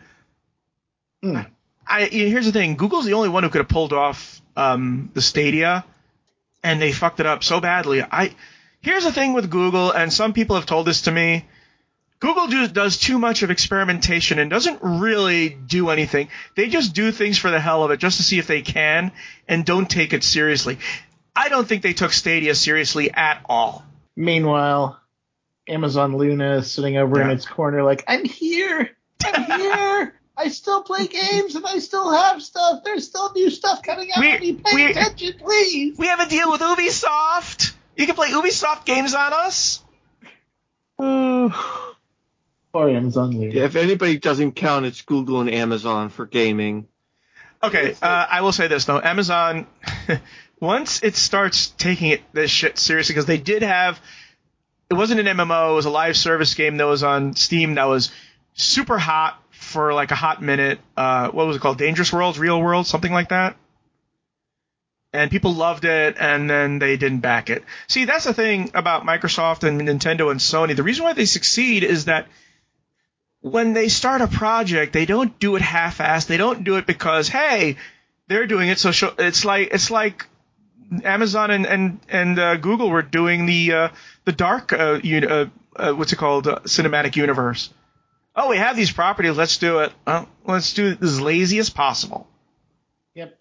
Hmm. 1.22 1.40
I, 1.86 2.04
here's 2.04 2.46
the 2.46 2.52
thing 2.52 2.76
Google's 2.76 3.04
the 3.04 3.14
only 3.14 3.28
one 3.28 3.42
who 3.42 3.50
could 3.50 3.60
have 3.60 3.68
pulled 3.68 3.92
off 3.92 4.40
um, 4.56 5.10
the 5.14 5.20
Stadia, 5.20 5.84
and 6.62 6.80
they 6.80 6.92
fucked 6.92 7.20
it 7.20 7.26
up 7.26 7.42
so 7.42 7.60
badly. 7.60 8.02
I 8.02 8.34
Here's 8.82 9.04
the 9.04 9.12
thing 9.12 9.34
with 9.34 9.50
Google, 9.50 9.90
and 9.92 10.10
some 10.10 10.32
people 10.32 10.56
have 10.56 10.64
told 10.64 10.86
this 10.86 11.02
to 11.02 11.12
me. 11.12 11.44
Google 12.18 12.46
do, 12.46 12.66
does 12.68 12.96
too 12.96 13.18
much 13.18 13.42
of 13.42 13.50
experimentation 13.50 14.38
and 14.38 14.50
doesn't 14.50 14.80
really 14.82 15.50
do 15.50 15.90
anything. 15.90 16.28
They 16.54 16.68
just 16.68 16.94
do 16.94 17.12
things 17.12 17.36
for 17.38 17.50
the 17.50 17.60
hell 17.60 17.84
of 17.84 17.90
it, 17.90 17.98
just 17.98 18.16
to 18.16 18.22
see 18.22 18.38
if 18.38 18.46
they 18.46 18.62
can, 18.62 19.12
and 19.46 19.66
don't 19.66 19.88
take 19.88 20.14
it 20.14 20.24
seriously. 20.24 20.78
I 21.36 21.48
don't 21.48 21.68
think 21.68 21.82
they 21.82 21.92
took 21.92 22.12
Stadia 22.12 22.54
seriously 22.54 23.10
at 23.10 23.42
all. 23.46 23.84
Meanwhile, 24.16 24.98
Amazon 25.68 26.16
Luna 26.16 26.56
is 26.56 26.70
sitting 26.70 26.96
over 26.96 27.20
in 27.20 27.30
its 27.30 27.46
corner, 27.46 27.82
like, 27.82 28.04
I'm 28.08 28.24
here. 28.24 28.90
I'm 29.24 29.60
here. 29.60 30.14
I 30.36 30.48
still 30.48 30.82
play 30.82 31.06
games 31.06 31.54
and 31.54 31.66
I 31.66 31.78
still 31.80 32.10
have 32.12 32.42
stuff. 32.42 32.82
There's 32.84 33.06
still 33.06 33.32
new 33.34 33.50
stuff 33.50 33.82
coming 33.82 34.10
out. 34.14 34.20
We- 34.20 34.30
Let 34.30 34.40
me 34.40 34.52
pay 34.54 34.74
we- 34.74 34.84
attention, 34.86 35.34
please. 35.38 35.98
We 35.98 36.06
have 36.06 36.20
a 36.20 36.26
deal 36.28 36.50
with 36.50 36.60
Ubisoft. 36.62 37.72
You 37.96 38.06
can 38.06 38.14
play 38.14 38.28
Ubisoft 38.30 38.84
games 38.86 39.14
on 39.14 39.32
us. 39.32 39.82
Or 42.72 42.88
Amazon 42.88 43.32
Luna. 43.32 43.52
Yeah, 43.52 43.64
if 43.64 43.76
anybody 43.76 44.18
doesn't 44.18 44.52
count, 44.52 44.86
it's 44.86 45.02
Google 45.02 45.40
and 45.40 45.50
Amazon 45.52 46.08
for 46.08 46.24
gaming. 46.26 46.86
Okay, 47.62 47.94
uh, 48.00 48.26
I 48.30 48.40
will 48.42 48.52
say 48.52 48.68
this 48.68 48.84
though, 48.86 49.00
Amazon, 49.00 49.66
once 50.60 51.02
it 51.02 51.16
starts 51.16 51.68
taking 51.68 52.10
it 52.10 52.22
this 52.32 52.50
shit 52.50 52.78
seriously, 52.78 53.12
because 53.14 53.26
they 53.26 53.36
did 53.38 53.62
have, 53.62 54.00
it 54.88 54.94
wasn't 54.94 55.20
an 55.20 55.26
MMO, 55.36 55.72
it 55.72 55.74
was 55.74 55.84
a 55.84 55.90
live 55.90 56.16
service 56.16 56.54
game 56.54 56.78
that 56.78 56.86
was 56.86 57.02
on 57.02 57.34
Steam 57.34 57.74
that 57.74 57.84
was 57.84 58.10
super 58.54 58.98
hot 58.98 59.40
for 59.50 59.92
like 59.92 60.10
a 60.10 60.14
hot 60.14 60.42
minute. 60.42 60.80
Uh, 60.96 61.28
what 61.30 61.46
was 61.46 61.56
it 61.56 61.60
called? 61.60 61.78
Dangerous 61.78 62.12
Worlds, 62.12 62.38
Real 62.38 62.60
World, 62.60 62.86
something 62.86 63.12
like 63.12 63.28
that. 63.30 63.56
And 65.12 65.30
people 65.30 65.54
loved 65.54 65.84
it, 65.84 66.16
and 66.20 66.48
then 66.48 66.78
they 66.78 66.96
didn't 66.96 67.18
back 67.18 67.50
it. 67.50 67.64
See, 67.88 68.04
that's 68.04 68.24
the 68.24 68.34
thing 68.34 68.70
about 68.74 69.02
Microsoft 69.04 69.64
and 69.64 69.80
Nintendo 69.80 70.30
and 70.30 70.38
Sony. 70.38 70.76
The 70.76 70.84
reason 70.84 71.04
why 71.04 71.14
they 71.14 71.24
succeed 71.24 71.82
is 71.82 72.04
that 72.04 72.28
when 73.40 73.72
they 73.72 73.88
start 73.88 74.20
a 74.20 74.28
project, 74.28 74.92
they 74.92 75.06
don't 75.06 75.36
do 75.38 75.56
it 75.56 75.62
half-assed. 75.62 76.26
They 76.26 76.36
don't 76.36 76.62
do 76.62 76.76
it 76.76 76.86
because 76.86 77.28
hey, 77.28 77.76
they're 78.28 78.46
doing 78.46 78.68
it. 78.68 78.78
So 78.78 78.92
show, 78.92 79.12
it's 79.18 79.44
like 79.44 79.70
it's 79.72 79.90
like 79.90 80.26
Amazon 81.04 81.50
and 81.50 81.66
and 81.66 82.00
and 82.08 82.38
uh, 82.38 82.56
Google 82.56 82.90
were 82.90 83.02
doing 83.02 83.46
the 83.46 83.72
uh, 83.72 83.88
the 84.24 84.32
dark 84.32 84.72
uh, 84.72 85.00
uni- 85.02 85.26
uh, 85.26 85.46
uh, 85.76 85.92
what's 85.92 86.12
it 86.12 86.16
called 86.16 86.46
uh, 86.46 86.60
cinematic 86.60 87.16
universe. 87.16 87.70
Oh, 88.42 88.48
we 88.48 88.56
have 88.56 88.74
these 88.74 88.90
properties. 88.90 89.36
Let's 89.36 89.58
do 89.58 89.80
it. 89.80 89.92
Well, 90.06 90.26
let's 90.46 90.72
do 90.72 90.92
it 90.92 91.02
as 91.02 91.20
lazy 91.20 91.58
as 91.58 91.68
possible. 91.68 92.26
Yep. 93.14 93.38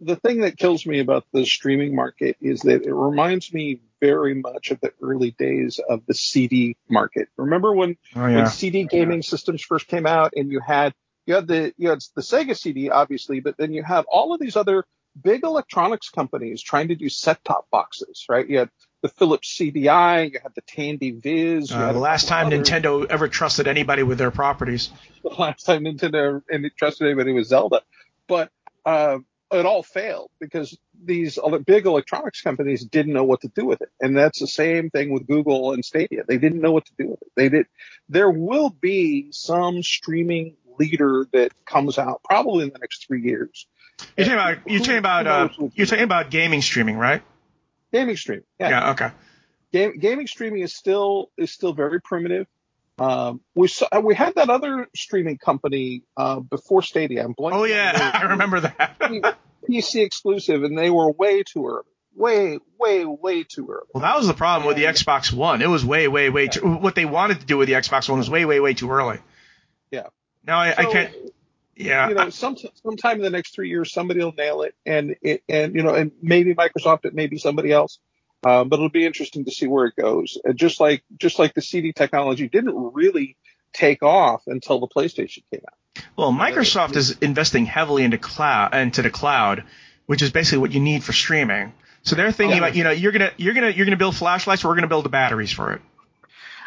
the 0.00 0.16
thing 0.16 0.40
that 0.40 0.56
kills 0.56 0.86
me 0.86 0.98
about 0.98 1.24
the 1.32 1.44
streaming 1.44 1.94
market 1.94 2.36
is 2.40 2.60
that 2.62 2.82
it 2.84 2.92
reminds 2.92 3.52
me 3.52 3.80
very 4.00 4.34
much 4.34 4.70
of 4.70 4.80
the 4.80 4.92
early 5.02 5.32
days 5.32 5.78
of 5.88 6.04
the 6.06 6.14
CD 6.14 6.76
market. 6.88 7.28
Remember 7.36 7.74
when, 7.74 7.96
Oh 8.16 8.22
when 8.22 8.46
CD 8.46 8.84
gaming 8.84 9.22
systems 9.22 9.62
first 9.62 9.86
came 9.88 10.06
out 10.06 10.32
and 10.36 10.50
you 10.50 10.60
had 10.60 10.94
you 11.26 11.34
had 11.34 11.46
the 11.46 11.72
you 11.76 11.90
had 11.90 12.00
the 12.16 12.22
Sega 12.22 12.56
CD 12.56 12.90
obviously, 12.90 13.40
but 13.40 13.56
then 13.58 13.72
you 13.72 13.82
had 13.82 14.06
all 14.10 14.32
of 14.32 14.40
these 14.40 14.56
other 14.56 14.84
big 15.22 15.44
electronics 15.44 16.08
companies 16.08 16.62
trying 16.62 16.88
to 16.88 16.94
do 16.94 17.08
set-top 17.08 17.68
boxes, 17.70 18.24
right? 18.28 18.48
You 18.48 18.60
had 18.60 18.70
the 19.02 19.08
Philips 19.08 19.56
CDI, 19.58 20.32
you 20.32 20.40
had 20.42 20.54
the 20.54 20.60
Tandy 20.62 21.10
VIS. 21.10 21.72
Uh, 21.72 21.92
the 21.92 21.98
last 21.98 22.28
time. 22.28 22.50
Nintendo 22.50 23.06
ever 23.06 23.28
trusted 23.28 23.66
anybody 23.66 24.02
with 24.02 24.18
their 24.18 24.30
properties. 24.30 24.90
the 25.22 25.30
last 25.30 25.64
time 25.64 25.84
Nintendo 25.84 26.42
and 26.50 26.64
it 26.64 26.72
trusted 26.76 27.06
anybody 27.06 27.32
was 27.32 27.48
Zelda, 27.48 27.82
but 28.26 28.50
uh, 28.84 29.18
it 29.52 29.66
all 29.66 29.82
failed 29.82 30.30
because 30.38 30.76
these 31.02 31.38
other 31.42 31.58
big 31.58 31.86
electronics 31.86 32.42
companies 32.42 32.84
didn't 32.84 33.12
know 33.12 33.24
what 33.24 33.40
to 33.42 33.48
do 33.48 33.64
with 33.64 33.80
it, 33.80 33.90
and 34.00 34.16
that's 34.16 34.40
the 34.40 34.46
same 34.46 34.90
thing 34.90 35.10
with 35.12 35.26
Google 35.26 35.72
and 35.72 35.84
Stadia. 35.84 36.24
They 36.26 36.38
didn't 36.38 36.60
know 36.60 36.72
what 36.72 36.86
to 36.86 36.92
do 36.98 37.08
with 37.08 37.22
it. 37.22 37.28
They 37.36 37.48
did. 37.48 37.66
There 38.08 38.30
will 38.30 38.70
be 38.70 39.32
some 39.32 39.82
streaming 39.82 40.56
leader 40.78 41.26
that 41.32 41.52
comes 41.64 41.98
out 41.98 42.22
probably 42.24 42.64
in 42.64 42.70
the 42.70 42.78
next 42.78 43.06
three 43.06 43.22
years. 43.22 43.66
You're 44.16 44.26
talking 44.26 44.40
about 44.40 44.70
you're 44.70 44.80
talking 44.80 44.96
about 44.98 45.26
uh, 45.26 45.48
you're 45.74 45.86
talking 45.86 46.04
about 46.04 46.30
gaming 46.30 46.62
streaming, 46.62 46.96
right? 46.96 47.22
Gaming 47.92 48.16
streaming, 48.16 48.44
yeah. 48.58 48.68
Yeah. 48.68 48.90
Okay. 48.92 49.10
Game, 49.72 49.98
gaming 49.98 50.26
streaming 50.26 50.62
is 50.62 50.74
still 50.74 51.30
is 51.36 51.52
still 51.52 51.72
very 51.72 52.00
primitive. 52.00 52.46
Um, 52.98 53.40
we 53.54 53.68
saw, 53.68 53.86
we 54.00 54.14
had 54.14 54.34
that 54.34 54.50
other 54.50 54.86
streaming 54.94 55.38
company 55.38 56.02
uh, 56.16 56.40
before 56.40 56.82
Stadia. 56.82 57.24
I'm 57.24 57.34
blanking 57.34 57.54
Oh 57.54 57.64
yeah. 57.64 58.10
I 58.22 58.22
remember 58.32 58.60
that. 58.60 59.36
PC 59.68 60.04
exclusive, 60.04 60.64
and 60.64 60.76
they 60.76 60.90
were 60.90 61.10
way 61.10 61.42
too 61.42 61.66
early. 61.66 61.84
Way, 62.14 62.58
way, 62.78 63.06
way 63.06 63.44
too 63.44 63.66
early. 63.70 63.86
Well, 63.94 64.02
that 64.02 64.16
was 64.16 64.26
the 64.26 64.34
problem 64.34 64.66
with 64.66 64.76
the 64.76 64.84
Xbox 64.84 65.32
One. 65.32 65.62
It 65.62 65.68
was 65.68 65.84
way, 65.84 66.08
way, 66.08 66.28
way 66.28 66.48
too. 66.48 66.66
What 66.66 66.94
they 66.94 67.04
wanted 67.04 67.40
to 67.40 67.46
do 67.46 67.56
with 67.56 67.68
the 67.68 67.74
Xbox 67.74 68.08
One 68.08 68.18
was 68.18 68.28
way, 68.28 68.44
way, 68.44 68.60
way 68.60 68.74
too 68.74 68.90
early. 68.90 69.18
Yeah. 69.90 70.08
Now 70.44 70.58
I, 70.58 70.74
I 70.76 70.84
can't. 70.86 71.14
Yeah. 71.80 72.08
You 72.08 72.14
know, 72.14 72.30
some 72.30 72.56
sometime 72.82 73.16
in 73.16 73.22
the 73.22 73.30
next 73.30 73.54
three 73.54 73.68
years, 73.68 73.92
somebody 73.92 74.20
will 74.20 74.32
nail 74.32 74.62
it, 74.62 74.74
and 74.86 75.16
it, 75.22 75.42
and 75.48 75.74
you 75.74 75.82
know, 75.82 75.94
and 75.94 76.12
maybe 76.22 76.54
Microsoft, 76.54 77.04
it 77.04 77.14
may 77.14 77.26
be 77.26 77.38
somebody 77.38 77.72
else. 77.72 77.98
Um, 78.46 78.70
but 78.70 78.76
it'll 78.76 78.88
be 78.88 79.04
interesting 79.04 79.44
to 79.44 79.50
see 79.50 79.66
where 79.66 79.84
it 79.84 79.96
goes. 79.96 80.38
And 80.44 80.56
just 80.56 80.80
like 80.80 81.02
just 81.18 81.38
like 81.38 81.52
the 81.54 81.60
CD 81.60 81.92
technology 81.92 82.48
didn't 82.48 82.74
really 82.94 83.36
take 83.74 84.02
off 84.02 84.42
until 84.46 84.80
the 84.80 84.88
PlayStation 84.88 85.42
came 85.52 85.60
out. 85.66 86.04
well, 86.16 86.32
Microsoft 86.32 86.96
is 86.96 87.18
investing 87.18 87.66
heavily 87.66 88.02
into 88.02 88.18
cloud 88.18 88.74
into 88.74 89.02
the 89.02 89.10
cloud, 89.10 89.64
which 90.06 90.22
is 90.22 90.30
basically 90.30 90.58
what 90.58 90.72
you 90.72 90.80
need 90.80 91.04
for 91.04 91.12
streaming. 91.12 91.74
So 92.02 92.16
they're 92.16 92.32
thinking 92.32 92.56
Yeah. 92.56 92.64
about, 92.64 92.76
you 92.76 92.84
know, 92.84 92.90
you're 92.92 93.12
gonna 93.12 93.30
you're 93.36 93.52
gonna 93.52 93.70
you're 93.70 93.84
gonna 93.84 93.98
build 93.98 94.16
flashlights. 94.16 94.64
We're 94.64 94.74
gonna 94.74 94.86
build 94.88 95.04
the 95.04 95.10
batteries 95.10 95.52
for 95.52 95.72
it. 95.74 95.82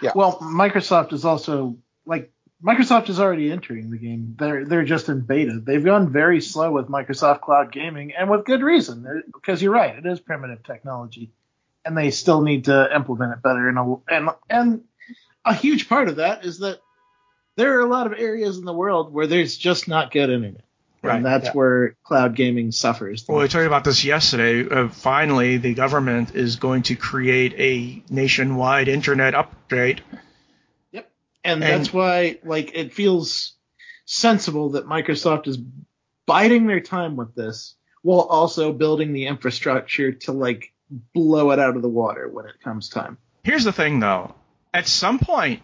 Yeah. 0.02 0.12
Well, 0.14 0.38
Microsoft 0.40 1.12
is 1.12 1.26
also 1.26 1.78
like 2.06 2.32
Microsoft 2.64 3.10
is 3.10 3.20
already 3.20 3.52
entering 3.52 3.90
the 3.92 3.98
game. 3.98 4.36
They're 4.40 4.64
they're 4.66 4.86
just 4.86 5.10
in 5.10 5.22
beta. 5.22 5.60
They've 5.62 5.84
gone 5.84 6.12
very 6.12 6.40
slow 6.40 6.72
with 6.72 6.88
Microsoft 6.88 7.42
Cloud 7.42 7.72
Gaming, 7.74 8.14
and 8.18 8.30
with 8.30 8.46
good 8.46 8.62
reason. 8.62 9.24
Because 9.34 9.62
you're 9.62 9.74
right, 9.74 9.98
it 9.98 10.06
is 10.06 10.20
primitive 10.22 10.64
technology, 10.64 11.32
and 11.84 11.98
they 11.98 12.10
still 12.12 12.42
need 12.42 12.66
to 12.66 12.96
implement 12.96 13.34
it 13.34 13.42
better. 13.42 13.68
And 13.68 13.78
a, 13.78 13.96
and 14.08 14.30
and 14.50 14.84
a 15.44 15.54
huge 15.54 15.90
part 15.90 16.08
of 16.08 16.18
that 16.18 16.46
is 16.46 16.60
that 16.60 16.80
there 17.58 17.78
are 17.78 17.82
a 17.82 17.90
lot 17.90 18.08
of 18.08 18.14
areas 18.18 18.58
in 18.58 18.66
the 18.66 18.74
world 18.74 19.14
where 19.14 19.28
there's 19.28 19.58
just 19.58 19.90
not 19.90 20.12
good 20.12 20.30
internet, 20.30 20.64
Right, 21.02 21.18
and 21.18 21.26
that's 21.26 21.48
yeah. 21.48 21.52
where 21.52 21.96
cloud 22.04 22.34
gaming 22.34 22.72
suffers. 22.72 23.26
Well, 23.28 23.40
we 23.40 23.44
most. 23.44 23.52
talked 23.52 23.68
about 23.68 23.84
this 23.84 24.06
yesterday. 24.06 24.68
Uh, 24.68 24.88
finally, 24.88 25.58
the 25.58 25.74
government 25.74 26.34
is 26.34 26.56
going 26.56 26.84
to 26.84 26.96
create 26.96 27.54
a 27.58 28.02
nationwide 28.10 28.88
internet 28.88 29.36
upgrade. 29.36 30.02
And, 31.44 31.64
And- 31.64 31.82
that's 31.82 31.94
why 31.94 32.40
like 32.44 32.72
it 32.76 32.94
feels 32.94 33.54
sensible 34.06 34.72
that 34.72 34.86
Microsoft 34.86 35.48
is 35.48 35.58
biding 36.26 36.68
their 36.68 36.82
time 36.82 37.16
with 37.16 37.36
this 37.36 37.76
while 38.02 38.22
also 38.22 38.74
building 38.74 39.14
the 39.14 39.28
infrastructure 39.28 40.12
to 40.12 40.32
like 40.32 40.74
blow 41.14 41.52
it 41.52 41.60
out 41.60 41.76
of 41.76 41.82
the 41.82 41.90
water 41.90 42.30
when 42.30 42.46
it 42.46 42.60
comes 42.64 42.90
time. 42.90 43.18
Here's 43.44 43.64
the 43.64 43.72
thing, 43.72 44.00
though. 44.00 44.36
At 44.74 44.88
some 44.88 45.20
point, 45.20 45.62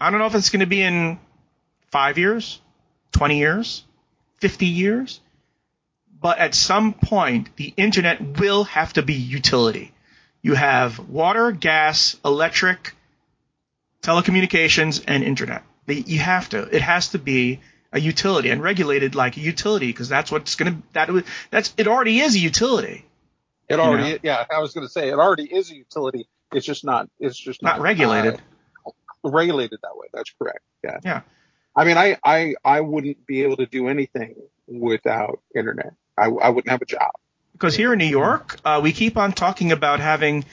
I 0.00 0.10
don't 0.10 0.18
know 0.18 0.26
if 0.26 0.34
it's 0.34 0.50
going 0.50 0.60
to 0.60 0.66
be 0.66 0.82
in 0.82 1.18
five 1.90 2.18
years, 2.18 2.60
20 3.12 3.38
years, 3.38 3.84
50 4.38 4.66
years, 4.66 5.20
but 6.20 6.38
at 6.38 6.54
some 6.54 6.92
point, 6.92 7.54
the 7.56 7.72
internet 7.76 8.38
will 8.38 8.64
have 8.64 8.92
to 8.94 9.02
be 9.02 9.14
utility. 9.14 9.92
You 10.42 10.54
have 10.54 10.98
water, 10.98 11.52
gas, 11.52 12.16
electric, 12.24 12.94
telecommunications, 14.02 15.02
and 15.06 15.22
internet. 15.24 15.62
You 15.86 16.18
have 16.18 16.48
to. 16.50 16.62
It 16.74 16.82
has 16.82 17.08
to 17.08 17.18
be 17.18 17.60
a 17.92 17.98
utility 18.00 18.50
and 18.50 18.62
regulated 18.62 19.14
like 19.14 19.36
a 19.36 19.40
utility 19.40 19.88
because 19.88 20.08
that's 20.08 20.30
what's 20.30 20.54
going 20.54 20.72
to 20.76 20.82
that 20.92 21.24
that's 21.50 21.74
it 21.76 21.88
already 21.88 22.20
is 22.20 22.36
a 22.36 22.38
utility, 22.38 23.04
It 23.68 23.80
already, 23.80 24.12
know? 24.12 24.18
yeah, 24.22 24.44
I 24.54 24.60
was 24.60 24.72
going 24.74 24.86
to 24.86 24.92
say 24.92 25.08
it 25.08 25.14
already 25.18 25.44
is 25.44 25.70
a 25.72 25.76
utility. 25.76 26.28
It's 26.52 26.64
just 26.64 26.84
not, 26.84 27.08
it's 27.18 27.38
just 27.38 27.62
not 27.62 27.80
regulated. 27.80 28.40
uh, 28.86 28.90
regulated 29.24 29.80
that 29.82 29.96
way. 29.96 30.06
That's 30.12 30.30
correct. 30.38 30.60
Yeah. 30.84 30.98
Yeah. 31.04 31.20
I 31.74 31.84
mean, 31.84 31.96
I, 31.96 32.16
I, 32.24 32.54
I 32.64 32.80
wouldn't 32.80 33.26
be 33.26 33.42
able 33.42 33.56
to 33.56 33.66
do 33.66 33.88
anything 33.88 34.36
without 34.68 35.40
internet. 35.54 35.94
I, 36.16 36.26
I 36.26 36.48
wouldn't 36.50 36.70
have 36.70 36.82
a 36.82 36.86
job. 36.86 37.10
because 37.52 37.74
here 37.74 37.92
in 37.92 37.98
New 37.98 38.04
York, 38.06 38.56
uh, 38.64 38.80
we 38.82 38.92
keep 38.92 39.16
on 39.16 39.32
talking 39.32 39.72
about 39.72 39.98
having 40.00 40.44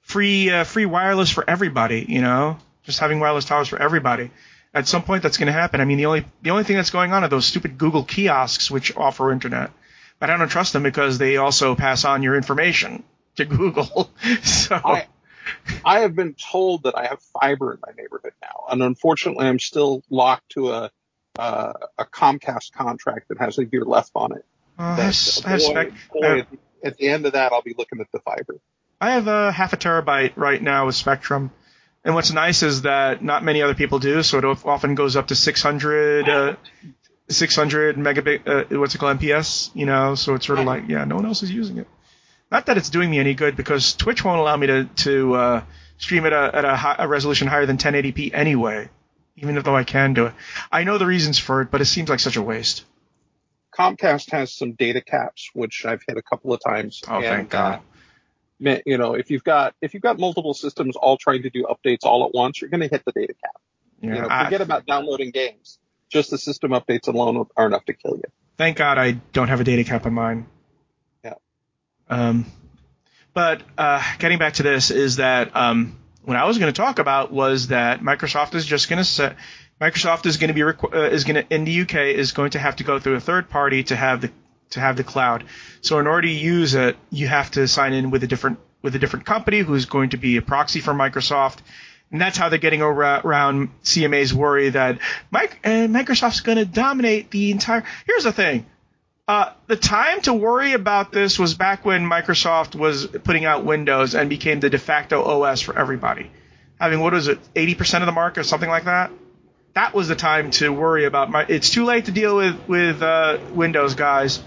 free 0.00 0.50
uh, 0.50 0.64
free 0.64 0.86
wireless 0.86 1.30
for 1.30 1.48
everybody. 1.48 2.04
You 2.08 2.20
know, 2.22 2.58
just 2.84 3.00
having 3.00 3.20
wireless 3.20 3.44
towers 3.44 3.68
for 3.68 3.80
everybody. 3.80 4.30
At 4.72 4.88
some 4.88 5.02
point, 5.02 5.22
that's 5.22 5.36
going 5.36 5.46
to 5.46 5.52
happen. 5.52 5.80
I 5.80 5.84
mean, 5.84 5.98
the 5.98 6.06
only 6.06 6.24
the 6.42 6.50
only 6.50 6.64
thing 6.64 6.76
that's 6.76 6.90
going 6.90 7.12
on 7.12 7.22
are 7.24 7.28
those 7.28 7.46
stupid 7.46 7.78
Google 7.78 8.04
kiosks 8.04 8.70
which 8.70 8.96
offer 8.96 9.30
internet. 9.32 9.70
But 10.18 10.30
I 10.30 10.36
don't 10.36 10.48
trust 10.48 10.72
them 10.72 10.82
because 10.82 11.18
they 11.18 11.36
also 11.36 11.74
pass 11.74 12.04
on 12.04 12.22
your 12.22 12.34
information 12.36 13.02
to 13.36 13.44
Google. 13.56 14.10
so 14.42 14.80
I, 14.84 15.06
I 15.84 16.00
have 16.00 16.14
been 16.16 16.34
told 16.34 16.84
that 16.84 16.96
I 16.96 17.06
have 17.06 17.20
fiber 17.40 17.72
in 17.74 17.80
my 17.86 17.92
neighborhood 17.96 18.32
now, 18.42 18.64
and 18.70 18.82
unfortunately, 18.82 19.46
I'm 19.46 19.58
still 19.58 20.02
locked 20.10 20.50
to 20.50 20.70
a 20.70 20.90
uh, 21.38 21.72
a 21.98 22.04
Comcast 22.04 22.72
contract 22.72 23.28
that 23.28 23.38
has 23.38 23.58
a 23.58 23.64
year 23.64 23.84
left 23.84 24.12
on 24.14 24.32
it. 24.36 24.44
uh, 24.78 24.82
I 24.82 24.94
have, 24.96 25.08
s- 25.08 25.44
I 25.44 25.58
boy, 25.58 25.90
boy, 26.12 26.38
at, 26.40 26.50
the, 26.50 26.58
at 26.84 26.96
the 26.96 27.08
end 27.08 27.26
of 27.26 27.32
that, 27.32 27.52
I'll 27.52 27.62
be 27.62 27.74
looking 27.76 28.00
at 28.00 28.06
the 28.12 28.20
fiber. 28.20 28.60
I 29.00 29.10
have 29.12 29.26
a 29.26 29.50
half 29.50 29.72
a 29.72 29.76
terabyte 29.76 30.32
right 30.36 30.62
now 30.62 30.86
with 30.86 30.94
Spectrum. 30.94 31.50
And 32.04 32.14
what's 32.14 32.32
nice 32.32 32.62
is 32.62 32.82
that 32.82 33.22
not 33.22 33.42
many 33.42 33.62
other 33.62 33.74
people 33.74 33.98
do, 33.98 34.22
so 34.22 34.38
it 34.38 34.44
often 34.44 34.94
goes 34.94 35.16
up 35.16 35.28
to 35.28 35.34
600, 35.34 36.28
uh, 36.28 36.56
600 37.28 37.96
megabit, 37.96 38.46
uh, 38.46 38.78
what's 38.78 38.94
it 38.94 38.98
called, 38.98 39.18
MPS, 39.18 39.70
you 39.74 39.86
know, 39.86 40.14
so 40.14 40.34
it's 40.34 40.46
sort 40.46 40.58
of 40.58 40.66
like, 40.66 40.84
yeah, 40.88 41.04
no 41.04 41.16
one 41.16 41.24
else 41.24 41.42
is 41.42 41.50
using 41.50 41.78
it. 41.78 41.88
Not 42.50 42.66
that 42.66 42.76
it's 42.76 42.90
doing 42.90 43.10
me 43.10 43.18
any 43.18 43.32
good 43.32 43.56
because 43.56 43.94
Twitch 43.94 44.22
won't 44.22 44.38
allow 44.38 44.56
me 44.56 44.66
to, 44.66 44.84
to, 44.84 45.34
uh, 45.34 45.62
stream 45.96 46.26
at 46.26 46.34
a, 46.34 46.50
at 46.54 46.64
a, 46.66 46.76
hi- 46.76 46.96
a 46.98 47.08
resolution 47.08 47.48
higher 47.48 47.64
than 47.64 47.78
1080p 47.78 48.34
anyway, 48.34 48.90
even 49.36 49.54
though 49.62 49.76
I 49.76 49.84
can 49.84 50.12
do 50.12 50.26
it. 50.26 50.34
I 50.70 50.84
know 50.84 50.98
the 50.98 51.06
reasons 51.06 51.38
for 51.38 51.62
it, 51.62 51.70
but 51.70 51.80
it 51.80 51.86
seems 51.86 52.10
like 52.10 52.20
such 52.20 52.36
a 52.36 52.42
waste. 52.42 52.84
Comcast 53.76 54.30
has 54.30 54.54
some 54.54 54.72
data 54.72 55.00
caps, 55.00 55.50
which 55.54 55.84
I've 55.86 56.02
hit 56.06 56.18
a 56.18 56.22
couple 56.22 56.52
of 56.52 56.60
times. 56.62 57.02
Oh, 57.08 57.16
and, 57.16 57.24
thank 57.24 57.50
God. 57.50 57.78
uh, 57.78 57.80
you 58.58 58.98
know, 58.98 59.14
if 59.14 59.30
you've 59.30 59.44
got 59.44 59.74
if 59.82 59.94
you've 59.94 60.02
got 60.02 60.18
multiple 60.18 60.54
systems 60.54 60.96
all 60.96 61.16
trying 61.16 61.42
to 61.42 61.50
do 61.50 61.64
updates 61.64 62.04
all 62.04 62.24
at 62.26 62.32
once, 62.34 62.60
you're 62.60 62.70
going 62.70 62.80
to 62.82 62.88
hit 62.88 63.02
the 63.04 63.12
data 63.12 63.34
cap. 63.34 63.60
You 64.00 64.08
You 64.10 64.14
know, 64.16 64.20
know, 64.22 64.28
I- 64.30 64.44
forget 64.44 64.60
about 64.60 64.86
downloading 64.86 65.30
games. 65.30 65.78
Just 66.10 66.30
the 66.30 66.38
system 66.38 66.70
updates 66.70 67.08
alone 67.08 67.46
are 67.56 67.66
enough 67.66 67.84
to 67.86 67.92
kill 67.94 68.16
you. 68.16 68.22
thank 68.56 68.76
God 68.76 68.98
I 68.98 69.12
don't 69.32 69.48
have 69.48 69.60
a 69.60 69.64
data 69.64 69.82
cap 69.82 70.06
on 70.06 70.14
mine. 70.14 70.46
Yeah. 71.24 71.34
Um, 72.08 72.46
but 73.32 73.62
uh, 73.76 74.00
getting 74.20 74.38
back 74.38 74.54
to 74.54 74.62
this 74.62 74.90
is 74.92 75.16
that 75.16 75.56
um, 75.56 75.98
what 76.22 76.36
I 76.36 76.44
was 76.44 76.58
going 76.58 76.72
to 76.72 76.76
talk 76.76 77.00
about 77.00 77.32
was 77.32 77.68
that 77.68 78.00
Microsoft 78.00 78.54
is 78.54 78.64
just 78.64 78.88
going 78.88 78.98
to 78.98 79.04
set. 79.04 79.36
Microsoft 79.80 80.24
is 80.26 80.36
going 80.36 80.54
to 80.54 80.54
be 80.54 80.62
uh, 80.62 81.00
is 81.10 81.24
going 81.24 81.34
to 81.44 81.52
in 81.54 81.64
the 81.64 81.80
UK 81.80 81.94
is 82.14 82.30
going 82.30 82.50
to 82.52 82.60
have 82.60 82.76
to 82.76 82.84
go 82.84 83.00
through 83.00 83.16
a 83.16 83.20
third 83.20 83.50
party 83.50 83.82
to 83.84 83.96
have 83.96 84.20
the 84.20 84.30
to 84.74 84.80
have 84.80 84.96
the 84.96 85.04
cloud. 85.04 85.44
So 85.80 85.98
in 85.98 86.06
order 86.06 86.28
to 86.28 86.32
use 86.32 86.74
it, 86.74 86.96
you 87.10 87.26
have 87.26 87.50
to 87.52 87.66
sign 87.66 87.92
in 87.92 88.10
with 88.10 88.22
a 88.22 88.26
different 88.26 88.58
with 88.82 88.94
a 88.94 88.98
different 88.98 89.24
company 89.24 89.60
who's 89.60 89.86
going 89.86 90.10
to 90.10 90.18
be 90.18 90.36
a 90.36 90.42
proxy 90.42 90.80
for 90.80 90.92
Microsoft. 90.92 91.58
And 92.12 92.20
that's 92.20 92.36
how 92.36 92.50
they're 92.50 92.58
getting 92.58 92.82
around 92.82 93.70
CMA's 93.82 94.32
worry 94.34 94.68
that 94.68 94.98
Mike, 95.30 95.58
uh, 95.64 95.88
Microsoft's 95.88 96.40
going 96.40 96.58
to 96.58 96.66
dominate 96.66 97.30
the 97.30 97.50
entire. 97.50 97.82
Here's 98.06 98.24
the 98.24 98.32
thing. 98.32 98.66
Uh, 99.26 99.52
the 99.68 99.76
time 99.76 100.20
to 100.20 100.34
worry 100.34 100.74
about 100.74 101.10
this 101.10 101.38
was 101.38 101.54
back 101.54 101.86
when 101.86 102.04
Microsoft 102.04 102.74
was 102.74 103.06
putting 103.06 103.46
out 103.46 103.64
Windows 103.64 104.14
and 104.14 104.28
became 104.28 104.60
the 104.60 104.68
de 104.68 104.78
facto 104.78 105.22
OS 105.24 105.62
for 105.62 105.76
everybody. 105.78 106.30
Having, 106.78 107.00
what 107.00 107.14
was 107.14 107.28
it, 107.28 107.38
80% 107.54 108.00
of 108.00 108.06
the 108.06 108.12
market 108.12 108.40
or 108.40 108.42
something 108.44 108.68
like 108.68 108.84
that? 108.84 109.10
That 109.72 109.94
was 109.94 110.08
the 110.08 110.14
time 110.14 110.50
to 110.52 110.68
worry 110.70 111.06
about 111.06 111.30
my. 111.30 111.46
It's 111.48 111.70
too 111.70 111.84
late 111.84 112.04
to 112.04 112.12
deal 112.12 112.36
with, 112.36 112.68
with 112.68 113.02
uh, 113.02 113.38
Windows, 113.54 113.94
guys. 113.94 114.42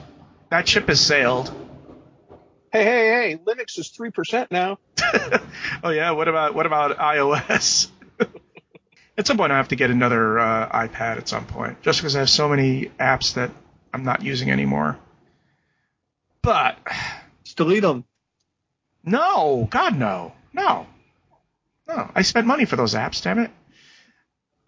That 0.50 0.68
ship 0.68 0.88
has 0.88 1.00
sailed. 1.02 1.52
Hey, 2.72 2.84
hey, 2.84 3.08
hey! 3.10 3.40
Linux 3.46 3.78
is 3.80 3.90
three 3.90 4.12
percent 4.12 4.52
now. 4.52 4.78
oh 5.84 5.90
yeah, 5.90 6.12
what 6.12 6.28
about 6.28 6.54
what 6.54 6.66
about 6.66 6.98
iOS? 6.98 7.90
at 9.18 9.26
some 9.28 9.38
point, 9.38 9.52
I 9.52 9.58
have 9.58 9.70
to 9.70 9.76
get 9.76 9.90
another 9.90 10.38
uh, 10.40 10.88
iPad 10.88 11.18
at 11.18 11.28
some 11.28 11.46
point, 11.46 11.82
just 11.82 12.00
because 12.00 12.16
I 12.16 12.20
have 12.20 12.30
so 12.30 12.50
many 12.50 12.92
apps 13.00 13.34
that 13.36 13.52
I'm 13.94 14.04
not 14.04 14.22
using 14.24 14.52
anymore. 14.52 14.98
But 16.42 16.78
Just 17.44 17.58
delete 17.58 17.82
them. 17.82 18.06
no, 19.04 19.68
God 19.70 19.98
no, 19.98 20.34
no, 20.54 20.88
no. 21.88 22.12
I 22.16 22.22
spent 22.22 22.48
money 22.48 22.66
for 22.66 22.76
those 22.76 22.94
apps, 22.96 23.22
damn 23.24 23.40
it. 23.40 23.52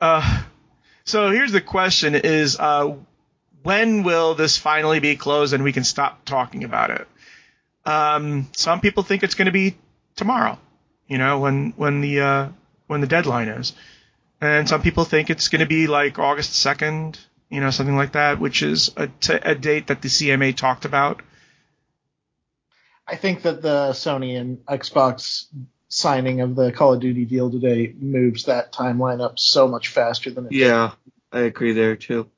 Uh, 0.01 0.43
so 1.05 1.32
here's 1.32 1.51
the 1.51 1.61
question: 1.61 2.15
Is 2.15 2.57
uh, 2.57 2.95
when 3.64 4.03
will 4.03 4.36
this 4.36 4.57
finally 4.57 4.99
be 4.99 5.16
closed 5.16 5.53
and 5.53 5.64
we 5.64 5.74
can 5.74 5.84
stop 5.84 6.26
talking 6.26 6.64
about 6.64 6.91
it? 6.91 7.07
Um, 7.86 8.49
some 8.53 8.82
people 8.82 9.03
think 9.03 9.24
it's 9.24 9.36
going 9.36 9.47
to 9.47 9.51
be 9.51 9.78
tomorrow. 10.16 10.57
You 11.07 11.18
know, 11.18 11.39
when 11.39 11.74
when 11.76 12.01
the 12.01 12.22
uh, 12.22 12.49
when 12.88 13.01
the 13.01 13.07
deadline 13.07 13.47
is, 13.47 13.74
and 14.39 14.70
some 14.70 14.82
people 14.82 15.05
think 15.05 15.30
it's 15.30 15.47
going 15.47 15.62
to 15.62 15.66
be 15.66 15.88
like 15.88 16.20
August 16.20 16.53
second. 16.53 17.20
You 17.49 17.62
know, 17.62 17.72
something 17.72 17.95
like 17.95 18.12
that, 18.12 18.39
which 18.39 18.62
is 18.62 18.91
a, 18.95 19.07
t- 19.07 19.34
a 19.34 19.55
date 19.55 19.88
that 19.88 20.03
the 20.03 20.07
CMA 20.07 20.55
talked 20.55 20.86
about. 20.86 21.24
I 23.07 23.16
think 23.16 23.41
that 23.41 23.64
the 23.64 23.89
Sony 23.93 24.39
and 24.39 24.60
Xbox 24.68 25.45
signing 25.88 26.41
of 26.41 26.55
the 26.55 26.72
Call 26.72 26.93
of 26.93 26.99
Duty 26.99 27.26
deal 27.26 27.49
today 27.49 27.91
moves 27.99 28.45
that 28.45 28.72
timeline 28.72 29.20
up 29.20 29.39
so 29.39 29.68
much 29.68 29.88
faster 29.88 30.30
than 30.30 30.45
it 30.45 30.51
did. 30.51 30.60
Yeah, 30.60 30.91
I 31.32 31.39
agree 31.39 31.74
there 31.74 31.95
too. 31.95 32.30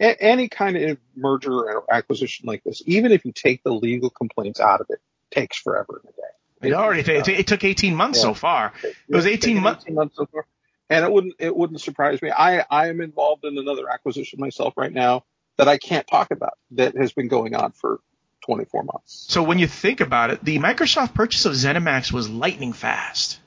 A- 0.00 0.22
any 0.22 0.48
kind 0.48 0.76
of 0.76 0.98
merger 1.14 1.52
or 1.52 1.84
acquisition 1.92 2.46
like 2.46 2.64
this, 2.64 2.82
even 2.86 3.12
if 3.12 3.24
you 3.24 3.32
take 3.32 3.62
the 3.62 3.72
legal 3.72 4.10
complaints 4.10 4.58
out 4.60 4.80
of 4.80 4.86
it, 4.90 4.98
takes 5.30 5.58
forever 5.58 6.00
in 6.02 6.08
a 6.08 6.12
day. 6.12 6.68
It 6.70 6.74
already 6.74 7.00
it, 7.12 7.28
it 7.28 7.46
took 7.46 7.64
18 7.64 7.94
months 7.94 8.18
Yeah. 8.18 8.22
so 8.24 8.34
far. 8.34 8.72
It 8.82 9.14
was 9.14 9.26
18 9.26 9.40
Taken 9.40 9.62
months. 9.62 9.84
18 9.84 9.94
months 9.94 10.16
so 10.16 10.26
far. 10.26 10.44
And 10.90 11.04
it 11.04 11.10
wouldn't 11.12 11.34
it 11.38 11.54
wouldn't 11.56 11.80
surprise 11.80 12.20
me. 12.20 12.30
I 12.30 12.64
I 12.70 12.88
am 12.88 13.00
involved 13.00 13.44
in 13.44 13.56
another 13.56 13.88
acquisition 13.88 14.40
myself 14.40 14.74
right 14.76 14.92
now 14.92 15.24
that 15.56 15.68
I 15.68 15.78
can't 15.78 16.06
talk 16.06 16.30
about 16.32 16.54
that 16.72 16.96
has 16.96 17.12
been 17.12 17.28
going 17.28 17.54
on 17.54 17.72
for 17.72 18.00
24 18.46 18.82
months. 18.84 19.26
So 19.28 19.42
when 19.42 19.58
you 19.58 19.66
think 19.66 20.00
about 20.00 20.30
it, 20.30 20.42
the 20.44 20.58
Microsoft 20.58 21.14
purchase 21.14 21.44
of 21.44 21.52
ZeniMax 21.52 22.10
was 22.12 22.28
lightning 22.28 22.72
fast. 22.72 23.38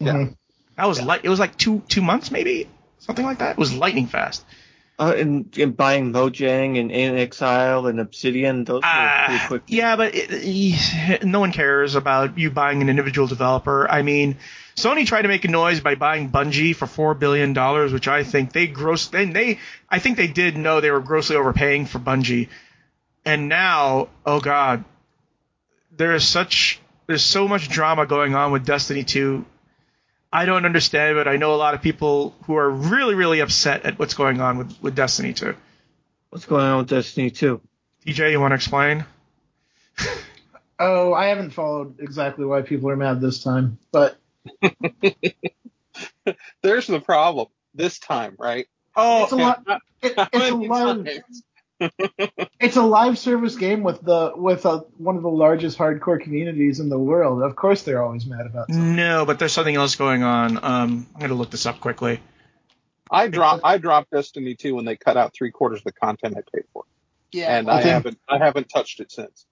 Yeah. 0.00 0.26
That 0.76 0.86
was 0.86 0.98
Yeah. 0.98 1.06
like 1.06 1.24
it 1.24 1.28
was 1.28 1.38
like 1.40 1.56
two 1.56 1.82
two 1.88 2.02
months 2.02 2.30
maybe 2.30 2.68
something 2.98 3.24
like 3.24 3.38
that. 3.38 3.52
It 3.52 3.58
was 3.58 3.72
lightning 3.72 4.06
fast. 4.06 4.44
Uh, 4.96 5.12
and, 5.16 5.58
and 5.58 5.76
buying 5.76 6.12
Mojang 6.12 6.78
and 6.78 6.90
inXile 6.92 7.90
and 7.90 7.98
Obsidian, 7.98 8.62
those 8.62 8.82
were 8.82 8.88
pretty 9.26 9.42
Uh, 9.42 9.46
quick. 9.48 9.62
yeah, 9.66 9.96
but 9.96 10.12
it, 10.14 11.24
no 11.24 11.40
one 11.40 11.50
cares 11.50 11.96
about 11.96 12.38
you 12.38 12.50
buying 12.52 12.80
an 12.80 12.88
individual 12.88 13.26
developer. 13.26 13.90
I 13.90 14.02
mean, 14.02 14.36
Sony 14.76 15.04
tried 15.04 15.22
to 15.22 15.28
make 15.28 15.44
a 15.44 15.48
noise 15.48 15.80
by 15.80 15.96
buying 15.96 16.30
Bungie 16.30 16.76
for 16.76 16.86
four 16.86 17.14
billion 17.14 17.54
dollars, 17.54 17.92
which 17.92 18.06
I 18.06 18.22
think 18.22 18.52
they 18.52 18.68
gross. 18.68 19.08
They, 19.08 19.24
they, 19.24 19.58
I 19.90 19.98
think 19.98 20.16
they 20.16 20.28
did 20.28 20.56
know 20.56 20.80
they 20.80 20.92
were 20.92 21.00
grossly 21.00 21.34
overpaying 21.34 21.86
for 21.86 21.98
Bungie. 21.98 22.48
And 23.24 23.48
now, 23.48 24.08
oh 24.24 24.38
god, 24.38 24.84
there 25.96 26.14
is 26.14 26.24
such 26.26 26.78
there's 27.08 27.24
so 27.24 27.48
much 27.48 27.68
drama 27.68 28.06
going 28.06 28.34
on 28.36 28.52
with 28.52 28.64
Destiny 28.64 29.02
2. 29.02 29.44
I 30.34 30.46
don't 30.46 30.66
understand, 30.66 31.16
but 31.16 31.28
I 31.28 31.36
know 31.36 31.54
a 31.54 31.56
lot 31.56 31.74
of 31.74 31.82
people 31.82 32.34
who 32.46 32.56
are 32.56 32.68
really, 32.68 33.14
really 33.14 33.38
upset 33.38 33.86
at 33.86 33.98
what's 33.98 34.14
going 34.14 34.40
on 34.40 34.58
with, 34.58 34.76
with 34.82 34.96
Destiny 34.96 35.32
2. 35.32 35.54
What's 36.30 36.44
going 36.44 36.64
on 36.64 36.78
with 36.78 36.88
Destiny 36.88 37.30
2? 37.30 37.60
DJ, 38.04 38.32
you 38.32 38.40
want 38.40 38.50
to 38.50 38.56
explain? 38.56 39.04
Oh, 40.80 41.14
I 41.14 41.26
haven't 41.26 41.50
followed 41.50 42.00
exactly 42.00 42.44
why 42.44 42.62
people 42.62 42.90
are 42.90 42.96
mad 42.96 43.20
this 43.20 43.44
time, 43.44 43.78
but 43.92 44.18
There's 46.62 46.86
the 46.86 47.00
problem 47.00 47.48
this 47.74 47.98
time, 47.98 48.36
right? 48.38 48.66
Oh, 48.96 49.24
it's 49.24 49.32
a 49.32 49.36
lot. 49.36 49.62
It, 50.02 50.14
it's 50.16 50.28
a 50.32 50.38
many 50.38 50.68
live. 50.68 51.04
times? 51.04 51.42
It's 52.60 52.76
a 52.76 52.82
live 52.82 53.18
service 53.18 53.56
game 53.56 53.82
with 53.82 54.00
the 54.00 54.32
with 54.34 54.64
a, 54.64 54.78
one 54.96 55.16
of 55.16 55.22
the 55.22 55.28
largest 55.30 55.76
hardcore 55.76 56.18
communities 56.20 56.80
in 56.80 56.88
the 56.88 56.98
world. 56.98 57.42
Of 57.42 57.56
course, 57.56 57.82
they're 57.82 58.02
always 58.02 58.24
mad 58.24 58.46
about 58.46 58.68
something. 58.68 58.96
No, 58.96 59.26
but 59.26 59.38
there's 59.38 59.52
something 59.52 59.74
else 59.74 59.96
going 59.96 60.22
on. 60.22 60.56
Um, 60.64 61.06
I'm 61.14 61.20
gonna 61.20 61.34
look 61.34 61.50
this 61.50 61.66
up 61.66 61.80
quickly. 61.80 62.20
I 63.10 63.28
dropped 63.28 63.60
I 63.64 63.76
dropped 63.76 64.10
Destiny 64.12 64.54
2 64.54 64.74
when 64.76 64.86
they 64.86 64.96
cut 64.96 65.18
out 65.18 65.34
three 65.34 65.50
quarters 65.50 65.80
of 65.80 65.84
the 65.84 65.92
content 65.92 66.36
I 66.38 66.40
paid 66.54 66.64
for, 66.72 66.84
Yeah, 67.32 67.54
and 67.58 67.68
I 67.70 67.82
think- 67.82 67.92
haven't 67.92 68.18
I 68.30 68.38
haven't 68.38 68.68
touched 68.70 69.00
it 69.00 69.12
since. 69.12 69.44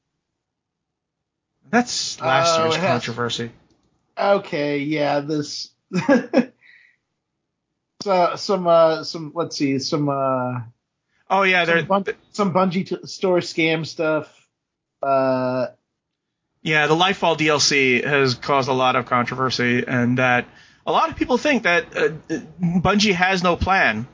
That's 1.68 2.18
last 2.20 2.58
Oh, 2.58 2.62
year's 2.64 2.76
it 2.76 2.80
has- 2.80 2.88
controversy. 2.88 3.50
Okay, 4.18 4.78
yeah, 4.78 5.20
this. 5.20 5.68
so 8.02 8.36
some 8.36 8.66
uh 8.66 9.04
some 9.04 9.32
let's 9.34 9.56
see 9.56 9.78
some 9.78 10.08
uh 10.08 10.60
Oh 11.32 11.42
yeah, 11.42 11.64
some, 11.64 11.86
bun- 11.86 12.04
some 12.32 12.52
Bungie 12.54 12.86
t- 12.86 13.06
store 13.06 13.38
scam 13.38 13.86
stuff. 13.86 14.28
Uh, 15.02 15.66
Yeah, 16.62 16.86
the 16.86 16.94
Lightfall 16.94 17.36
DLC 17.38 18.04
has 18.04 18.34
caused 18.34 18.68
a 18.68 18.72
lot 18.74 18.94
of 18.96 19.06
controversy, 19.06 19.82
and 19.86 20.18
that 20.18 20.46
a 20.86 20.92
lot 20.92 21.08
of 21.10 21.16
people 21.16 21.38
think 21.38 21.62
that 21.64 21.96
uh, 21.96 22.08
Bungie 22.60 23.14
has 23.14 23.42
no 23.42 23.56
plan. 23.56 24.06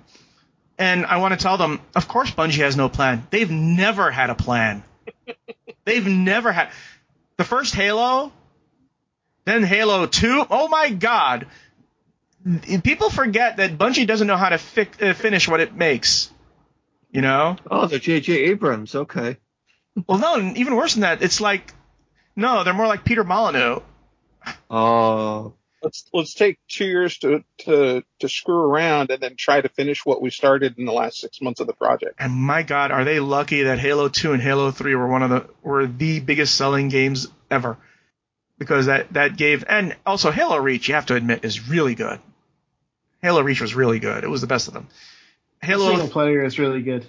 And 0.79 1.05
I 1.07 1.17
want 1.17 1.35
to 1.35 1.43
tell 1.43 1.57
them, 1.59 1.81
of 1.97 2.07
course, 2.07 2.31
Bungie 2.31 2.59
has 2.63 2.77
no 2.77 2.89
plan. 2.89 3.27
They've 3.31 3.51
never 3.51 4.13
had 4.13 4.31
a 4.31 4.37
plan. 4.37 4.85
They've 5.85 6.07
never 6.07 6.53
had. 6.53 6.71
The 7.37 7.43
first 7.45 7.75
Halo, 7.75 8.33
then 9.45 9.65
Halo 9.65 10.07
2. 10.07 10.47
Oh 10.51 10.69
my 10.69 10.91
God. 10.91 11.49
People 12.85 13.11
forget 13.11 13.57
that 13.57 13.77
Bungie 13.77 14.07
doesn't 14.07 14.27
know 14.29 14.37
how 14.37 14.51
to 14.51 14.59
fi- 14.59 14.89
uh, 15.03 15.15
finish 15.15 15.49
what 15.49 15.59
it 15.61 15.75
makes. 15.75 16.31
You 17.11 17.23
know? 17.23 17.57
Oh, 17.71 17.87
the 17.87 17.99
J.J. 17.99 18.33
Abrams. 18.33 18.95
Okay. 18.95 19.39
Well, 20.07 20.19
no, 20.19 20.35
and 20.37 20.57
even 20.59 20.77
worse 20.77 20.95
than 20.95 21.03
that. 21.03 21.23
It's 21.23 21.41
like, 21.41 21.73
no, 22.37 22.65
they're 22.65 22.75
more 22.75 22.87
like 22.87 23.05
Peter 23.05 23.25
Molyneux. 23.25 23.81
Oh, 24.71 25.55
Let's 25.83 26.05
let's 26.13 26.35
take 26.35 26.59
two 26.69 26.87
years 26.87 27.19
to 27.19 27.45
to 27.59 28.03
to 28.19 28.29
screw 28.29 28.59
around 28.59 29.11
and 29.11 29.23
then 29.23 29.37
try 29.37 29.61
to 29.61 29.69
finish 29.69 30.05
what 30.05 30.21
we 30.21 30.31
started 30.31 30.77
in 30.77 30.87
the 30.87 30.93
last 30.93 31.19
six 31.19 31.41
months 31.41 31.61
of 31.61 31.69
the 31.69 31.73
project. 31.73 32.17
And 32.19 32.33
my 32.33 32.65
God, 32.65 32.91
are 32.91 33.05
they 33.05 33.21
lucky 33.21 33.63
that 33.65 33.79
Halo 33.79 34.09
2 34.09 34.33
and 34.33 34.43
Halo 34.43 34.73
3 34.73 34.95
were 34.97 35.07
one 35.07 35.23
of 35.23 35.31
the 35.31 35.47
were 35.63 35.87
the 35.87 36.19
biggest 36.19 36.57
selling 36.57 36.89
games 36.89 37.29
ever? 37.51 37.79
Because 38.59 38.87
that 38.87 39.13
that 39.13 39.37
gave 39.37 39.65
and 39.69 39.95
also 40.05 40.33
Halo 40.33 40.57
Reach, 40.57 40.89
you 40.89 40.95
have 40.95 41.07
to 41.07 41.15
admit, 41.15 41.45
is 41.45 41.69
really 41.69 41.95
good. 41.95 42.19
Halo 43.23 43.43
Reach 43.43 43.61
was 43.61 43.75
really 43.75 44.01
good. 44.01 44.25
It 44.25 44.31
was 44.31 44.41
the 44.41 44.47
best 44.49 44.67
of 44.67 44.75
them. 44.75 44.89
Single 45.63 45.93
Halo, 45.93 46.07
player 46.09 46.45
is 46.45 46.59
really 46.59 46.83
good. 46.83 47.07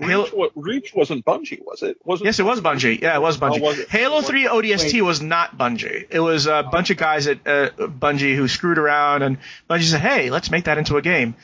Halo 0.00 0.24
Reach, 0.24 0.32
wa- 0.32 0.48
Reach 0.54 0.94
wasn't 0.94 1.24
Bungie, 1.24 1.64
was 1.64 1.82
it? 1.82 1.98
Wasn't 2.04 2.24
yes, 2.24 2.38
it 2.38 2.44
was 2.44 2.60
Bungie. 2.60 3.00
Yeah, 3.00 3.16
it 3.16 3.20
was 3.20 3.36
Bungie. 3.36 3.60
Oh, 3.60 3.64
was 3.64 3.78
it? 3.80 3.88
Halo 3.88 4.20
3 4.20 4.44
ODST 4.44 4.94
Wait. 4.94 5.02
was 5.02 5.20
not 5.20 5.58
Bungie. 5.58 6.06
It 6.08 6.20
was 6.20 6.46
a 6.46 6.62
bunch 6.62 6.90
of 6.90 6.96
guys 6.96 7.26
at 7.26 7.38
uh, 7.46 7.70
Bungie 7.78 8.36
who 8.36 8.46
screwed 8.46 8.78
around, 8.78 9.22
and 9.22 9.38
Bungie 9.68 9.90
said, 9.90 10.00
"Hey, 10.00 10.30
let's 10.30 10.50
make 10.50 10.64
that 10.64 10.78
into 10.78 10.96
a 10.96 11.02
game," 11.02 11.34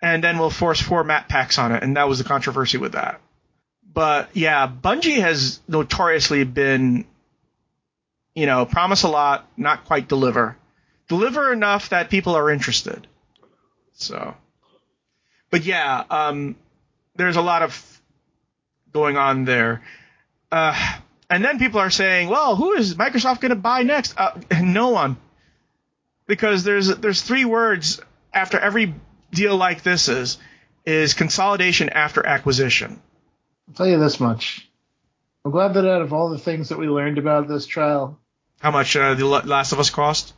and 0.00 0.22
then 0.22 0.38
we'll 0.38 0.50
force 0.50 0.80
four 0.80 1.04
map 1.04 1.28
packs 1.28 1.58
on 1.58 1.72
it, 1.72 1.82
and 1.82 1.96
that 1.96 2.08
was 2.08 2.18
the 2.18 2.24
controversy 2.24 2.78
with 2.78 2.92
that. 2.92 3.20
But 3.94 4.30
yeah, 4.34 4.66
Bungie 4.66 5.20
has 5.20 5.60
notoriously 5.68 6.44
been, 6.44 7.04
you 8.34 8.46
know, 8.46 8.64
promise 8.66 9.02
a 9.04 9.08
lot, 9.08 9.46
not 9.56 9.84
quite 9.84 10.08
deliver. 10.08 10.56
Deliver 11.08 11.52
enough 11.52 11.90
that 11.90 12.10
people 12.10 12.34
are 12.34 12.50
interested. 12.50 13.06
So, 13.92 14.34
but 15.52 15.64
yeah, 15.64 16.02
um, 16.10 16.56
there's 17.14 17.36
a 17.36 17.42
lot 17.42 17.62
of 17.62 18.00
going 18.92 19.16
on 19.18 19.44
there. 19.44 19.82
Uh, 20.50 20.74
and 21.30 21.44
then 21.44 21.58
people 21.58 21.78
are 21.78 21.90
saying, 21.90 22.28
well, 22.28 22.56
who 22.56 22.72
is 22.72 22.94
Microsoft 22.94 23.40
going 23.40 23.50
to 23.50 23.54
buy 23.56 23.82
next? 23.82 24.14
Uh, 24.18 24.40
no 24.62 24.88
one. 24.88 25.16
Because 26.26 26.64
there's 26.64 26.88
there's 26.88 27.20
three 27.20 27.44
words 27.44 28.00
after 28.32 28.58
every 28.58 28.94
deal 29.30 29.56
like 29.56 29.82
this 29.82 30.08
is 30.08 30.38
is 30.86 31.12
consolidation 31.14 31.90
after 31.90 32.26
acquisition. 32.26 33.00
I'll 33.68 33.74
tell 33.74 33.86
you 33.86 33.98
this 33.98 34.18
much. 34.18 34.68
I'm 35.44 35.50
glad 35.50 35.74
that 35.74 35.86
out 35.86 36.00
of 36.00 36.12
all 36.14 36.30
the 36.30 36.38
things 36.38 36.70
that 36.70 36.78
we 36.78 36.88
learned 36.88 37.18
about 37.18 37.48
this 37.48 37.66
trial, 37.66 38.18
How 38.60 38.70
much 38.70 38.96
uh, 38.96 39.14
the 39.14 39.26
Last 39.26 39.72
of 39.72 39.80
Us 39.80 39.90
cost? 39.90 40.32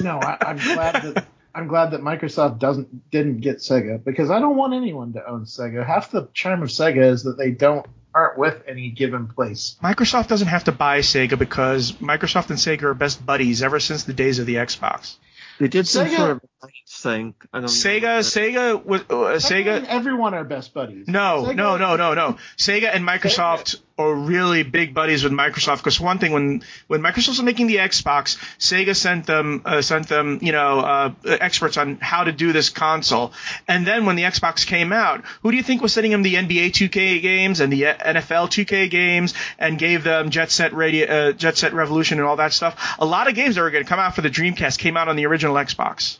no, 0.00 0.18
I, 0.20 0.36
I'm 0.40 0.58
glad 0.58 1.02
that 1.02 1.26
I'm 1.56 1.68
glad 1.68 1.92
that 1.92 2.02
Microsoft 2.02 2.58
doesn't 2.58 3.10
didn't 3.10 3.38
get 3.40 3.58
Sega 3.58 4.02
because 4.04 4.30
I 4.30 4.38
don't 4.40 4.56
want 4.56 4.74
anyone 4.74 5.14
to 5.14 5.26
own 5.26 5.44
Sega. 5.46 5.84
Half 5.86 6.10
the 6.10 6.28
charm 6.34 6.62
of 6.62 6.68
Sega 6.68 7.02
is 7.02 7.22
that 7.24 7.38
they 7.38 7.50
don't 7.50 7.86
aren't 8.14 8.38
with 8.38 8.62
any 8.68 8.90
given 8.90 9.26
place. 9.28 9.76
Microsoft 9.82 10.28
doesn't 10.28 10.48
have 10.48 10.64
to 10.64 10.72
buy 10.72 11.00
Sega 11.00 11.38
because 11.38 11.92
Microsoft 11.92 12.50
and 12.50 12.58
Sega 12.58 12.82
are 12.84 12.94
best 12.94 13.24
buddies 13.24 13.62
ever 13.62 13.80
since 13.80 14.04
the 14.04 14.12
days 14.14 14.38
of 14.38 14.46
the 14.46 14.54
Xbox. 14.56 15.16
they 15.58 15.68
did 15.68 15.86
some 15.88 16.06
Sega- 16.06 16.16
sort 16.16 16.30
of 16.30 16.40
thing. 16.88 17.34
I 17.52 17.58
don't 17.60 17.62
know. 17.62 17.68
Sega, 17.68 18.20
Sega 18.20 18.84
was 18.84 19.00
uh, 19.02 19.04
Sega 19.38 19.80
Sega. 19.80 19.84
everyone 19.86 20.34
are 20.34 20.44
best 20.44 20.72
buddies. 20.74 21.08
No, 21.08 21.44
Sega- 21.46 21.56
no, 21.56 21.76
no, 21.78 21.96
no, 21.96 22.14
no. 22.14 22.36
Sega 22.56 22.94
and 22.94 23.06
Microsoft 23.06 23.80
are 23.98 24.14
really 24.14 24.62
big 24.62 24.92
buddies 24.92 25.24
with 25.24 25.32
Microsoft 25.32 25.78
because 25.78 25.98
one 25.98 26.18
thing 26.18 26.32
when 26.32 26.62
when 26.86 27.00
Microsoft 27.00 27.28
was 27.28 27.42
making 27.42 27.66
the 27.66 27.76
Xbox, 27.76 28.36
Sega 28.58 28.94
sent 28.94 29.26
them 29.26 29.62
uh, 29.64 29.80
sent 29.80 30.08
them 30.08 30.38
you 30.42 30.52
know 30.52 30.80
uh, 30.80 31.12
experts 31.24 31.76
on 31.76 31.96
how 31.96 32.24
to 32.24 32.32
do 32.32 32.52
this 32.52 32.68
console, 32.68 33.32
and 33.66 33.86
then 33.86 34.04
when 34.04 34.16
the 34.16 34.24
Xbox 34.24 34.66
came 34.66 34.92
out, 34.92 35.24
who 35.42 35.50
do 35.50 35.56
you 35.56 35.62
think 35.62 35.80
was 35.80 35.94
sending 35.94 36.12
them 36.12 36.22
the 36.22 36.34
NBA 36.34 36.72
2K 36.72 37.22
games 37.22 37.60
and 37.60 37.72
the 37.72 37.82
NFL 37.82 38.48
2K 38.48 38.90
games 38.90 39.34
and 39.58 39.78
gave 39.78 40.04
them 40.04 40.30
Jet 40.30 40.50
Set 40.50 40.74
Radio, 40.74 41.06
uh, 41.06 41.32
Jet 41.32 41.56
Set 41.56 41.72
Revolution 41.72 42.18
and 42.18 42.26
all 42.26 42.36
that 42.36 42.52
stuff? 42.52 42.96
A 42.98 43.06
lot 43.06 43.28
of 43.28 43.34
games 43.34 43.54
that 43.54 43.62
were 43.62 43.70
going 43.70 43.84
to 43.84 43.88
come 43.88 44.00
out 44.00 44.14
for 44.14 44.20
the 44.20 44.30
Dreamcast 44.30 44.78
came 44.78 44.96
out 44.96 45.08
on 45.08 45.16
the 45.16 45.26
original 45.26 45.54
Xbox. 45.54 46.18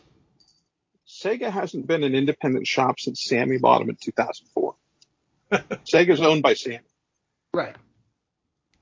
Sega 1.06 1.50
hasn't 1.50 1.86
been 1.86 2.04
an 2.04 2.14
independent 2.14 2.66
shop 2.66 3.00
since 3.00 3.22
Sammy 3.22 3.58
bought 3.58 3.80
them 3.80 3.90
in 3.90 3.96
2004. 3.96 4.74
Sega's 5.84 6.20
owned 6.20 6.42
by 6.42 6.54
Sammy. 6.54 6.80
Right. 7.56 7.74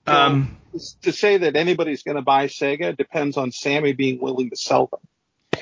Um, 0.07 0.59
To 1.03 1.13
say 1.13 1.39
that 1.39 1.55
anybody's 1.57 2.03
going 2.03 2.17
to 2.17 2.23
buy 2.23 2.49
Sega 2.49 2.97
depends 2.97 3.37
on 3.37 3.53
Sammy 3.53 3.93
being 3.93 4.19
willing 4.21 4.51
to 4.51 4.57
sell 4.57 4.87
them. 4.87 5.01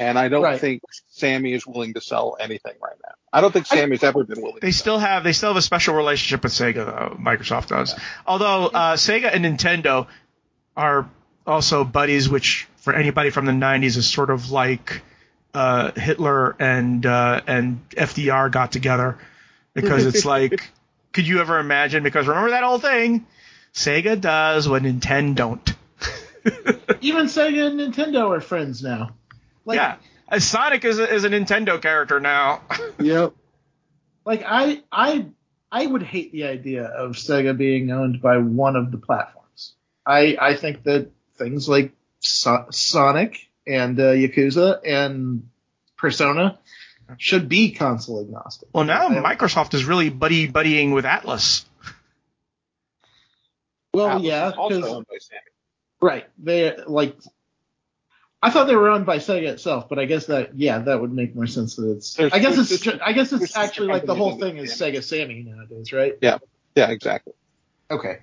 And 0.00 0.18
I 0.18 0.28
don't 0.28 0.42
Right. 0.42 0.58
think 0.58 0.82
Sammy 1.08 1.52
is 1.52 1.66
willing 1.66 1.92
to 1.94 2.00
sell 2.00 2.36
anything 2.40 2.72
right 2.82 2.96
now. 3.04 3.12
I 3.30 3.42
don't 3.42 3.52
think 3.52 3.66
Sammy's 3.66 4.02
ever 4.02 4.24
been 4.24 4.40
willing. 4.40 4.58
They 4.62 4.70
to 4.70 4.76
still 4.76 4.98
have 4.98 5.22
they 5.22 5.32
still 5.32 5.50
have 5.50 5.56
a 5.58 5.62
special 5.62 5.94
relationship 5.94 6.42
with 6.42 6.52
Sega 6.52 6.86
though. 6.86 7.16
Microsoft 7.20 7.68
does. 7.68 7.94
Although 8.26 8.66
uh, 8.68 8.96
Sega 8.96 9.30
and 9.32 9.44
Nintendo 9.44 10.06
are 10.76 11.08
also 11.46 11.84
buddies, 11.84 12.28
which 12.28 12.66
for 12.76 12.94
anybody 12.94 13.30
from 13.30 13.44
the 13.44 13.52
'90s 13.52 13.96
is 13.98 14.08
sort 14.10 14.30
of 14.30 14.50
like 14.50 15.02
uh, 15.54 15.92
Hitler 15.92 16.56
and 16.58 17.04
uh, 17.04 17.42
and 17.46 17.86
FDR 17.90 18.50
got 18.50 18.72
together 18.72 19.18
because 19.74 20.06
it's 20.14 20.24
like, 20.24 20.70
could 21.12 21.26
you 21.26 21.40
ever 21.40 21.58
imagine? 21.58 22.02
Because 22.02 22.26
remember 22.26 22.50
that 22.50 22.64
old 22.64 22.82
thing, 22.82 23.26
Sega 23.74 24.20
does 24.20 24.68
what 24.68 24.82
Nintendo 24.82 25.34
don't. 25.34 25.74
Even 27.00 27.26
Sega 27.26 27.66
and 27.68 27.80
Nintendo 27.80 28.30
are 28.36 28.40
friends 28.40 28.82
now. 28.82 29.10
Like, 29.64 29.76
yeah, 29.76 29.96
Uh, 30.28 30.38
Sonic 30.38 30.84
is 30.84 30.98
a, 30.98 31.12
is 31.12 31.24
a 31.24 31.28
Nintendo 31.30 31.80
character 31.80 32.20
now. 32.20 32.62
Yep. 32.98 33.34
like 34.24 34.42
I 34.46 34.82
I 34.90 35.26
I 35.70 35.86
would 35.86 36.02
hate 36.02 36.32
the 36.32 36.44
idea 36.44 36.84
of 36.84 37.12
Sega 37.12 37.56
being 37.56 37.90
owned 37.90 38.20
by 38.20 38.38
one 38.38 38.76
of 38.76 38.90
the 38.90 38.98
platforms. 38.98 39.74
I 40.06 40.36
I 40.40 40.56
think 40.56 40.82
that 40.84 41.10
things 41.36 41.68
like 41.68 41.92
so- 42.20 42.66
Sonic 42.70 43.48
and 43.66 43.98
uh, 43.98 44.12
Yakuza 44.12 44.80
and 44.86 45.48
Persona 45.96 46.58
should 47.18 47.48
be 47.48 47.72
console 47.72 48.20
agnostic. 48.20 48.68
Well, 48.72 48.84
now 48.84 49.08
Microsoft 49.08 49.74
is 49.74 49.84
really 49.84 50.10
buddy 50.10 50.48
buddying 50.48 50.92
with 50.94 51.04
Atlus. 51.04 51.64
Well, 53.94 54.18
Atlus 54.20 54.22
yeah, 54.24 54.48
is 54.48 54.54
also 54.54 54.80
'cause- 54.80 54.90
owned 54.90 55.06
by 55.08 55.16
Sammy. 55.18 55.40
right. 56.00 56.26
They 56.38 56.76
like. 56.86 57.16
I 58.44 58.50
thought 58.50 58.66
they 58.66 58.74
were 58.74 58.88
owned 58.90 59.06
by 59.06 59.18
Sega 59.18 59.48
itself, 59.48 59.88
but 59.88 60.00
I 60.00 60.04
guess 60.04 60.26
that 60.26 60.56
yeah, 60.58 60.78
that 60.80 61.00
would 61.00 61.12
make 61.12 61.34
more 61.36 61.46
sense 61.46 61.76
that 61.76 61.88
it's. 61.92 62.14
There's- 62.14 62.32
I 62.32 62.40
guess 62.40 62.58
it's 62.58 62.80
just- 62.80 63.00
I 63.00 63.12
guess 63.12 63.32
it's 63.32 63.56
actually 63.56 63.88
like 63.88 64.04
the 64.04 64.14
whole 64.16 64.36
thing 64.38 64.56
is 64.56 64.74
Sammy. 64.76 64.96
Sega 64.98 65.04
Sammy 65.04 65.42
nowadays, 65.44 65.92
right? 65.92 66.14
Yeah. 66.20 66.38
Yeah, 66.74 66.90
exactly. 66.90 67.34
Okay. 67.90 68.18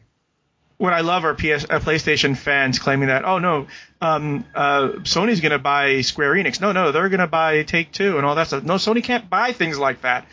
What 0.79 0.93
I 0.93 1.01
love 1.01 1.25
are 1.25 1.33
PS, 1.35 1.65
uh, 1.69 1.79
PlayStation 1.79 2.35
fans 2.37 2.79
claiming 2.79 3.09
that, 3.09 3.25
oh 3.25 3.37
no, 3.37 3.67
um, 3.99 4.45
uh, 4.55 4.87
Sony's 5.03 5.41
going 5.41 5.51
to 5.51 5.59
buy 5.59 5.99
Square 6.01 6.35
Enix. 6.35 6.61
No, 6.61 6.71
no, 6.71 6.91
they're 6.93 7.09
going 7.09 7.19
to 7.19 7.27
buy 7.27 7.63
Take 7.63 7.91
Two 7.91 8.15
and 8.15 8.25
all 8.25 8.35
that 8.35 8.47
stuff. 8.47 8.63
No, 8.63 8.75
Sony 8.75 9.03
can't 9.03 9.29
buy 9.29 9.51
things 9.51 9.77
like 9.77 10.01
that. 10.01 10.25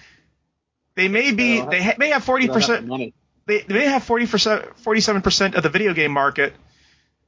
They 0.94 1.08
may 1.08 1.32
be, 1.32 1.60
They 1.60 1.82
ha- 1.82 1.96
may 1.98 2.10
have 2.10 2.22
forty 2.22 2.46
They 2.46 2.52
don't 2.52 2.62
have 2.62 2.70
the 2.70 2.86
percent, 2.86 3.14
they, 3.46 3.60
they 3.62 3.74
may 3.74 3.84
have 3.86 4.04
40 4.04 4.26
percent, 4.26 4.78
forty-seven 4.78 5.22
percent 5.22 5.54
of 5.56 5.62
the 5.62 5.68
video 5.68 5.94
game 5.94 6.12
market, 6.12 6.54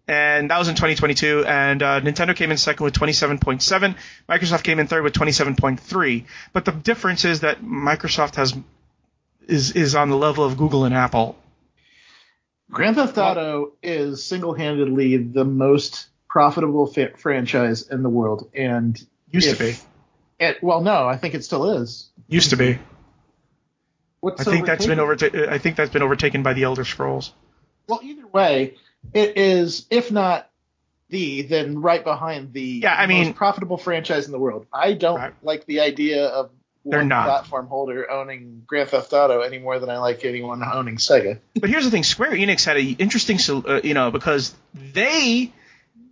and 0.07 0.51
that 0.51 0.59
was 0.59 0.69
in 0.69 0.75
2022. 0.75 1.45
And 1.45 1.83
uh, 1.83 2.01
Nintendo 2.01 2.35
came 2.37 2.51
in 2.51 2.57
second 2.57 2.85
with 2.85 2.95
27.7. 2.95 3.97
Microsoft 4.29 4.63
came 4.63 4.79
in 4.79 4.87
third 4.87 5.03
with 5.05 5.13
27.3. 5.13 6.25
But 6.53 6.65
the 6.65 6.73
difference 6.73 7.25
is 7.25 7.41
that 7.41 7.63
Microsoft 7.63 8.37
has 8.37 8.57
is 9.47 9.73
is 9.73 9.95
on 9.95 10.09
the 10.11 10.17
level 10.17 10.45
of 10.45 10.57
Google 10.57 10.85
and 10.85 10.95
Apple. 10.95 11.37
Grand 12.79 12.97
Theft 12.97 13.19
Auto 13.19 13.73
is 13.83 14.23
single-handedly 14.25 15.17
the 15.19 15.45
most 15.45 16.07
profitable 16.29 16.87
fa- 16.87 17.17
franchise 17.17 17.89
in 17.89 18.03
the 18.03 18.09
world, 18.09 18.49
and 18.55 18.99
Used 19.31 19.49
if- 19.49 19.59
to 19.59 19.65
be. 19.65 19.77
It, 20.41 20.63
well, 20.63 20.81
no, 20.81 21.07
I 21.09 21.17
think 21.17 21.35
it 21.35 21.45
still 21.45 21.69
is. 21.83 22.09
Used 22.29 22.51
to 22.51 22.57
be. 22.57 22.79
What's 24.21 24.41
I 24.41 24.45
think 24.45 24.67
that's 24.67 24.87
been 24.87 25.01
overtaken? 25.01 25.41
overta- 25.41 25.49
I 25.49 25.59
think 25.59 25.77
that's 25.77 25.91
been 25.93 26.03
overtaken 26.03 26.43
by 26.45 26.53
the 26.53 26.63
Elder 26.63 26.85
Scrolls. 26.85 27.33
Well, 27.89 28.01
either 28.03 28.27
way, 28.29 28.75
it 29.13 29.37
is 29.37 29.87
if 29.91 30.13
not 30.13 30.49
the 31.09 31.43
then 31.43 31.81
right 31.81 32.05
behind 32.05 32.53
the 32.53 32.63
Yeah, 32.83 32.95
I 32.95 33.07
mean- 33.07 33.27
most 33.29 33.37
profitable 33.37 33.79
franchise 33.79 34.27
in 34.27 34.33
the 34.33 34.39
world. 34.39 34.67
I 34.73 34.93
don't 34.93 35.19
Right. 35.19 35.33
like 35.43 35.67
the 35.67 35.81
idea 35.81 36.27
of 36.27 36.51
They're 36.91 37.05
not. 37.05 37.27
platform 37.27 37.67
holder 37.67 38.11
owning 38.11 38.63
Grand 38.67 38.89
Theft 38.91 39.13
Auto 39.13 39.41
any 39.41 39.59
more 39.59 39.79
than 39.79 39.91
I 39.91 39.99
like 39.99 40.25
anyone 40.25 40.63
owning 40.63 40.97
Sega. 40.97 41.39
But 41.55 41.71
here's 41.71 41.85
the 41.85 41.91
thing: 41.91 42.05
Square 42.05 42.33
Enix 42.33 42.65
had 42.65 42.77
an 42.77 42.97
interesting, 42.99 43.39
uh, 43.49 43.81
you 43.83 43.95
know, 43.95 44.11
because 44.11 44.55
they 44.75 45.53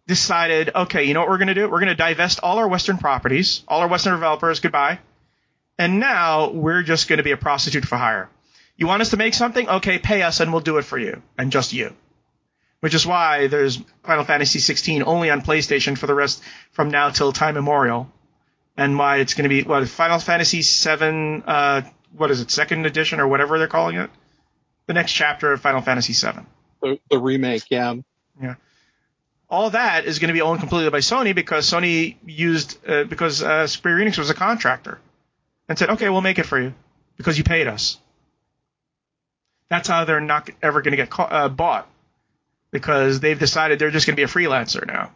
decided, 0.06 0.70
okay, 0.74 1.04
you 1.04 1.14
know 1.14 1.20
what 1.20 1.28
we're 1.28 1.38
going 1.38 1.48
to 1.48 1.54
do? 1.54 1.68
We're 1.68 1.80
going 1.80 1.88
to 1.88 1.94
divest 1.94 2.40
all 2.42 2.58
our 2.58 2.68
Western 2.68 2.98
properties, 2.98 3.62
all 3.66 3.80
our 3.80 3.88
Western 3.88 4.12
developers, 4.14 4.60
goodbye, 4.60 4.98
and 5.78 6.00
now 6.00 6.50
we're 6.50 6.82
just 6.82 7.08
going 7.08 7.18
to 7.18 7.24
be 7.24 7.32
a 7.32 7.36
prostitute 7.36 7.84
for 7.84 7.96
hire. 7.96 8.28
You 8.76 8.86
want 8.86 9.02
us 9.02 9.10
to 9.10 9.16
make 9.16 9.34
something? 9.34 9.68
Okay, 9.68 9.98
pay 9.98 10.22
us, 10.22 10.40
and 10.40 10.52
we'll 10.52 10.60
do 10.60 10.78
it 10.78 10.84
for 10.84 10.98
you, 10.98 11.22
and 11.38 11.50
just 11.50 11.72
you. 11.72 11.94
Which 12.80 12.94
is 12.94 13.06
why 13.06 13.46
there's 13.46 13.78
Final 14.04 14.24
Fantasy 14.24 14.58
16 14.58 15.02
only 15.04 15.30
on 15.30 15.40
PlayStation 15.40 15.96
for 15.96 16.06
the 16.06 16.14
rest 16.14 16.42
from 16.72 16.90
now 16.90 17.10
till 17.10 17.32
time 17.32 17.56
immemorial, 17.56 18.12
and 18.76 18.98
why 18.98 19.18
it's 19.18 19.34
going 19.34 19.44
to 19.44 19.48
be 19.48 19.62
what 19.62 19.88
Final 19.88 20.18
Fantasy 20.18 20.62
7, 20.62 21.42
uh, 21.46 21.82
what 22.16 22.30
is 22.30 22.40
it, 22.40 22.50
second 22.50 22.86
edition 22.86 23.20
or 23.20 23.28
whatever 23.28 23.58
they're 23.58 23.68
calling 23.68 23.96
it, 23.96 24.10
the 24.86 24.92
next 24.94 25.12
chapter 25.12 25.52
of 25.52 25.60
Final 25.60 25.80
Fantasy 25.80 26.12
7 26.12 26.46
The, 26.82 26.98
the 27.10 27.18
remake, 27.18 27.64
yeah. 27.70 27.94
Yeah. 28.40 28.54
all 29.48 29.70
that 29.70 30.04
is 30.04 30.18
going 30.18 30.28
to 30.28 30.34
be 30.34 30.42
owned 30.42 30.60
completely 30.60 30.90
by 30.90 30.98
Sony 30.98 31.34
because 31.34 31.68
Sony 31.70 32.16
used 32.26 32.78
uh, 32.86 33.04
because 33.04 33.42
uh, 33.42 33.66
Square 33.66 33.98
Enix 33.98 34.18
was 34.18 34.28
a 34.30 34.34
contractor 34.34 34.98
and 35.68 35.78
said, 35.78 35.90
"Okay, 35.90 36.08
we'll 36.10 36.20
make 36.20 36.38
it 36.38 36.44
for 36.46 36.60
you 36.60 36.74
because 37.16 37.38
you 37.38 37.44
paid 37.44 37.66
us." 37.66 37.98
That's 39.70 39.88
how 39.88 40.04
they're 40.04 40.20
not 40.20 40.50
ever 40.62 40.82
going 40.82 40.92
to 40.92 40.96
get 40.96 41.10
ca- 41.10 41.24
uh, 41.24 41.48
bought 41.48 41.88
because 42.70 43.20
they've 43.20 43.38
decided 43.38 43.78
they're 43.78 43.90
just 43.90 44.06
going 44.06 44.14
to 44.14 44.20
be 44.20 44.24
a 44.24 44.26
freelancer 44.28 44.86
now. 44.86 45.10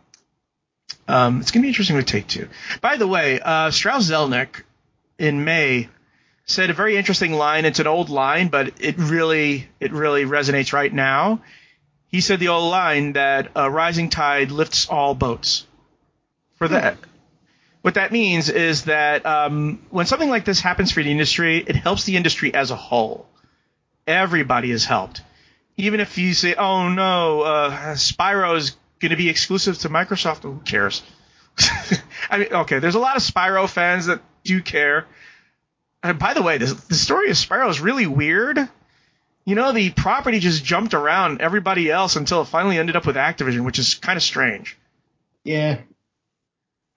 Um, 1.11 1.41
it's 1.41 1.51
going 1.51 1.63
to 1.63 1.65
be 1.65 1.69
interesting 1.69 1.97
to 1.97 2.03
take 2.05 2.29
two. 2.29 2.49
By 2.81 2.97
the 2.97 3.07
way, 3.07 3.41
uh, 3.41 3.71
Strauss 3.71 4.09
Zelnick 4.09 4.63
in 5.19 5.45
May 5.45 5.89
said 6.47 6.71
a 6.71 6.75
very 6.75 6.97
interesting 6.97 7.33
line. 7.33 7.65
It's 7.65 7.81
an 7.81 7.87
old 7.87 8.11
line, 8.11 8.49
but 8.49 8.81
it 8.81 8.97
really 8.97 9.69
it 9.81 9.93
really 9.93 10.25
resonates 10.25 10.73
right 10.73 10.93
now. 10.93 11.43
He 12.09 12.21
said 12.21 12.41
the 12.41 12.49
old 12.49 12.71
line 12.71 13.15
that 13.15 13.51
a 13.55 13.71
rising 13.71 14.09
tide 14.09 14.51
lifts 14.51 14.89
all 14.89 15.15
boats. 15.15 15.67
For 16.59 16.69
that, 16.69 16.99
what 17.83 17.95
that 17.95 18.13
means 18.13 18.49
is 18.49 18.85
that 18.85 19.25
um, 19.25 19.81
when 19.91 20.07
something 20.07 20.29
like 20.29 20.45
this 20.45 20.61
happens 20.61 20.93
for 20.93 21.03
the 21.03 21.11
industry, 21.11 21.59
it 21.59 21.75
helps 21.75 22.05
the 22.05 22.17
industry 22.17 22.53
as 22.53 22.71
a 22.71 22.77
whole. 22.77 23.27
Everybody 24.07 24.71
is 24.71 24.85
helped. 24.85 25.23
Even 25.77 26.01
if 26.01 26.19
you 26.19 26.35
say, 26.35 26.55
"Oh 26.55 26.89
no, 26.89 27.41
uh, 27.43 27.95
Spyro 27.95 28.57
is 28.57 28.77
going 29.01 29.11
to 29.11 29.17
be 29.17 29.29
exclusive 29.29 29.79
to 29.79 29.89
Microsoft," 29.89 30.43
who 30.43 30.61
cares? 30.65 31.03
I 32.31 32.39
mean, 32.39 32.49
okay, 32.53 32.79
there's 32.79 32.95
a 32.95 32.99
lot 33.01 33.17
of 33.17 33.23
Spyro 33.23 33.69
fans 33.69 34.07
that 34.07 34.21
do 34.45 34.63
care. 34.63 35.07
And 36.03 36.19
by 36.19 36.33
the 36.35 36.43
way, 36.43 36.59
this, 36.59 36.73
the 36.73 36.95
story 36.95 37.31
of 37.31 37.37
Spyro 37.37 37.69
is 37.69 37.81
really 37.81 38.07
weird. 38.07 38.59
You 39.45 39.55
know, 39.55 39.73
the 39.73 39.91
property 39.91 40.39
just 40.39 40.65
jumped 40.65 40.95
around 40.95 41.41
everybody 41.41 41.91
else 41.91 42.17
until 42.17 42.43
it 42.43 42.47
finally 42.47 42.79
ended 42.79 42.97
up 42.97 43.07
with 43.07 43.17
Activision, 43.17 43.65
which 43.65 43.79
is 43.79 43.95
kind 43.95 44.17
of 44.17 44.23
strange. 44.23 44.79
Yeah. 45.45 45.81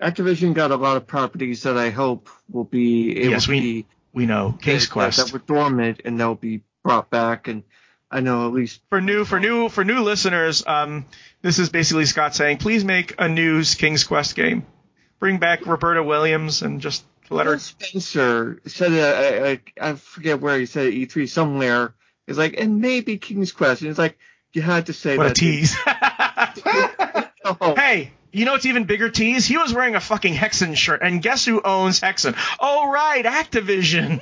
Activision 0.01 0.53
got 0.53 0.71
a 0.71 0.75
lot 0.75 0.97
of 0.97 1.07
properties 1.07 1.63
that 1.63 1.77
I 1.77 1.89
hope 1.89 2.29
will 2.51 2.63
be 2.65 3.17
able 3.19 3.31
Yes, 3.31 3.45
to 3.45 3.51
we- 3.51 3.59
be 3.59 3.85
We 4.13 4.25
know 4.25 4.57
Case 4.61 4.85
that, 4.85 4.91
Quest 4.91 5.17
that 5.17 5.33
were 5.33 5.39
dormant 5.39 6.01
and 6.05 6.19
they'll 6.19 6.35
be 6.35 6.61
brought 6.83 7.09
back. 7.09 7.47
And 7.47 7.63
I 8.13 8.19
know 8.19 8.45
at 8.45 8.53
least 8.53 8.79
for 8.89 9.01
new 9.01 9.25
for 9.25 9.39
new 9.39 9.69
for 9.69 9.83
new 9.83 10.01
listeners. 10.03 10.63
Um, 10.67 11.07
this 11.41 11.57
is 11.57 11.69
basically 11.69 12.05
Scott 12.05 12.35
saying, 12.35 12.57
please 12.57 12.85
make 12.85 13.15
a 13.17 13.27
new 13.27 13.63
King's 13.63 14.03
Quest 14.03 14.35
game. 14.35 14.67
Bring 15.19 15.39
back 15.39 15.65
Roberta 15.65 16.03
Williams 16.03 16.61
and 16.61 16.79
just 16.79 17.03
let 17.31 17.47
her. 17.47 17.57
Spencer 17.57 18.61
said 18.67 18.91
it, 18.91 19.01
I, 19.01 19.87
I, 19.87 19.89
I 19.89 19.93
forget 19.95 20.39
where 20.39 20.59
he 20.59 20.67
said 20.67 20.87
it, 20.87 20.93
E3 20.93 21.27
somewhere. 21.27 21.95
It's 22.27 22.37
like, 22.37 22.53
and 22.59 22.81
maybe 22.81 23.17
King's 23.17 23.51
Quest. 23.51 23.81
And 23.81 23.89
it's 23.89 23.97
like, 23.97 24.19
you 24.53 24.61
had 24.61 24.85
to 24.85 24.93
say 24.93 25.17
What 25.17 25.31
a 25.31 25.33
tease! 25.33 25.75
Oh, 27.43 27.73
hey, 27.75 28.11
you 28.31 28.45
know 28.45 28.51
what's 28.51 28.67
even 28.67 28.83
bigger 28.83 29.09
tease? 29.09 29.47
He 29.47 29.57
was 29.57 29.73
wearing 29.73 29.95
a 29.95 29.99
fucking 29.99 30.35
Hexen 30.35 30.77
shirt, 30.77 31.01
and 31.01 31.19
guess 31.19 31.45
who 31.45 31.63
owns 31.63 31.99
Hexen? 31.99 32.37
Oh 32.59 32.91
right, 32.91 33.25
Activision. 33.25 34.21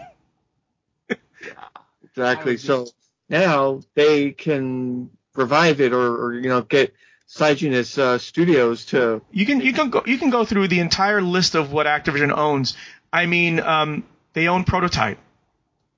yeah, 1.09 1.15
exactly. 2.05 2.51
I 2.51 2.53
was 2.53 2.63
So 2.63 2.87
now 3.31 3.81
they 3.95 4.31
can 4.31 5.09
revive 5.35 5.79
it 5.81 5.93
or, 5.93 6.25
or 6.25 6.33
you 6.33 6.49
know, 6.49 6.61
get 6.61 6.93
Cygenus 7.27 7.97
uh, 7.97 8.17
Studios 8.17 8.85
to 8.87 9.21
You 9.31 9.45
can 9.45 9.61
you 9.61 9.73
can 9.73 9.89
go 9.89 10.03
you 10.05 10.17
can 10.17 10.29
go 10.29 10.43
through 10.43 10.67
the 10.67 10.79
entire 10.79 11.21
list 11.21 11.55
of 11.55 11.71
what 11.71 11.87
Activision 11.87 12.37
owns. 12.37 12.75
I 13.11 13.25
mean, 13.25 13.61
um, 13.61 14.03
they 14.33 14.49
own 14.49 14.65
Prototype, 14.65 15.17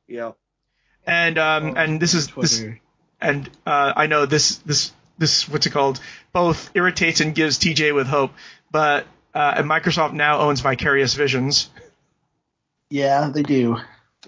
you 0.07 0.17
know, 0.17 0.35
and 1.05 1.37
um, 1.39 1.75
and 1.75 1.99
this 1.99 2.13
is 2.13 2.27
this 2.27 2.63
and 3.19 3.49
uh, 3.65 3.93
I 3.95 4.05
know 4.05 4.27
this 4.27 4.57
this 4.57 4.91
this 5.17 5.49
what's 5.49 5.65
it 5.65 5.71
called? 5.71 5.99
Both 6.33 6.69
irritates 6.75 7.19
and 7.19 7.33
gives 7.33 7.57
TJ 7.57 7.95
with 7.95 8.05
hope, 8.05 8.31
but 8.71 9.07
uh, 9.33 9.55
and 9.57 9.67
Microsoft 9.67 10.13
now 10.13 10.39
owns 10.41 10.61
Vicarious 10.61 11.15
Visions, 11.15 11.69
Yeah, 12.91 13.31
they 13.33 13.41
do. 13.41 13.79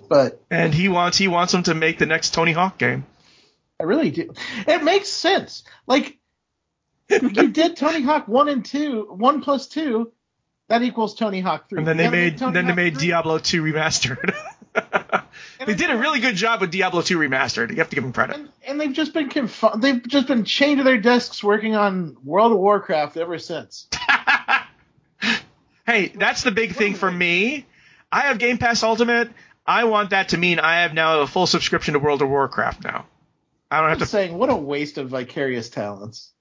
But 0.09 0.41
and 0.49 0.73
he 0.73 0.89
wants 0.89 1.17
he 1.17 1.27
wants 1.27 1.51
them 1.51 1.63
to 1.63 1.73
make 1.73 1.97
the 1.97 2.05
next 2.05 2.33
Tony 2.33 2.51
Hawk 2.51 2.77
game. 2.77 3.05
I 3.79 3.83
really 3.83 4.11
do. 4.11 4.33
It 4.67 4.83
makes 4.83 5.09
sense. 5.09 5.63
Like 5.87 6.17
you 7.09 7.49
did 7.49 7.75
Tony 7.77 8.01
Hawk 8.01 8.27
one 8.27 8.49
and 8.49 8.65
two, 8.65 9.05
one 9.09 9.41
plus 9.41 9.67
two, 9.67 10.11
that 10.67 10.81
equals 10.81 11.15
Tony 11.15 11.41
Hawk 11.41 11.69
three. 11.69 11.79
And 11.79 11.87
then 11.87 11.97
they 11.97 12.09
made 12.09 12.39
then 12.39 12.67
they 12.67 12.73
made 12.73 12.97
3. 12.97 13.07
Diablo 13.07 13.37
2 13.37 13.63
remastered. 13.63 14.35
They 15.65 15.73
did 15.73 15.89
a 15.89 15.97
really 15.97 16.19
good 16.19 16.35
job 16.35 16.61
with 16.61 16.71
Diablo 16.71 17.01
2 17.01 17.17
remastered. 17.17 17.71
You 17.71 17.77
have 17.77 17.89
to 17.89 17.95
give 17.95 18.03
them 18.03 18.13
credit. 18.13 18.35
And, 18.35 18.49
and 18.67 18.81
they've 18.81 18.93
just 18.93 19.13
been 19.13 19.29
conf- 19.29 19.63
they've 19.77 20.05
just 20.05 20.27
been 20.27 20.43
chained 20.43 20.79
to 20.79 20.83
their 20.83 20.97
desks 20.97 21.43
working 21.43 21.75
on 21.75 22.17
World 22.23 22.51
of 22.51 22.57
Warcraft 22.57 23.17
ever 23.17 23.39
since. 23.39 23.87
hey, 25.87 26.09
that's 26.09 26.43
the 26.43 26.51
big 26.51 26.75
thing 26.75 26.93
for 26.93 27.09
me. 27.09 27.65
I 28.11 28.21
have 28.21 28.37
Game 28.37 28.57
Pass 28.57 28.83
Ultimate. 28.83 29.29
I 29.65 29.85
want 29.85 30.11
that 30.11 30.29
to 30.29 30.37
mean 30.37 30.59
I 30.59 30.81
have 30.81 30.93
now 30.93 31.21
a 31.21 31.27
full 31.27 31.47
subscription 31.47 31.93
to 31.93 31.99
World 31.99 32.21
of 32.21 32.29
Warcraft 32.29 32.83
now. 32.83 33.05
I 33.71 33.77
don't 33.77 33.85
I'm 33.85 33.89
have 33.89 33.97
to. 33.97 34.01
just 34.03 34.11
saying, 34.11 34.37
what 34.37 34.49
a 34.49 34.55
waste 34.55 34.97
of 34.97 35.09
vicarious 35.09 35.69
talents. 35.69 36.31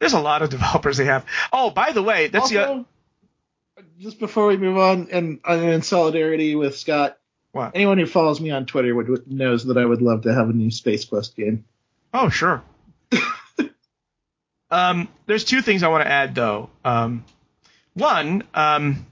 There's 0.00 0.12
a 0.12 0.20
lot 0.20 0.42
of 0.42 0.50
developers 0.50 0.96
they 0.96 1.04
have. 1.04 1.24
Oh, 1.52 1.70
by 1.70 1.92
the 1.92 2.02
way, 2.02 2.26
that's 2.28 2.50
the. 2.50 2.66
also, 2.66 2.86
just 3.98 4.18
before 4.18 4.46
we 4.48 4.56
move 4.56 4.76
on, 4.76 5.08
and, 5.12 5.40
and 5.44 5.64
in 5.64 5.82
solidarity 5.82 6.56
with 6.56 6.76
Scott, 6.76 7.18
What? 7.52 7.72
anyone 7.74 7.98
who 7.98 8.06
follows 8.06 8.40
me 8.40 8.50
on 8.50 8.66
Twitter 8.66 8.94
would, 8.94 9.08
would 9.08 9.30
knows 9.30 9.64
that 9.66 9.76
I 9.78 9.84
would 9.84 10.02
love 10.02 10.22
to 10.22 10.34
have 10.34 10.48
a 10.48 10.52
new 10.52 10.70
Space 10.70 11.04
Quest 11.04 11.36
game. 11.36 11.64
Oh, 12.12 12.28
sure. 12.28 12.62
um, 14.70 15.08
there's 15.26 15.44
two 15.44 15.62
things 15.62 15.82
I 15.82 15.88
want 15.88 16.04
to 16.04 16.10
add 16.10 16.34
though. 16.34 16.70
Um, 16.84 17.24
one, 17.94 18.42
um, 18.54 19.06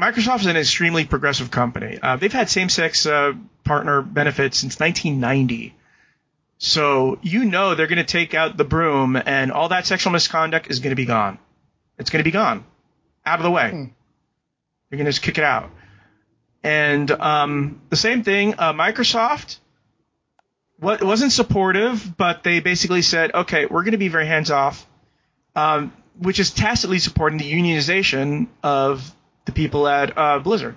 Microsoft 0.00 0.40
is 0.40 0.46
an 0.46 0.56
extremely 0.56 1.04
progressive 1.04 1.50
company. 1.50 1.98
Uh, 2.02 2.16
they've 2.16 2.32
had 2.32 2.50
same-sex 2.50 3.06
uh, 3.06 3.32
partner 3.62 4.02
benefits 4.02 4.58
since 4.58 4.78
1990. 4.78 5.74
So 6.58 7.18
you 7.22 7.44
know 7.44 7.74
they're 7.74 7.86
going 7.86 7.98
to 7.98 8.04
take 8.04 8.34
out 8.34 8.56
the 8.56 8.64
broom, 8.64 9.16
and 9.16 9.52
all 9.52 9.68
that 9.68 9.86
sexual 9.86 10.12
misconduct 10.12 10.70
is 10.70 10.80
going 10.80 10.90
to 10.90 10.96
be 10.96 11.04
gone. 11.04 11.38
It's 11.98 12.10
going 12.10 12.20
to 12.20 12.28
be 12.28 12.32
gone, 12.32 12.64
out 13.24 13.38
of 13.38 13.44
the 13.44 13.50
way. 13.50 13.70
Hmm. 13.70 13.84
You're 14.90 14.98
going 14.98 15.06
to 15.06 15.12
just 15.12 15.22
kick 15.22 15.38
it 15.38 15.44
out. 15.44 15.70
And 16.62 17.10
um, 17.10 17.80
the 17.90 17.96
same 17.96 18.22
thing, 18.22 18.54
uh, 18.58 18.72
Microsoft 18.72 19.58
what 20.78 21.02
wasn't 21.02 21.32
supportive, 21.32 22.16
but 22.16 22.42
they 22.42 22.60
basically 22.60 23.02
said, 23.02 23.32
okay, 23.32 23.66
we're 23.66 23.82
going 23.82 23.92
to 23.92 23.98
be 23.98 24.08
very 24.08 24.26
hands 24.26 24.50
off, 24.50 24.86
um, 25.54 25.92
which 26.18 26.38
is 26.40 26.50
tacitly 26.50 26.98
supporting 26.98 27.38
the 27.38 27.50
unionization 27.50 28.48
of 28.62 29.14
the 29.44 29.52
people 29.52 29.86
at 29.86 30.16
uh, 30.16 30.38
Blizzard. 30.38 30.76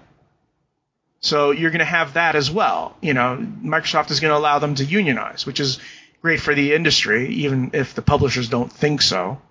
So 1.19 1.51
you're 1.51 1.71
going 1.71 1.79
to 1.79 1.85
have 1.85 2.13
that 2.13 2.35
as 2.35 2.51
well. 2.51 2.95
You 3.01 3.13
know, 3.13 3.37
Microsoft 3.37 4.11
is 4.11 4.19
going 4.19 4.31
to 4.31 4.37
allow 4.37 4.59
them 4.59 4.75
to 4.75 4.85
unionize, 4.85 5.45
which 5.45 5.59
is 5.59 5.79
great 6.21 6.39
for 6.39 6.53
the 6.53 6.73
industry, 6.73 7.29
even 7.29 7.71
if 7.73 7.95
the 7.95 8.01
publishers 8.01 8.49
don't 8.49 8.71
think 8.71 9.01
so. 9.01 9.41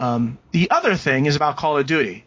Um, 0.00 0.38
the 0.52 0.70
other 0.70 0.94
thing 0.94 1.26
is 1.26 1.36
about 1.36 1.56
Call 1.56 1.78
of 1.78 1.86
Duty. 1.86 2.24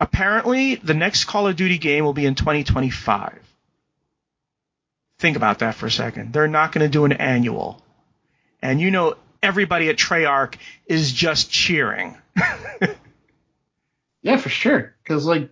Apparently, 0.00 0.74
the 0.74 0.94
next 0.94 1.24
Call 1.24 1.46
of 1.46 1.56
Duty 1.56 1.78
game 1.78 2.04
will 2.04 2.12
be 2.12 2.26
in 2.26 2.34
2025. 2.34 3.38
Think 5.18 5.36
about 5.36 5.60
that 5.60 5.76
for 5.76 5.86
a 5.86 5.90
second. 5.90 6.32
They're 6.32 6.48
not 6.48 6.72
going 6.72 6.84
to 6.84 6.90
do 6.90 7.04
an 7.04 7.12
annual. 7.12 7.80
And 8.60 8.80
you 8.80 8.90
know, 8.90 9.16
everybody 9.42 9.88
at 9.88 9.96
Treyarch 9.96 10.56
is 10.86 11.12
just 11.12 11.50
cheering. 11.50 12.16
Yeah, 14.24 14.38
for 14.38 14.48
sure. 14.48 14.94
Because 15.02 15.26
like 15.26 15.50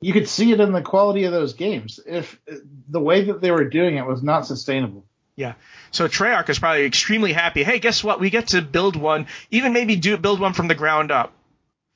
you 0.00 0.12
could 0.12 0.28
see 0.28 0.50
it 0.50 0.58
in 0.58 0.72
the 0.72 0.82
quality 0.82 1.24
of 1.24 1.32
those 1.32 1.52
games. 1.52 2.00
If 2.04 2.40
the 2.88 3.00
way 3.00 3.24
that 3.24 3.40
they 3.40 3.50
were 3.50 3.68
doing 3.68 3.96
it 3.96 4.06
was 4.06 4.22
not 4.22 4.46
sustainable. 4.46 5.04
Yeah. 5.36 5.52
So 5.90 6.08
Treyarch 6.08 6.48
is 6.48 6.58
probably 6.58 6.86
extremely 6.86 7.32
happy. 7.32 7.62
Hey, 7.62 7.78
guess 7.78 8.02
what? 8.02 8.18
We 8.18 8.30
get 8.30 8.48
to 8.48 8.62
build 8.62 8.96
one, 8.96 9.26
even 9.50 9.74
maybe 9.74 9.96
do 9.96 10.16
build 10.16 10.40
one 10.40 10.54
from 10.54 10.66
the 10.66 10.74
ground 10.74 11.12
up. 11.12 11.32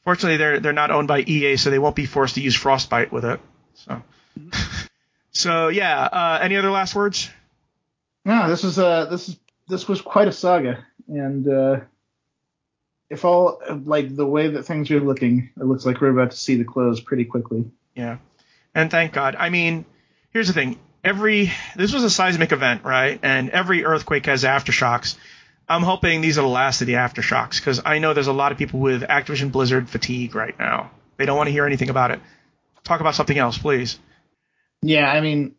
Fortunately, 0.05 0.37
they're 0.37 0.61
they're 0.61 0.73
not 0.75 0.91
owned 0.91 1.09
by 1.09 1.21
EA, 1.21 1.57
so 1.57 1.71
they 1.71 1.79
won't 1.79 1.97
be 1.97 2.05
forced 2.05 2.35
to 2.35 2.43
use 2.43 2.55
Frostbite 2.55 3.11
with 3.11 3.25
it. 3.25 3.41
So, 3.73 4.03
so 5.33 5.69
yeah. 5.69 5.99
Uh, 6.05 6.39
any 6.43 6.57
other 6.57 6.71
last 6.71 6.95
words? 6.95 7.31
No, 8.27 8.49
this 8.49 8.63
is 8.63 8.79
uh 8.79 9.07
this 9.07 9.31
is 9.31 9.39
this 9.69 9.89
was 9.89 10.03
quite 10.03 10.29
a 10.29 10.33
saga, 10.33 10.85
and 11.09 11.49
uh, 11.49 11.81
if 13.11 13.25
all 13.25 13.61
like 13.85 14.15
the 14.15 14.27
way 14.27 14.49
that 14.49 14.65
things 14.65 14.91
are 14.91 15.01
looking, 15.01 15.51
it 15.59 15.65
looks 15.65 15.85
like 15.85 16.01
we're 16.01 16.11
about 16.11 16.33
to 16.33 16.37
see 16.37 16.57
the 16.57 16.65
close 16.65 17.01
pretty 17.01 17.25
quickly. 17.25 17.65
Yeah. 17.95 18.19
And 18.75 18.91
thank 18.91 19.13
God. 19.13 19.37
I 19.37 19.51
mean, 19.51 19.85
here's 20.31 20.49
the 20.49 20.53
thing. 20.53 20.79
Every 21.03 21.53
this 21.77 21.93
was 21.93 22.03
a 22.03 22.11
seismic 22.11 22.53
event, 22.53 22.85
right? 22.85 23.21
And 23.23 23.51
every 23.51 23.85
earthquake 23.85 24.27
has 24.27 24.45
aftershocks. 24.45 25.17
I'm 25.69 25.83
hoping 25.83 26.21
these 26.21 26.39
are 26.39 26.43
the 26.43 26.49
last 26.49 26.81
of 26.81 26.87
the 26.87 26.95
aftershocks 26.95 27.57
because 27.57 27.81
I 27.85 27.99
know 27.99 28.13
there's 28.13 28.27
a 28.27 28.33
lot 28.33 28.53
of 28.53 28.59
people 28.59 28.81
with 28.81 29.03
Activision 29.03 29.51
Blizzard 29.51 29.89
fatigue 29.89 30.35
right 30.35 30.59
now. 30.59 30.91
They 31.17 31.27
don't 31.27 31.37
want 31.37 31.49
to 31.49 31.53
hear 31.53 31.67
anything 31.67 31.91
about 31.91 32.11
it. 32.11 32.21
Talk 32.83 33.01
about 33.01 33.15
something 33.15 33.39
else, 33.39 33.57
please. 33.57 33.99
Yeah, 34.83 35.11
I 35.11 35.21
mean, 35.23 35.55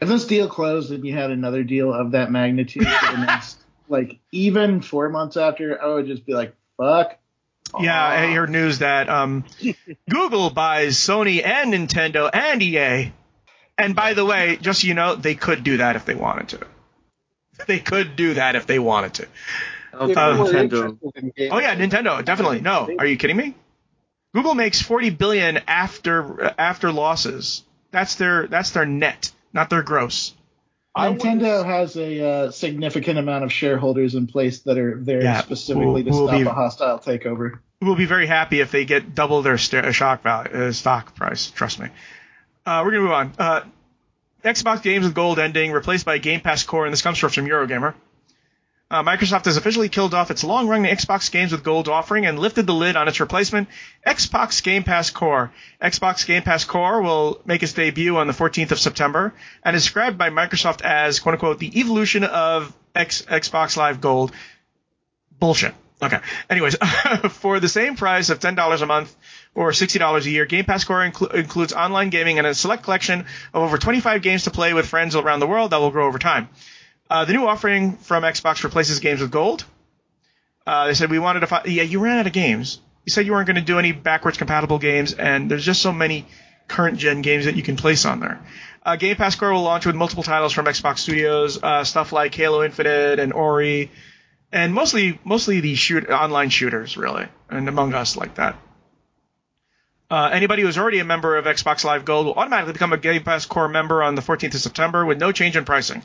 if 0.00 0.08
this 0.08 0.26
deal 0.26 0.48
closed 0.48 0.92
and 0.92 1.04
you 1.04 1.12
had 1.12 1.32
another 1.32 1.64
deal 1.64 1.92
of 1.92 2.12
that 2.12 2.30
magnitude 2.30 2.86
for 2.86 3.16
the 3.16 3.18
next, 3.26 3.58
like, 3.88 4.20
even 4.30 4.80
four 4.80 5.08
months 5.08 5.36
after, 5.36 5.82
I 5.82 5.94
would 5.94 6.06
just 6.06 6.24
be 6.24 6.34
like, 6.34 6.54
fuck. 6.78 7.18
Yeah, 7.78 8.02
I 8.02 8.32
heard 8.32 8.48
news 8.48 8.78
that 8.78 9.10
um, 9.10 9.44
Google 10.10 10.48
buys 10.48 10.96
Sony 10.96 11.44
and 11.44 11.74
Nintendo 11.74 12.30
and 12.32 12.62
EA. 12.62 13.12
And 13.76 13.94
by 13.94 14.14
the 14.14 14.24
way, 14.24 14.58
just 14.60 14.80
so 14.80 14.88
you 14.88 14.94
know, 14.94 15.14
they 15.14 15.34
could 15.34 15.64
do 15.64 15.76
that 15.76 15.94
if 15.94 16.06
they 16.06 16.14
wanted 16.14 16.48
to. 16.50 16.66
They 17.66 17.78
could 17.78 18.16
do 18.16 18.34
that 18.34 18.56
if 18.56 18.66
they 18.66 18.78
wanted 18.78 19.14
to. 19.14 19.22
If 19.24 19.30
you 19.92 20.06
were 20.08 20.12
Nintendo. 20.12 20.60
interested 20.60 21.12
in 21.16 21.32
games, 21.36 21.52
Oh 21.52 21.58
yeah, 21.58 21.74
Nintendo, 21.74 22.24
definitely. 22.24 22.60
No, 22.60 22.88
are 22.98 23.06
you 23.06 23.16
kidding 23.16 23.36
me? 23.36 23.54
Google 24.34 24.54
makes 24.54 24.80
40 24.80 25.10
billion 25.10 25.58
after 25.66 26.54
after 26.58 26.92
losses. 26.92 27.64
That's 27.90 28.14
their 28.16 28.46
that's 28.46 28.70
their 28.70 28.86
net, 28.86 29.32
not 29.52 29.70
their 29.70 29.82
gross. 29.82 30.34
Nintendo 30.98 31.64
has 31.64 31.96
a 31.96 32.26
uh, 32.46 32.50
significant 32.50 33.18
amount 33.18 33.44
of 33.44 33.52
shareholders 33.52 34.14
in 34.14 34.26
place 34.26 34.60
that 34.60 34.78
are 34.78 34.98
there 35.00 35.22
Yeah, 35.22 35.40
specifically 35.40 36.02
who- 36.02 36.10
to 36.10 36.16
who 36.16 36.26
stop 36.26 36.36
be- 36.38 36.42
a 36.46 36.50
hostile 36.50 36.98
takeover. 36.98 37.58
We'll 37.80 37.94
be 37.96 38.06
very 38.06 38.26
happy 38.26 38.60
if 38.60 38.70
they 38.72 38.84
get 38.84 39.14
double 39.14 39.42
their 39.42 39.56
st- 39.58 39.94
shock 39.94 40.22
value, 40.24 40.50
uh, 40.52 40.72
stock 40.72 41.14
price. 41.14 41.50
Trust 41.50 41.78
me. 41.78 41.88
Uh, 42.66 42.82
we're 42.84 42.90
gonna 42.90 43.02
move 43.02 43.12
on. 43.12 43.32
Uh, 43.38 43.60
Xbox 44.44 44.82
Games 44.82 45.04
with 45.04 45.14
Gold 45.14 45.38
ending, 45.38 45.72
replaced 45.72 46.04
by 46.04 46.18
Game 46.18 46.40
Pass 46.40 46.64
Core, 46.64 46.84
and 46.86 46.92
this 46.92 47.02
comes 47.02 47.18
from 47.18 47.30
Eurogamer. 47.30 47.94
Uh, 48.90 49.02
Microsoft 49.02 49.44
has 49.44 49.58
officially 49.58 49.90
killed 49.90 50.14
off 50.14 50.30
its 50.30 50.42
long-running 50.42 50.90
Xbox 50.90 51.30
Games 51.30 51.52
with 51.52 51.62
Gold 51.62 51.88
offering 51.88 52.24
and 52.24 52.38
lifted 52.38 52.66
the 52.66 52.72
lid 52.72 52.96
on 52.96 53.06
its 53.06 53.20
replacement, 53.20 53.68
Xbox 54.06 54.62
Game 54.62 54.82
Pass 54.82 55.10
Core. 55.10 55.52
Xbox 55.82 56.26
Game 56.26 56.42
Pass 56.42 56.64
Core 56.64 57.02
will 57.02 57.42
make 57.44 57.62
its 57.62 57.74
debut 57.74 58.16
on 58.16 58.26
the 58.28 58.32
14th 58.32 58.70
of 58.70 58.78
September 58.78 59.34
and 59.62 59.76
is 59.76 59.82
described 59.82 60.16
by 60.16 60.30
Microsoft 60.30 60.80
as 60.80 61.20
"quote 61.20 61.34
unquote" 61.34 61.58
the 61.58 61.78
evolution 61.78 62.24
of 62.24 62.74
X- 62.94 63.22
Xbox 63.22 63.76
Live 63.76 64.00
Gold. 64.00 64.32
Bullshit. 65.38 65.74
Okay. 66.00 66.20
Anyways, 66.48 66.76
for 67.30 67.60
the 67.60 67.68
same 67.68 67.94
price 67.94 68.30
of 68.30 68.38
$10 68.40 68.82
a 68.82 68.86
month 68.86 69.14
or 69.54 69.70
$60 69.72 70.24
a 70.24 70.30
year, 70.30 70.46
Game 70.46 70.64
Pass 70.64 70.84
Core 70.84 71.00
inclu- 71.00 71.34
includes 71.34 71.74
online 71.74 72.08
gaming 72.08 72.38
and 72.38 72.46
a 72.46 72.54
select 72.54 72.84
collection 72.84 73.26
of 73.52 73.62
over 73.62 73.76
25 73.76 74.22
games 74.22 74.44
to 74.44 74.50
play 74.50 74.72
with 74.72 74.86
friends 74.86 75.14
around 75.14 75.40
the 75.40 75.46
world 75.46 75.72
that 75.72 75.78
will 75.78 75.90
grow 75.90 76.06
over 76.06 76.18
time. 76.18 76.48
Uh, 77.10 77.24
the 77.24 77.32
new 77.32 77.46
offering 77.46 77.96
from 77.96 78.22
Xbox 78.22 78.62
replaces 78.64 78.98
games 78.98 79.20
with 79.20 79.30
gold. 79.30 79.64
Uh, 80.66 80.86
they 80.86 80.94
said 80.94 81.10
we 81.10 81.18
wanted 81.18 81.40
to 81.40 81.46
find. 81.46 81.66
Yeah, 81.66 81.82
you 81.82 82.00
ran 82.00 82.18
out 82.18 82.26
of 82.26 82.32
games. 82.32 82.80
You 83.06 83.10
said 83.10 83.24
you 83.24 83.32
weren't 83.32 83.46
going 83.46 83.56
to 83.56 83.62
do 83.62 83.78
any 83.78 83.92
backwards 83.92 84.36
compatible 84.36 84.78
games, 84.78 85.14
and 85.14 85.50
there's 85.50 85.64
just 85.64 85.80
so 85.80 85.92
many 85.92 86.26
current 86.68 86.98
gen 86.98 87.22
games 87.22 87.46
that 87.46 87.56
you 87.56 87.62
can 87.62 87.76
place 87.76 88.04
on 88.04 88.20
there. 88.20 88.38
Uh, 88.84 88.96
Game 88.96 89.16
Pass 89.16 89.34
Core 89.34 89.52
will 89.52 89.62
launch 89.62 89.86
with 89.86 89.96
multiple 89.96 90.22
titles 90.22 90.52
from 90.52 90.66
Xbox 90.66 90.98
Studios, 90.98 91.62
uh, 91.62 91.84
stuff 91.84 92.12
like 92.12 92.34
Halo 92.34 92.62
Infinite 92.62 93.18
and 93.18 93.32
Ori, 93.32 93.90
and 94.52 94.74
mostly 94.74 95.18
mostly 95.24 95.60
the 95.60 95.74
shoot 95.74 96.08
online 96.10 96.50
shooters 96.50 96.96
really, 96.98 97.26
and 97.48 97.68
Among 97.68 97.94
Us 97.94 98.16
like 98.16 98.34
that. 98.34 98.56
Uh, 100.10 100.30
anybody 100.32 100.62
who's 100.62 100.78
already 100.78 101.00
a 101.00 101.04
member 101.04 101.36
of 101.36 101.44
Xbox 101.44 101.84
Live 101.84 102.06
Gold 102.06 102.26
will 102.26 102.34
automatically 102.34 102.72
become 102.72 102.92
a 102.92 102.98
Game 102.98 103.22
Pass 103.22 103.44
Core 103.44 103.68
member 103.68 104.02
on 104.02 104.14
the 104.14 104.22
14th 104.22 104.54
of 104.54 104.60
September 104.60 105.04
with 105.04 105.18
no 105.18 105.32
change 105.32 105.56
in 105.56 105.66
pricing. 105.66 106.02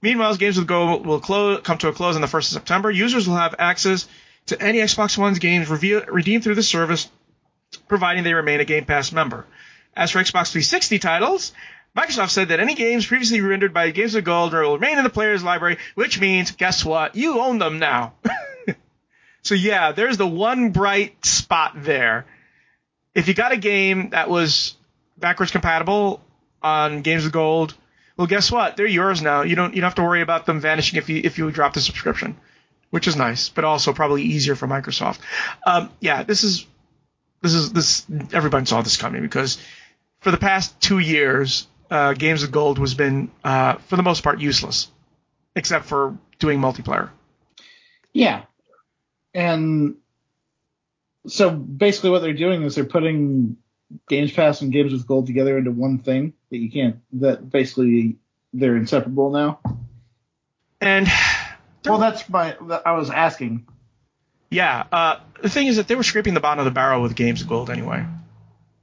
Meanwhile, 0.00 0.36
games 0.36 0.56
will 0.56 0.64
go 0.64 0.96
will 0.98 1.20
close, 1.20 1.60
come 1.62 1.78
to 1.78 1.88
a 1.88 1.92
close 1.92 2.14
on 2.14 2.20
the 2.20 2.28
1st 2.28 2.38
of 2.38 2.44
September. 2.44 2.90
Users 2.90 3.26
will 3.26 3.36
have 3.36 3.54
access 3.58 4.06
to 4.46 4.60
any 4.62 4.78
Xbox 4.78 5.18
One's 5.18 5.38
games 5.38 5.68
review, 5.68 6.02
redeemed 6.08 6.44
through 6.44 6.54
the 6.54 6.62
service, 6.62 7.08
providing 7.88 8.24
they 8.24 8.34
remain 8.34 8.60
a 8.60 8.64
Game 8.64 8.84
Pass 8.84 9.12
member. 9.12 9.44
As 9.96 10.12
for 10.12 10.20
Xbox 10.20 10.52
360 10.52 10.98
titles, 11.00 11.52
Microsoft 11.96 12.30
said 12.30 12.48
that 12.48 12.60
any 12.60 12.74
games 12.74 13.06
previously 13.06 13.40
rendered 13.40 13.74
by 13.74 13.90
Games 13.90 14.14
of 14.14 14.22
Gold 14.22 14.52
will 14.52 14.74
remain 14.74 14.98
in 14.98 15.04
the 15.04 15.10
player's 15.10 15.42
library, 15.42 15.78
which 15.96 16.20
means, 16.20 16.52
guess 16.52 16.84
what? 16.84 17.16
You 17.16 17.40
own 17.40 17.58
them 17.58 17.80
now. 17.80 18.14
so 19.42 19.54
yeah, 19.54 19.90
there's 19.92 20.16
the 20.16 20.26
one 20.26 20.70
bright 20.70 21.24
spot 21.26 21.72
there. 21.74 22.26
If 23.14 23.26
you 23.26 23.34
got 23.34 23.50
a 23.50 23.56
game 23.56 24.10
that 24.10 24.30
was 24.30 24.76
backwards 25.16 25.50
compatible 25.50 26.20
on 26.62 27.02
Games 27.02 27.26
of 27.26 27.32
Gold, 27.32 27.74
well, 28.18 28.26
guess 28.26 28.50
what? 28.50 28.76
They're 28.76 28.86
yours 28.86 29.22
now. 29.22 29.42
You 29.42 29.54
don't 29.54 29.74
you 29.74 29.80
don't 29.80 29.86
have 29.86 29.94
to 29.94 30.02
worry 30.02 30.22
about 30.22 30.44
them 30.44 30.60
vanishing 30.60 30.98
if 30.98 31.08
you 31.08 31.20
if 31.22 31.38
you 31.38 31.48
drop 31.52 31.72
the 31.72 31.80
subscription, 31.80 32.36
which 32.90 33.06
is 33.06 33.14
nice, 33.14 33.48
but 33.48 33.64
also 33.64 33.92
probably 33.92 34.22
easier 34.24 34.56
for 34.56 34.66
Microsoft. 34.66 35.20
Um, 35.64 35.90
yeah, 36.00 36.24
this 36.24 36.42
is 36.42 36.66
this 37.42 37.54
is 37.54 37.72
this 37.72 38.04
everybody 38.32 38.66
saw 38.66 38.82
this 38.82 38.96
coming 38.96 39.22
because 39.22 39.58
for 40.18 40.32
the 40.32 40.36
past 40.36 40.80
two 40.80 40.98
years, 40.98 41.68
uh, 41.92 42.14
Games 42.14 42.42
of 42.42 42.50
Gold 42.50 42.78
has 42.78 42.94
been 42.94 43.30
uh, 43.44 43.74
for 43.74 43.94
the 43.94 44.02
most 44.02 44.24
part 44.24 44.40
useless, 44.40 44.90
except 45.54 45.84
for 45.84 46.18
doing 46.40 46.58
multiplayer. 46.58 47.10
Yeah. 48.12 48.42
And 49.32 49.94
so 51.28 51.50
basically 51.50 52.10
what 52.10 52.22
they're 52.22 52.32
doing 52.32 52.64
is 52.64 52.74
they're 52.74 52.84
putting 52.84 53.58
Games 54.08 54.32
Pass 54.32 54.60
and 54.60 54.72
Games 54.72 54.92
with 54.92 55.06
Gold 55.06 55.26
together 55.26 55.56
into 55.58 55.70
one 55.70 55.98
thing 55.98 56.34
that 56.50 56.58
you 56.58 56.70
can't 56.70 56.96
that 57.14 57.48
basically 57.50 58.16
they're 58.52 58.76
inseparable 58.76 59.30
now. 59.30 59.60
And 60.80 61.08
Well, 61.84 61.98
that's 61.98 62.28
my 62.28 62.56
I 62.84 62.92
was 62.92 63.10
asking. 63.10 63.66
yeah, 64.50 64.84
uh, 64.92 65.16
the 65.42 65.48
thing 65.48 65.66
is 65.68 65.76
that 65.76 65.88
they 65.88 65.94
were 65.94 66.02
scraping 66.02 66.34
the 66.34 66.40
bottom 66.40 66.60
of 66.60 66.64
the 66.64 66.70
barrel 66.70 67.02
with 67.02 67.14
Games 67.14 67.40
of 67.42 67.48
Gold 67.48 67.70
anyway. 67.70 68.04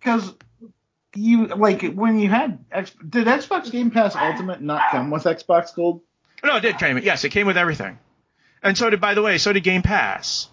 Cuz 0.02 0.34
you 1.16 1.48
like 1.48 1.84
when 1.94 2.20
you 2.20 2.30
had 2.30 2.60
X, 2.72 2.92
did 3.08 3.28
Xbox 3.28 3.72
Game 3.72 3.92
Pass 3.92 4.16
Ultimate 4.16 4.62
not 4.62 4.92
come 4.92 5.12
with 5.12 5.24
Xbox 5.24 5.74
Gold? 5.74 6.02
No, 6.44 6.58
it 6.58 6.62
did 6.62 6.78
came. 6.78 6.98
Yes, 7.00 7.24
it 7.24 7.30
came 7.30 7.48
with 7.48 7.58
everything. 7.58 7.98
And 8.62 8.78
so 8.78 8.90
did, 8.90 9.00
by 9.00 9.14
the 9.14 9.22
way, 9.22 9.38
so 9.38 9.54
did 9.54 9.64
Game 9.64 9.82
Pass. 9.84 10.50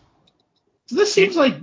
So 0.87 0.97
this 0.97 1.13
seems 1.13 1.35
like 1.37 1.55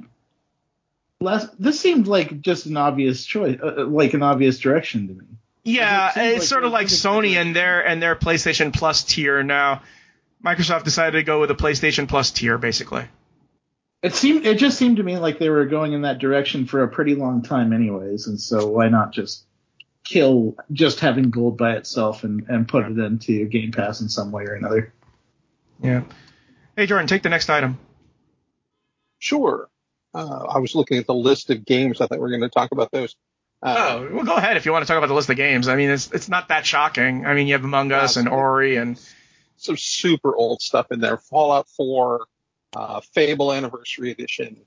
Last, 1.21 1.61
this 1.61 1.79
seemed 1.79 2.07
like 2.07 2.39
just 2.41 2.65
an 2.65 2.77
obvious 2.77 3.25
choice, 3.25 3.59
uh, 3.61 3.75
uh, 3.79 3.85
like 3.85 4.13
an 4.13 4.23
obvious 4.23 4.59
direction 4.59 5.07
to 5.07 5.13
me. 5.13 5.25
Yeah, 5.65 6.11
It 6.17 6.35
it's 6.35 6.39
like 6.39 6.47
sort 6.47 6.63
of 6.63 6.71
like 6.71 6.87
Sony 6.87 7.35
and 7.35 7.53
their 7.55 7.85
and 7.85 8.01
their 8.01 8.15
PlayStation 8.15 8.73
Plus 8.73 9.03
tier 9.03 9.43
now. 9.43 9.81
Microsoft 10.43 10.83
decided 10.85 11.17
to 11.17 11.23
go 11.23 11.41
with 11.41 11.51
a 11.51 11.55
PlayStation 11.55 12.07
Plus 12.07 12.31
tier, 12.31 12.57
basically. 12.57 13.03
It 14.01 14.15
seemed, 14.15 14.45
it 14.45 14.57
just 14.57 14.77
seemed 14.77 14.95
to 14.97 15.03
me 15.03 15.17
like 15.17 15.39
they 15.39 15.49
were 15.49 15.65
going 15.65 15.91
in 15.91 16.03
that 16.03 16.19
direction 16.19 16.65
for 16.65 16.83
a 16.83 16.87
pretty 16.87 17.15
long 17.15 17.41
time, 17.41 17.73
anyways. 17.73 18.27
And 18.27 18.39
so 18.39 18.67
why 18.67 18.87
not 18.87 19.11
just 19.11 19.43
kill 20.05 20.55
just 20.71 21.01
having 21.01 21.29
gold 21.29 21.57
by 21.57 21.73
itself 21.73 22.23
and 22.23 22.47
and 22.47 22.67
put 22.67 22.85
it 22.85 22.97
into 22.97 23.45
Game 23.45 23.71
Pass 23.71 23.99
in 23.99 24.07
some 24.07 24.31
way 24.31 24.45
or 24.45 24.53
another? 24.53 24.93
Yeah. 25.83 26.03
Hey 26.77 26.85
Jordan, 26.85 27.07
take 27.07 27.23
the 27.23 27.29
next 27.29 27.49
item. 27.49 27.77
Sure. 29.19 29.69
Uh, 30.13 30.45
I 30.49 30.59
was 30.59 30.75
looking 30.75 30.97
at 30.97 31.05
the 31.07 31.13
list 31.13 31.49
of 31.49 31.65
games. 31.65 32.01
I 32.01 32.07
thought 32.07 32.17
we 32.17 32.19
were 32.19 32.29
going 32.29 32.41
to 32.41 32.49
talk 32.49 32.71
about 32.71 32.91
those. 32.91 33.15
Uh, 33.61 33.75
Oh, 33.77 34.09
well, 34.15 34.25
go 34.25 34.35
ahead 34.35 34.57
if 34.57 34.65
you 34.65 34.71
want 34.71 34.83
to 34.83 34.87
talk 34.87 34.97
about 34.97 35.07
the 35.07 35.13
list 35.13 35.29
of 35.29 35.35
games. 35.35 35.67
I 35.67 35.75
mean, 35.75 35.89
it's 35.89 36.11
it's 36.11 36.29
not 36.29 36.47
that 36.47 36.65
shocking. 36.65 37.25
I 37.25 37.33
mean, 37.33 37.47
you 37.47 37.53
have 37.53 37.63
Among 37.63 37.91
Us 37.91 38.15
and 38.15 38.27
Ori 38.29 38.77
and 38.77 38.99
some 39.57 39.75
super 39.77 40.35
old 40.35 40.61
stuff 40.61 40.91
in 40.91 40.99
there. 41.01 41.17
Fallout 41.17 41.67
4, 41.75 42.25
uh, 42.75 43.01
Fable 43.13 43.51
Anniversary 43.51 44.11
Edition. 44.11 44.61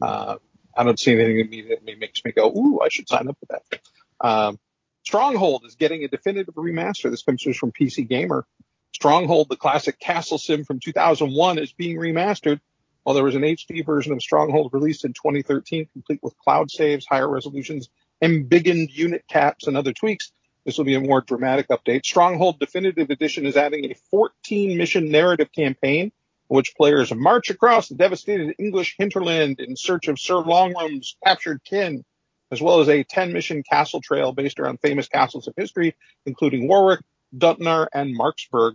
Uh, 0.00 0.36
I 0.76 0.84
don't 0.84 0.98
see 0.98 1.12
anything 1.12 1.40
immediately 1.40 1.94
makes 1.96 2.24
me 2.24 2.30
go, 2.32 2.50
ooh, 2.52 2.80
I 2.80 2.88
should 2.88 3.08
sign 3.08 3.28
up 3.28 3.36
for 3.40 3.46
that. 3.46 3.80
Um, 4.20 4.58
Stronghold 5.04 5.64
is 5.66 5.74
getting 5.74 6.04
a 6.04 6.08
definitive 6.08 6.54
remaster. 6.54 7.10
This 7.10 7.22
comes 7.22 7.42
from 7.56 7.72
PC 7.72 8.08
Gamer. 8.08 8.46
Stronghold, 8.94 9.48
the 9.48 9.56
classic 9.56 9.98
castle 9.98 10.38
sim 10.38 10.64
from 10.64 10.80
2001, 10.80 11.58
is 11.58 11.72
being 11.72 11.96
remastered. 11.96 12.60
While 13.06 13.14
there 13.14 13.22
was 13.22 13.36
an 13.36 13.42
HD 13.42 13.86
version 13.86 14.12
of 14.12 14.20
Stronghold 14.20 14.72
released 14.72 15.04
in 15.04 15.12
2013, 15.12 15.86
complete 15.92 16.18
with 16.24 16.36
cloud 16.38 16.72
saves, 16.72 17.06
higher 17.06 17.28
resolutions, 17.28 17.88
embiggened 18.20 18.90
unit 18.90 19.22
caps, 19.28 19.68
and 19.68 19.76
other 19.76 19.92
tweaks, 19.92 20.32
this 20.64 20.76
will 20.76 20.86
be 20.86 20.96
a 20.96 21.00
more 21.00 21.20
dramatic 21.20 21.68
update. 21.68 22.04
Stronghold 22.04 22.58
Definitive 22.58 23.08
Edition 23.10 23.46
is 23.46 23.56
adding 23.56 23.84
a 23.84 23.94
14 24.10 24.76
mission 24.76 25.08
narrative 25.08 25.52
campaign 25.52 26.06
in 26.06 26.10
which 26.56 26.74
players 26.76 27.14
march 27.14 27.48
across 27.48 27.88
the 27.88 27.94
devastated 27.94 28.56
English 28.58 28.96
hinterland 28.98 29.60
in 29.60 29.76
search 29.76 30.08
of 30.08 30.18
Sir 30.18 30.42
Longarm's 30.42 31.16
captured 31.24 31.62
kin, 31.62 32.04
as 32.50 32.60
well 32.60 32.80
as 32.80 32.88
a 32.88 33.04
10 33.04 33.32
mission 33.32 33.62
castle 33.62 34.00
trail 34.00 34.32
based 34.32 34.58
around 34.58 34.80
famous 34.80 35.06
castles 35.06 35.46
of 35.46 35.54
history, 35.56 35.94
including 36.24 36.66
Warwick, 36.66 37.02
Dunnottar, 37.32 37.86
and 37.94 38.16
Marksburg. 38.16 38.74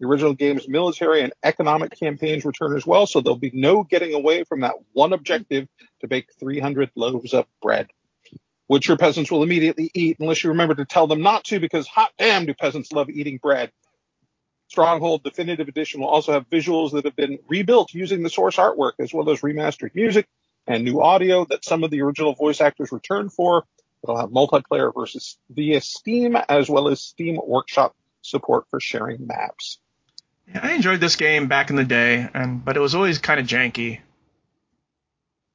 The 0.00 0.06
original 0.06 0.34
game's 0.34 0.68
military 0.68 1.22
and 1.22 1.32
economic 1.42 1.98
campaigns 1.98 2.44
return 2.44 2.76
as 2.76 2.86
well, 2.86 3.06
so 3.06 3.20
there'll 3.20 3.36
be 3.36 3.50
no 3.52 3.82
getting 3.82 4.14
away 4.14 4.44
from 4.44 4.60
that 4.60 4.74
one 4.92 5.12
objective 5.12 5.66
to 6.00 6.08
bake 6.08 6.28
300 6.38 6.90
loaves 6.94 7.34
of 7.34 7.46
bread, 7.60 7.88
which 8.68 8.86
your 8.86 8.96
peasants 8.96 9.30
will 9.30 9.42
immediately 9.42 9.90
eat 9.94 10.18
unless 10.20 10.44
you 10.44 10.50
remember 10.50 10.76
to 10.76 10.84
tell 10.84 11.08
them 11.08 11.22
not 11.22 11.44
to, 11.44 11.58
because 11.58 11.88
hot 11.88 12.12
damn 12.16 12.46
do 12.46 12.54
peasants 12.54 12.92
love 12.92 13.10
eating 13.10 13.38
bread. 13.38 13.72
Stronghold 14.68 15.24
Definitive 15.24 15.66
Edition 15.66 16.00
will 16.00 16.08
also 16.08 16.32
have 16.32 16.48
visuals 16.48 16.92
that 16.92 17.04
have 17.04 17.16
been 17.16 17.38
rebuilt 17.48 17.92
using 17.92 18.22
the 18.22 18.30
source 18.30 18.56
artwork, 18.56 18.92
as 19.00 19.12
well 19.12 19.28
as 19.30 19.40
remastered 19.40 19.94
music 19.94 20.28
and 20.66 20.84
new 20.84 21.00
audio 21.00 21.44
that 21.46 21.64
some 21.64 21.82
of 21.82 21.90
the 21.90 22.02
original 22.02 22.34
voice 22.34 22.60
actors 22.60 22.92
returned 22.92 23.32
for. 23.32 23.64
It'll 24.04 24.18
have 24.18 24.30
multiplayer 24.30 24.94
versus 24.94 25.38
via 25.50 25.80
Steam, 25.80 26.36
as 26.48 26.68
well 26.68 26.86
as 26.88 27.00
Steam 27.00 27.40
Workshop 27.44 27.96
support 28.22 28.66
for 28.70 28.78
sharing 28.78 29.26
maps. 29.26 29.80
Yeah, 30.52 30.60
I 30.62 30.72
enjoyed 30.72 31.00
this 31.00 31.16
game 31.16 31.48
back 31.48 31.70
in 31.70 31.76
the 31.76 31.84
day, 31.84 32.28
and 32.32 32.64
but 32.64 32.76
it 32.76 32.80
was 32.80 32.94
always 32.94 33.18
kind 33.18 33.40
of 33.40 33.46
janky. 33.46 34.00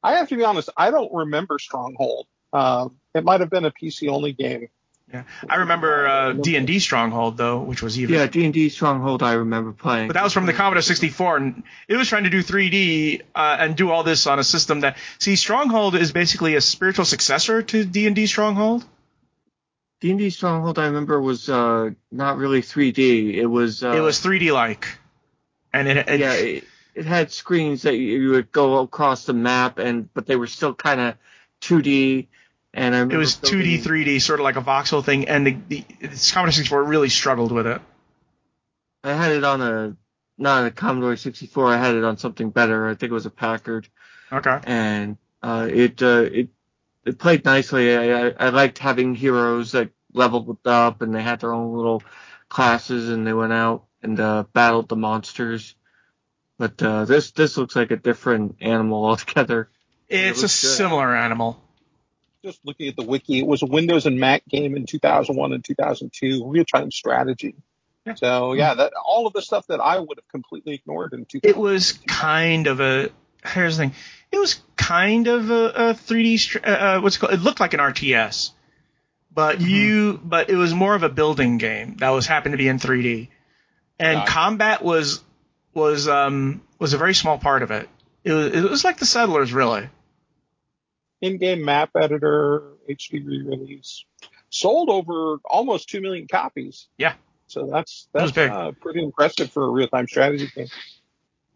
I 0.04 0.14
have 0.14 0.30
to 0.30 0.36
be 0.36 0.44
honest, 0.44 0.70
I 0.76 0.92
don't 0.92 1.14
remember 1.14 1.58
Stronghold. 1.60 2.28
Um, 2.52 2.98
it 3.16 3.24
might 3.24 3.40
have 3.40 3.50
been 3.50 3.66
a 3.66 3.72
PC 3.72 4.10
only 4.10 4.34
game. 4.34 4.68
Yeah, 5.14 5.24
I 5.48 5.58
remember 5.58 6.08
uh, 6.08 6.32
D 6.34 6.56
and 6.56 6.66
D 6.66 6.80
Stronghold 6.80 7.38
though, 7.38 7.60
which 7.60 7.84
was 7.84 8.00
even. 8.00 8.16
Yeah, 8.16 8.26
D&D 8.26 8.70
Stronghold 8.70 9.22
I 9.22 9.34
remember 9.34 9.72
playing. 9.72 10.08
But 10.08 10.14
that 10.14 10.24
was 10.24 10.34
from 10.34 10.48
the 10.48 10.54
Commodore 10.54 10.82
64, 10.82 11.38
and 11.38 11.64
it 11.88 11.98
was 11.98 12.08
trying 12.08 12.24
to 12.24 12.32
do 12.32 12.42
3D 12.42 13.22
uh, 13.36 13.58
and 13.60 13.76
do 13.76 13.92
all 13.92 14.04
this 14.04 14.26
on 14.26 14.40
a 14.40 14.44
system 14.44 14.80
that. 14.80 14.98
See, 15.20 15.36
Stronghold 15.36 15.96
is 15.96 16.12
basically 16.12 16.56
a 16.56 16.62
spiritual 16.62 17.06
successor 17.06 17.62
to 17.62 17.86
D 17.86 18.08
and 18.08 18.16
D 18.16 18.26
Stronghold. 18.26 18.86
D&D 20.04 20.32
Stronghold 20.32 20.80
I 20.80 20.88
remember 20.88 21.22
was 21.22 21.48
uh, 21.48 21.92
not 22.12 22.36
really 22.36 22.62
3D. 22.62 23.36
It 23.36 23.46
was 23.46 23.86
uh, 23.86 23.92
it 23.92 24.02
was 24.02 24.20
3D 24.20 24.52
like, 24.52 24.86
and 25.72 25.88
it, 25.88 26.10
it 26.10 26.20
yeah, 26.20 26.34
it, 26.34 26.66
it 26.94 27.06
had 27.06 27.32
screens 27.32 27.84
that 27.84 27.96
you, 27.96 28.20
you 28.22 28.30
would 28.32 28.52
go 28.52 28.80
across 28.80 29.26
the 29.26 29.32
map, 29.32 29.80
and 29.80 30.14
but 30.14 30.26
they 30.26 30.36
were 30.36 30.48
still 30.48 30.74
kind 30.74 31.00
of 31.00 31.16
2D. 31.62 32.28
And 32.74 32.94
I 32.94 33.04
it 33.04 33.16
was 33.16 33.36
2D, 33.38 33.82
building- 33.82 34.06
3D, 34.18 34.22
sort 34.22 34.42
of 34.42 34.44
like 34.44 34.58
a 34.58 34.62
voxel 34.62 35.06
thing, 35.06 35.30
and 35.30 35.48
the, 35.48 35.58
the, 35.70 35.86
the 36.02 36.32
Commodore 36.34 36.52
64 36.52 36.84
really 36.84 37.08
struggled 37.08 37.54
with 37.54 37.66
it. 37.66 37.82
I 39.06 39.14
had 39.14 39.32
it 39.32 39.46
on 39.46 39.62
a 39.62 39.96
not 40.38 40.66
a 40.66 40.72
Commodore 40.72 41.16
64. 41.16 41.66
I 41.68 41.78
had 41.78 41.96
it 41.96 42.04
on 42.04 42.18
something 42.18 42.50
better. 42.50 42.90
I 42.90 42.96
think 42.96 43.10
it 43.10 43.14
was 43.14 43.26
a 43.26 43.30
Packard, 43.30 43.88
Okay. 44.34 44.60
and 44.66 45.16
uh, 45.42 45.70
it 45.72 46.04
uh, 46.04 46.26
it 46.30 46.50
it 47.06 47.20
played 47.20 47.46
nicely. 47.46 47.96
I, 47.96 48.28
I 48.28 48.34
I 48.40 48.50
liked 48.50 48.78
having 48.78 49.16
heroes 49.16 49.72
that 49.74 49.90
leveled 50.14 50.58
up, 50.66 51.02
and 51.02 51.14
they 51.14 51.22
had 51.22 51.42
their 51.42 51.54
own 51.54 51.76
little 51.76 52.04
classes, 52.50 53.10
and 53.10 53.26
they 53.26 53.34
went 53.34 53.54
out 53.54 53.86
and 54.02 54.20
uh, 54.20 54.44
battled 54.54 54.90
the 54.90 54.96
monsters. 54.96 55.76
But 56.58 56.82
uh, 56.82 57.06
this 57.06 57.32
this 57.32 57.58
looks 57.58 57.76
like 57.76 57.92
a 57.92 57.98
different 57.98 58.58
animal 58.62 59.06
altogether. 59.10 59.70
It's 60.08 60.40
a 60.40 60.44
good. 60.44 60.50
similar 60.50 61.16
animal. 61.16 61.60
Just 62.44 62.60
looking 62.66 62.90
at 62.90 62.98
the 62.98 63.06
wiki, 63.06 63.40
it 63.40 63.48
was 63.48 63.62
a 63.62 63.66
Windows 63.66 64.06
and 64.06 64.20
Mac 64.20 64.46
game 64.50 64.76
in 64.76 64.86
2001 64.86 65.54
and 65.54 65.64
2002, 65.64 66.46
real-time 66.46 66.92
strategy. 66.92 67.56
Yeah. 68.06 68.16
So 68.16 68.54
yeah, 68.54 68.74
that 68.74 68.92
all 69.06 69.28
of 69.28 69.34
the 69.34 69.42
stuff 69.42 69.68
that 69.68 69.80
I 69.80 69.98
would 69.98 70.18
have 70.18 70.28
completely 70.28 70.74
ignored 70.74 71.14
in 71.14 71.26
2000. 71.26 71.50
It 71.50 71.58
was 71.58 71.94
kind 72.06 72.68
of 72.68 72.82
a. 72.82 73.10
Here's 73.46 73.78
the 73.78 73.84
thing. 73.86 73.94
It 74.32 74.40
was 74.40 74.62
kind 74.78 75.28
of 75.28 75.50
a, 75.52 75.66
a 75.70 75.94
3D. 75.94 76.56
Uh, 76.66 76.70
uh, 76.70 77.02
what's 77.02 77.18
it 77.18 77.20
called? 77.20 77.34
It 77.34 77.42
looked 77.42 77.60
like 77.60 77.74
an 77.74 77.80
RTS, 77.80 78.52
but 79.34 79.62
you. 79.62 80.20
But 80.24 80.50
it 80.50 80.56
was 80.56 80.74
more 80.74 80.96
of 80.96 81.04
a 81.04 81.10
building 81.10 81.58
game 81.58 81.98
that 81.98 82.10
was 82.10 82.26
happened 82.26 82.54
to 82.54 82.58
be 82.58 82.68
in 82.68 82.80
3D, 82.80 83.28
and 84.00 84.18
Gotcha. 84.20 84.32
combat 84.32 84.84
was 84.84 85.24
was 85.74 86.08
um 86.08 86.62
was 86.80 86.94
a 86.94 86.98
very 86.98 87.14
small 87.14 87.38
part 87.38 87.62
of 87.64 87.72
it. 87.72 87.90
It 88.24 88.32
was, 88.34 88.54
it 88.54 88.64
was 88.70 88.84
like 88.84 88.98
the 88.98 89.06
Settlers, 89.06 89.52
really. 89.54 89.90
in-game 91.22 91.64
map 91.64 91.92
editor, 91.96 92.64
HD 92.90 93.26
re-release, 93.26 94.06
sold 94.50 94.90
over 94.90 95.38
almost 95.46 95.90
two 95.90 96.02
million 96.02 96.28
copies. 96.28 96.88
Yeah. 96.98 97.14
So 97.48 97.68
that's 97.68 98.08
That 98.14 98.20
that's 98.20 98.32
big. 98.32 98.50
uh, 98.50 98.72
pretty 98.82 99.04
impressive 99.04 99.52
for 99.52 99.64
a 99.64 99.70
real-time 99.70 100.08
strategy 100.08 100.48
game. 100.56 100.68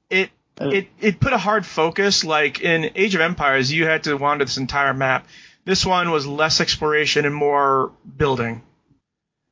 It 0.09 0.29
it 0.59 0.87
it 0.99 1.19
put 1.19 1.33
a 1.33 1.37
hard 1.37 1.65
focus. 1.65 2.23
Like 2.23 2.61
in 2.61 2.91
Age 2.95 3.15
of 3.15 3.21
Empires, 3.21 3.71
you 3.71 3.85
had 3.85 4.03
to 4.05 4.15
wander 4.15 4.45
this 4.45 4.57
entire 4.57 4.93
map. 4.93 5.27
This 5.65 5.85
one 5.85 6.11
was 6.11 6.25
less 6.25 6.61
exploration 6.61 7.25
and 7.25 7.35
more 7.35 7.91
building. 8.17 8.63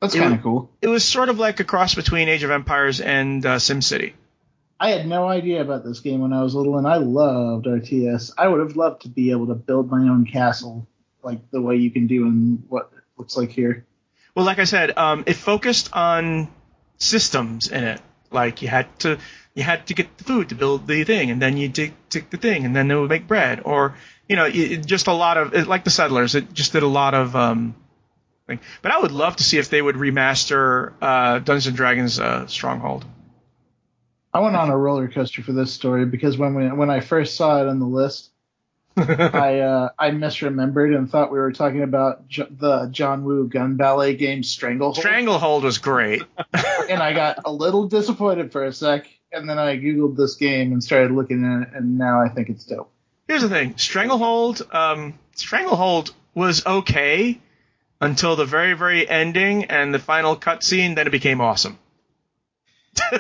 That's 0.02 0.16
kind 0.16 0.34
of 0.34 0.42
cool. 0.44 0.72
It 0.82 0.88
was 0.88 1.04
sort 1.04 1.30
of 1.30 1.40
like 1.40 1.60
a 1.60 1.64
cross 1.64 1.96
between 1.96 2.30
Age 2.30 2.44
of 2.44 2.52
Empires 2.52 3.02
and 3.02 3.46
uh, 3.46 3.56
SimCity. 3.58 4.14
I 4.80 4.90
had 4.90 5.08
no 5.08 5.28
idea 5.28 5.62
about 5.62 5.86
this 5.86 6.02
game 6.02 6.22
when 6.22 6.34
I 6.34 6.44
was 6.44 6.54
little, 6.54 6.78
and 6.78 6.86
I 6.86 6.98
loved 6.98 7.66
RTS. 7.66 8.32
I 8.38 8.48
would 8.48 8.60
have 8.60 8.76
loved 8.76 9.04
to 9.04 9.10
be 9.10 9.32
able 9.32 9.48
to 9.48 9.56
build 9.56 9.90
my 9.90 10.10
own 10.10 10.26
castle, 10.26 10.88
like 11.24 11.50
the 11.52 11.62
way 11.62 11.78
you 11.78 11.92
can 11.92 12.08
do 12.08 12.26
in 12.26 12.64
what 12.68 12.92
it 12.96 13.04
looks 13.18 13.38
like 13.38 13.52
here. 13.52 13.86
Well, 14.36 14.46
like 14.46 14.60
I 14.60 14.66
said, 14.66 14.98
um, 14.98 15.24
it 15.28 15.36
focused 15.36 15.94
on 15.94 16.50
systems 16.98 17.70
in 17.70 17.84
it. 17.84 18.02
Like 18.32 18.62
you 18.62 18.68
had 18.68 19.00
to 19.00 19.18
you 19.56 19.64
had 19.64 19.88
to 19.88 19.94
get 19.94 20.18
the 20.18 20.24
food 20.24 20.50
to 20.50 20.56
build 20.56 20.86
the 20.86 21.04
thing, 21.06 21.32
and 21.32 21.42
then 21.42 21.58
you 21.58 21.70
dig, 21.70 21.94
dig 22.10 22.30
the 22.30 22.38
thing, 22.38 22.66
and 22.66 22.76
then 22.76 22.88
they 22.88 22.96
would 22.96 23.10
make 23.10 23.28
bread, 23.28 23.62
or 23.64 23.96
you 24.28 24.36
know, 24.36 24.46
it, 24.46 24.86
just 24.86 25.08
a 25.08 25.14
lot 25.14 25.38
of 25.38 25.54
it, 25.54 25.68
like 25.68 25.84
the 25.84 25.90
Settlers. 25.90 26.36
It 26.36 26.54
just 26.54 26.74
did 26.74 26.84
a 26.84 26.88
lot 26.88 27.14
of 27.14 27.36
um, 27.36 27.76
thing. 28.48 28.60
But 28.82 28.92
I 28.92 29.00
would 29.00 29.12
love 29.12 29.38
to 29.38 29.44
see 29.44 29.58
if 29.58 29.70
they 29.70 29.82
would 29.82 29.96
remaster 29.96 30.94
uh, 31.02 31.40
Dungeons 31.40 31.68
and 31.68 31.76
Dragons 31.76 32.20
uh, 32.20 32.48
Stronghold. 32.48 33.06
I 34.34 34.42
went 34.42 34.58
on 34.58 34.70
a 34.70 34.78
roller 34.78 35.08
coaster 35.08 35.42
for 35.42 35.54
this 35.54 35.72
story 35.72 36.06
because 36.06 36.38
when 36.38 36.56
we, 36.56 36.68
when 36.68 36.90
I 36.90 37.00
first 37.00 37.38
saw 37.38 37.62
it 37.62 37.70
on 37.70 37.80
the 37.80 37.86
list, 37.86 38.32
I 38.98 39.60
uh, 39.60 39.90
I 39.98 40.12
misremembered 40.12 40.96
and 40.96 41.10
thought 41.10 41.32
we 41.32 41.38
were 41.38 41.52
talking 41.52 41.84
about 41.84 42.28
J- 42.28 42.48
the 42.50 42.88
John 42.92 43.24
Woo 43.24 43.48
gun 43.48 43.76
ballet 43.76 44.16
game 44.16 44.44
Stranglehold, 44.44 44.98
Stranglehold 44.98 45.64
was 45.64 45.78
great. 45.78 46.24
and 46.90 47.02
I 47.02 47.14
got 47.14 47.40
a 47.46 47.52
little 47.52 47.88
disappointed 47.88 48.52
for 48.52 48.64
a 48.64 48.74
sec, 48.74 49.08
and 49.32 49.50
then 49.50 49.60
I 49.60 49.78
googled 49.78 50.16
this 50.18 50.36
game 50.36 50.72
and 50.72 50.84
started 50.84 51.12
looking 51.12 51.46
at 51.46 51.68
it, 51.68 51.74
and 51.74 51.98
now 51.98 52.22
I 52.22 52.30
think 52.30 52.50
it's 52.50 52.66
dope. 52.66 52.92
Here's 53.28 53.42
the 53.42 53.50
thing: 53.50 53.78
Stranglehold, 53.78 54.62
um, 54.72 55.18
Stranglehold 55.36 56.14
was 56.34 56.66
okay 56.66 57.40
until 58.02 58.36
the 58.36 58.46
very, 58.46 58.74
very 58.74 59.08
ending 59.08 59.66
and 59.66 59.94
the 59.94 60.00
final 60.00 60.36
cutscene. 60.36 60.96
Then 60.96 61.08
it 61.08 61.12
became 61.12 61.42
awesome. 61.42 61.80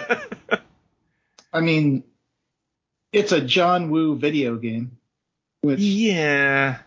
I 1.53 1.61
mean, 1.61 2.03
it's 3.11 3.31
a 3.31 3.41
John 3.41 3.89
Woo 3.89 4.17
video 4.17 4.57
game. 4.57 4.97
Which 5.61 5.79
Yeah, 5.79 6.77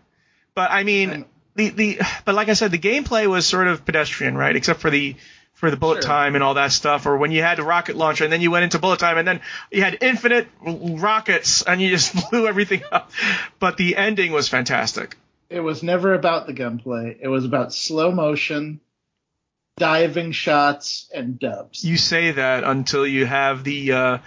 but 0.54 0.70
I 0.70 0.84
mean 0.84 1.10
Um, 1.10 1.26
the 1.56 1.68
the 1.70 2.00
but 2.24 2.34
like 2.34 2.48
I 2.48 2.52
said, 2.52 2.70
the 2.70 2.78
gameplay 2.78 3.26
was 3.26 3.46
sort 3.46 3.66
of 3.66 3.84
pedestrian, 3.84 4.36
right? 4.36 4.54
Except 4.54 4.80
for 4.80 4.90
the 4.90 5.16
for 5.58 5.70
the 5.70 5.76
bullet 5.76 6.02
Sure. 6.02 6.10
time 6.10 6.34
and 6.36 6.44
all 6.44 6.54
that 6.54 6.70
stuff, 6.72 7.04
or 7.06 7.16
when 7.16 7.32
you 7.32 7.42
had 7.42 7.58
the 7.58 7.64
rocket 7.64 7.96
launcher 7.96 8.22
and 8.24 8.32
then 8.32 8.40
you 8.40 8.50
went 8.50 8.62
into 8.64 8.78
bullet 8.78 8.98
time 9.00 9.18
and 9.18 9.26
then 9.26 9.40
you 9.72 9.82
had 9.82 9.98
infinite 10.00 10.46
rockets 10.62 11.62
and 11.62 11.80
you 11.82 11.90
just 11.90 12.14
blew 12.30 12.46
everything 12.46 12.82
up. 12.92 13.10
But 13.58 13.76
the 13.76 13.96
ending 13.96 14.30
was 14.32 14.48
fantastic. 14.48 15.16
it 15.50 15.60
was 15.60 15.82
never 15.82 16.14
about 16.14 16.46
the 16.46 16.52
gunplay. 16.52 17.16
It 17.20 17.26
was 17.28 17.44
about 17.44 17.72
slow 17.74 18.12
motion, 18.12 18.80
diving 19.78 20.32
shots, 20.32 21.10
and 21.14 21.38
dubs. 21.38 21.84
You 21.84 21.96
say 21.96 22.32
that 22.32 22.64
until 22.64 23.06
you 23.06 23.26
have 23.26 23.64
the 23.64 23.92
uh, 23.92 24.18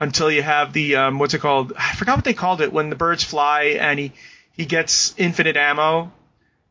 until 0.00 0.30
you 0.30 0.42
have 0.42 0.72
the 0.72 0.96
um, 0.96 1.18
what's 1.18 1.34
it 1.34 1.40
called? 1.40 1.72
I 1.76 1.94
forgot 1.96 2.16
what 2.16 2.24
they 2.24 2.34
called 2.34 2.60
it 2.62 2.72
when 2.72 2.88
the 2.90 2.96
birds 2.96 3.24
fly 3.24 3.76
and 3.80 3.98
he 3.98 4.12
he 4.52 4.64
gets 4.64 5.14
infinite 5.18 5.56
ammo. 5.56 6.12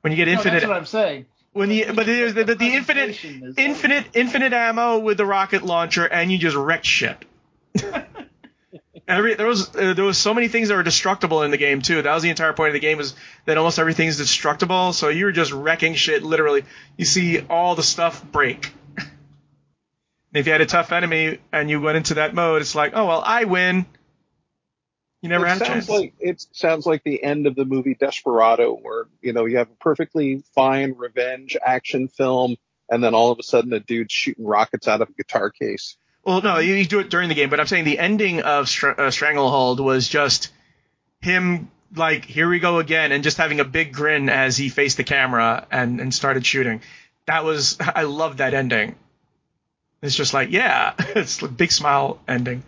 When 0.01 0.11
you 0.11 0.17
get 0.17 0.25
No, 0.27 0.33
infinite 0.33 0.59
that's 0.61 0.67
what 0.67 0.77
I'm 0.77 0.85
saying. 0.85 1.25
When 1.57 1.69
the 1.69 1.85
but 1.93 2.05
there's 2.05 2.33
the, 2.35 2.43
the, 2.43 2.55
the 2.55 2.73
infinite 2.73 3.23
infinite 3.57 4.05
infinite 4.13 4.53
ammo 4.53 4.99
with 4.99 5.17
the 5.17 5.25
rocket 5.25 5.63
launcher 5.63 6.05
and 6.05 6.31
you 6.31 6.37
just 6.37 6.55
wreck 6.55 6.85
shit. 6.85 7.25
Every 9.07 9.33
there 9.35 9.47
was 9.47 9.75
uh, 9.75 9.93
there 9.93 10.05
was 10.05 10.17
so 10.17 10.33
many 10.33 10.49
things 10.49 10.67
that 10.67 10.75
were 10.75 10.83
destructible 10.83 11.41
in 11.43 11.51
the 11.51 11.57
game 11.57 11.81
too. 11.81 12.01
That 12.01 12.13
was 12.13 12.23
the 12.23 12.29
entire 12.29 12.53
point 12.53 12.69
of 12.69 12.73
the 12.73 12.79
game 12.79 12.97
was 12.97 13.15
that 13.45 13.57
almost 13.57 13.79
everything's 13.79 14.17
destructible. 14.17 14.93
So 14.93 15.09
you 15.09 15.25
were 15.25 15.31
just 15.31 15.51
wrecking 15.51 15.95
shit 15.95 16.23
literally. 16.23 16.63
You 16.95 17.05
see 17.05 17.39
all 17.41 17.75
the 17.75 17.83
stuff 17.83 18.23
break. 18.31 18.71
if 20.33 20.45
you 20.45 20.51
had 20.51 20.61
a 20.61 20.65
tough 20.65 20.91
enemy 20.91 21.39
and 21.51 21.69
you 21.69 21.81
went 21.81 21.97
into 21.97 22.15
that 22.15 22.35
mode, 22.35 22.61
it's 22.61 22.75
like, 22.75 22.91
oh 22.95 23.05
well, 23.05 23.23
I 23.25 23.45
win. 23.45 23.85
You 25.27 25.33
never 25.33 25.45
it 25.45 25.49
had 25.49 25.61
a 25.61 25.65
sounds 25.65 25.87
chance. 25.87 25.89
like 25.89 26.13
it 26.19 26.45
sounds 26.51 26.85
like 26.85 27.03
the 27.03 27.23
end 27.23 27.47
of 27.47 27.55
the 27.55 27.65
movie 27.65 27.95
Desperado, 27.95 28.73
where 28.73 29.05
you 29.21 29.33
know 29.33 29.45
you 29.45 29.57
have 29.57 29.69
a 29.69 29.75
perfectly 29.75 30.43
fine 30.55 30.93
revenge 30.97 31.57
action 31.61 32.07
film, 32.07 32.55
and 32.89 33.03
then 33.03 33.13
all 33.13 33.31
of 33.31 33.39
a 33.39 33.43
sudden 33.43 33.73
a 33.73 33.79
dude's 33.79 34.13
shooting 34.13 34.45
rockets 34.45 34.87
out 34.87 35.01
of 35.01 35.09
a 35.09 35.13
guitar 35.13 35.49
case. 35.49 35.97
Well, 36.23 36.41
no, 36.41 36.59
you, 36.59 36.73
you 36.75 36.85
do 36.85 36.99
it 36.99 37.09
during 37.09 37.29
the 37.29 37.35
game, 37.35 37.49
but 37.49 37.59
I'm 37.59 37.67
saying 37.67 37.85
the 37.85 37.99
ending 37.99 38.41
of 38.41 38.67
Str- 38.67 38.99
uh, 38.99 39.11
Stranglehold 39.11 39.79
was 39.79 40.09
just 40.09 40.51
him 41.21 41.71
like, 41.95 42.25
here 42.25 42.49
we 42.49 42.59
go 42.59 42.79
again, 42.79 43.11
and 43.11 43.23
just 43.23 43.37
having 43.37 43.59
a 43.59 43.65
big 43.65 43.93
grin 43.93 44.29
as 44.29 44.57
he 44.57 44.69
faced 44.69 44.97
the 44.97 45.03
camera 45.03 45.65
and, 45.71 46.01
and 46.01 46.13
started 46.13 46.45
shooting. 46.45 46.81
That 47.27 47.45
was, 47.45 47.77
I 47.79 48.03
love 48.03 48.37
that 48.37 48.53
ending. 48.53 48.95
It's 50.01 50.15
just 50.15 50.33
like, 50.33 50.51
yeah, 50.51 50.93
it's 50.99 51.41
a 51.41 51.47
big 51.47 51.71
smile 51.71 52.19
ending. 52.27 52.63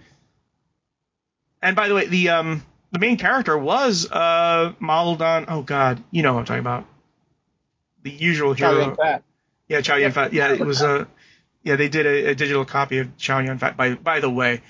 And 1.61 1.75
by 1.75 1.87
the 1.87 1.95
way, 1.95 2.07
the 2.07 2.29
um 2.29 2.63
the 2.91 2.99
main 2.99 3.17
character 3.17 3.57
was 3.57 4.09
uh 4.09 4.73
modeled 4.79 5.21
on, 5.21 5.45
oh 5.47 5.61
god, 5.61 6.03
you 6.11 6.23
know 6.23 6.33
what 6.33 6.39
I'm 6.41 6.45
talking 6.45 6.61
about. 6.61 6.85
The 8.03 8.11
usual 8.11 8.55
Chow 8.55 8.71
hero. 8.71 8.85
Yun 8.87 8.95
Fat. 8.95 9.23
Yeah, 9.67 9.81
Chow 9.81 9.95
Yun 9.97 10.11
Fat. 10.11 10.33
Yeah, 10.33 10.53
it 10.53 10.61
was 10.61 10.81
a. 10.81 11.07
Yeah, 11.63 11.75
they 11.75 11.89
did 11.89 12.05
a, 12.05 12.29
a 12.31 12.35
digital 12.35 12.65
copy 12.65 12.99
of 12.99 13.17
Chow 13.17 13.39
Yun 13.39 13.57
Fat. 13.59 13.75
By 13.75 13.95
by 13.95 14.19
the 14.19 14.29
way, 14.29 14.61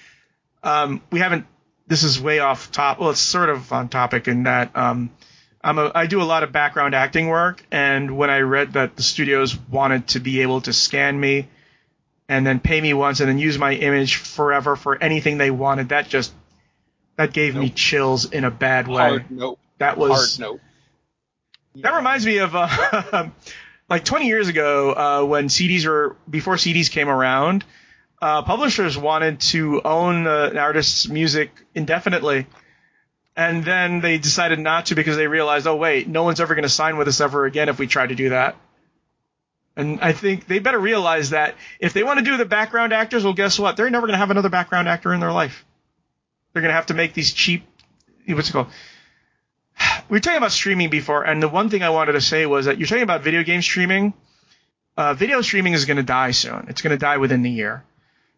um, 0.63 1.01
we 1.11 1.19
haven't. 1.19 1.45
This 1.87 2.03
is 2.03 2.19
way 2.19 2.39
off 2.39 2.71
top. 2.71 2.99
Well, 2.99 3.11
it's 3.11 3.19
sort 3.19 3.49
of 3.49 3.71
on 3.71 3.89
topic 3.89 4.27
in 4.27 4.43
that 4.43 4.75
um, 4.75 5.11
I'm 5.63 5.77
a. 5.77 5.91
I 5.93 6.07
do 6.07 6.21
a 6.21 6.23
lot 6.23 6.43
of 6.43 6.51
background 6.51 6.95
acting 6.95 7.27
work, 7.27 7.63
and 7.71 8.17
when 8.17 8.29
I 8.29 8.39
read 8.39 8.73
that 8.73 8.95
the 8.95 9.03
studios 9.03 9.57
wanted 9.57 10.07
to 10.09 10.19
be 10.19 10.41
able 10.41 10.61
to 10.61 10.73
scan 10.73 11.19
me, 11.19 11.47
and 12.27 12.45
then 12.45 12.59
pay 12.59 12.81
me 12.81 12.93
once, 12.93 13.19
and 13.19 13.29
then 13.29 13.37
use 13.37 13.57
my 13.57 13.73
image 13.73 14.15
forever 14.15 14.75
for 14.75 15.01
anything 15.01 15.37
they 15.37 15.51
wanted, 15.51 15.89
that 15.89 16.09
just 16.09 16.33
that 17.19 17.33
gave 17.33 17.53
me 17.53 17.69
chills 17.69 18.31
in 18.31 18.45
a 18.45 18.49
bad 18.49 18.87
way. 18.87 18.95
Hard 18.95 19.29
note. 19.29 19.59
That 19.77 19.97
was 19.97 20.37
Hard 20.37 20.51
note. 20.53 20.61
that 21.83 21.93
reminds 21.93 22.25
me 22.25 22.37
of 22.37 22.55
uh, 22.55 23.27
like 23.89 24.05
20 24.05 24.25
years 24.27 24.47
ago 24.47 24.93
uh, 24.93 25.25
when 25.25 25.49
CDs 25.49 25.85
were 25.85 26.15
before 26.29 26.55
CDs 26.55 26.89
came 26.89 27.09
around. 27.09 27.65
Uh, 28.21 28.43
publishers 28.43 28.97
wanted 28.97 29.41
to 29.41 29.81
own 29.83 30.27
uh, 30.27 30.47
an 30.51 30.57
artist's 30.57 31.09
music 31.09 31.51
indefinitely, 31.75 32.47
and 33.35 33.65
then 33.65 33.99
they 33.99 34.17
decided 34.17 34.57
not 34.57 34.85
to 34.85 34.95
because 34.95 35.17
they 35.17 35.27
realized, 35.27 35.67
oh 35.67 35.75
wait, 35.75 36.07
no 36.07 36.23
one's 36.23 36.39
ever 36.39 36.55
going 36.55 36.63
to 36.63 36.69
sign 36.69 36.95
with 36.95 37.09
us 37.09 37.19
ever 37.19 37.43
again 37.43 37.67
if 37.67 37.79
we 37.79 37.87
try 37.87 38.07
to 38.07 38.15
do 38.15 38.29
that. 38.29 38.55
And 39.75 39.99
I 39.99 40.13
think 40.13 40.47
they 40.47 40.59
better 40.59 40.79
realize 40.79 41.31
that 41.31 41.55
if 41.81 41.91
they 41.91 42.03
want 42.03 42.19
to 42.19 42.23
do 42.23 42.37
the 42.37 42.45
background 42.45 42.93
actors, 42.93 43.25
well, 43.25 43.33
guess 43.33 43.59
what? 43.59 43.75
They're 43.75 43.89
never 43.89 44.07
going 44.07 44.15
to 44.15 44.19
have 44.19 44.31
another 44.31 44.47
background 44.47 44.87
actor 44.87 45.13
in 45.13 45.19
their 45.19 45.33
life. 45.33 45.65
They're 46.53 46.61
going 46.61 46.71
to 46.71 46.75
have 46.75 46.87
to 46.87 46.93
make 46.93 47.13
these 47.13 47.31
cheap, 47.31 47.63
what's 48.27 48.49
it 48.49 48.53
called? 48.53 48.67
we 50.09 50.15
were 50.15 50.19
talking 50.19 50.37
about 50.37 50.51
streaming 50.51 50.89
before, 50.89 51.23
and 51.23 51.41
the 51.41 51.47
one 51.47 51.69
thing 51.69 51.83
I 51.83 51.89
wanted 51.89 52.13
to 52.13 52.21
say 52.21 52.45
was 52.45 52.65
that 52.65 52.77
you're 52.79 52.87
talking 52.87 53.03
about 53.03 53.23
video 53.23 53.43
game 53.43 53.61
streaming. 53.61 54.13
Uh, 54.97 55.13
video 55.13 55.41
streaming 55.41 55.73
is 55.73 55.85
going 55.85 55.97
to 55.97 56.03
die 56.03 56.31
soon. 56.31 56.65
It's 56.67 56.81
going 56.81 56.91
to 56.91 56.97
die 56.97 57.17
within 57.17 57.41
the 57.41 57.49
year 57.49 57.83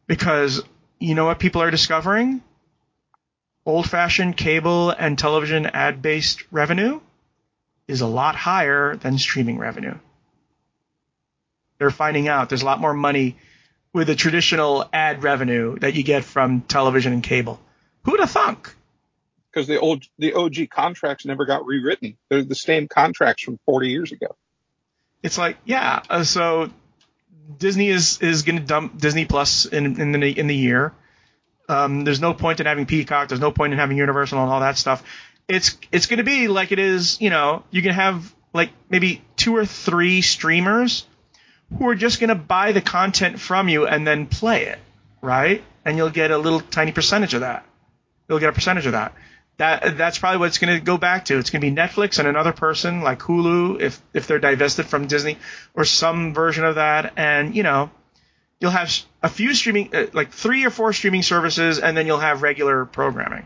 because 0.08 0.62
you 1.00 1.16
know 1.16 1.26
what 1.26 1.40
people 1.40 1.62
are 1.62 1.72
discovering? 1.72 2.44
Old-fashioned 3.66 4.38
cable 4.38 4.90
and 4.90 5.18
television 5.18 5.66
ad-based 5.66 6.44
revenue 6.52 7.00
is 7.88 8.02
a 8.02 8.08
lot 8.08 8.36
higher 8.36 8.96
than 8.96 9.18
streaming 9.18 9.58
revenue. 9.58 9.96
They're 11.78 11.90
finding 11.90 12.28
out 12.28 12.50
there's 12.50 12.62
a 12.62 12.66
lot 12.66 12.80
more 12.80 12.94
money 12.94 13.38
with 13.94 14.08
the 14.08 14.16
traditional 14.16 14.88
ad 14.94 15.24
revenue 15.24 15.80
that 15.80 15.96
you 15.96 16.04
get 16.04 16.24
from 16.24 16.62
television 16.62 17.14
and 17.14 17.24
cable. 17.24 17.60
Who'd 18.04 18.20
have 18.20 18.32
thunk? 18.32 18.74
Because 19.52 19.68
the 19.68 19.80
old 19.80 20.04
the 20.18 20.34
OG 20.34 20.70
contracts 20.70 21.26
never 21.26 21.46
got 21.46 21.66
rewritten. 21.66 22.18
They're 22.30 22.44
the 22.44 22.56
same 22.56 22.88
contracts 22.88 23.44
from 23.44 23.60
40 23.66 23.90
years 23.90 24.12
ago. 24.12 24.36
it's 25.24 25.38
like 25.38 25.58
yeah 25.66 26.02
uh, 26.10 26.24
so 26.24 26.70
disney 27.58 27.90
is 27.90 28.20
is 28.22 28.44
going 28.44 28.58
to 28.58 28.64
dump 28.64 28.98
disney 28.98 29.26
plus 29.26 29.66
in 29.66 30.00
in 30.00 30.12
the 30.14 30.40
in 30.40 30.48
the 30.48 30.56
year 30.56 30.94
um, 31.70 32.04
there's 32.06 32.20
no 32.22 32.34
point 32.34 32.60
in 32.60 32.66
having 32.66 32.86
peacock 32.86 33.28
there's 33.28 33.42
no 33.42 33.52
point 33.52 33.74
in 33.74 33.80
having 33.80 33.98
universal 33.98 34.42
and 34.42 34.50
all 34.50 34.62
that 34.62 34.78
stuff 34.78 35.04
it's 35.48 35.78
it's 35.92 36.08
going 36.08 36.18
to 36.18 36.24
be 36.24 36.48
like 36.48 36.72
it 36.72 36.80
is 36.80 37.20
you 37.22 37.30
know 37.30 37.64
you 37.72 37.82
can 37.82 37.92
have 37.94 38.34
like 38.54 38.72
maybe 38.90 39.22
two 39.36 39.56
or 39.56 39.66
three 39.66 40.22
streamers 40.22 41.06
who 41.78 41.88
are 41.90 41.96
just 41.96 42.20
going 42.20 42.30
to 42.30 42.36
buy 42.36 42.72
the 42.72 42.82
content 42.82 43.40
from 43.40 43.68
you 43.70 43.86
and 43.86 44.08
then 44.08 44.26
play 44.28 44.66
it 44.66 44.80
right 45.22 45.62
and 45.86 45.98
you'll 45.98 46.10
get 46.10 46.32
a 46.32 46.38
little 46.38 46.62
tiny 46.62 46.92
percentage 46.94 47.34
of 47.34 47.42
that 47.42 47.66
you'll 48.32 48.40
get 48.40 48.50
a 48.50 48.54
percentage 48.54 48.88
of 48.88 48.94
that 48.94 49.14
that 49.62 49.96
that's 49.96 50.18
probably 50.18 50.40
what 50.40 50.48
it's 50.48 50.58
going 50.58 50.76
to 50.76 50.84
go 50.84 50.98
back 50.98 51.26
to. 51.26 51.38
It's 51.38 51.52
going 51.52 51.62
to 51.62 51.70
be 51.70 51.76
Netflix 51.76 52.18
and 52.18 52.28
another 52.28 52.52
person 52.52 53.02
like 53.02 53.20
Hulu 53.20 53.80
if 53.80 54.02
if 54.14 54.26
they're 54.26 54.40
divested 54.40 54.88
from 54.88 55.06
Disney 55.06 55.38
or 55.76 55.86
some 55.86 56.34
version 56.34 56.66
of 56.66 56.76
that, 56.76 57.14
and 57.16 57.56
you 57.56 57.62
know 57.62 57.92
you'll 58.60 58.72
have 58.72 58.92
a 59.22 59.30
few 59.30 59.54
streaming 59.54 59.96
uh, 59.96 60.08
like 60.14 60.32
three 60.32 60.66
or 60.66 60.72
four 60.72 60.94
streaming 60.94 61.22
services, 61.22 61.78
and 61.78 61.96
then 61.96 62.08
you'll 62.08 62.20
have 62.20 62.42
regular 62.42 62.86
programming. 62.86 63.46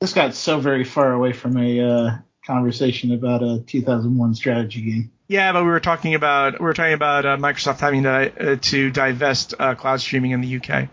This 0.00 0.12
got 0.12 0.34
so 0.34 0.58
very 0.58 0.84
far 0.84 1.12
away 1.12 1.32
from 1.32 1.56
a 1.56 1.80
uh, 1.80 2.10
conversation 2.44 3.12
about 3.12 3.42
a 3.42 3.60
2001 3.60 4.34
strategy 4.34 4.82
game. 4.82 5.12
Yeah, 5.28 5.52
but 5.52 5.62
we 5.62 5.70
were 5.70 5.80
talking 5.80 6.14
about 6.14 6.58
we 6.58 6.64
were 6.64 6.74
talking 6.74 6.94
about 6.94 7.24
uh, 7.24 7.36
Microsoft 7.36 7.78
having 7.78 8.02
to 8.02 8.52
uh, 8.52 8.56
to 8.62 8.90
divest 8.90 9.54
uh, 9.58 9.76
cloud 9.76 10.00
streaming 10.00 10.32
in 10.32 10.40
the 10.40 10.56
UK. 10.56 10.88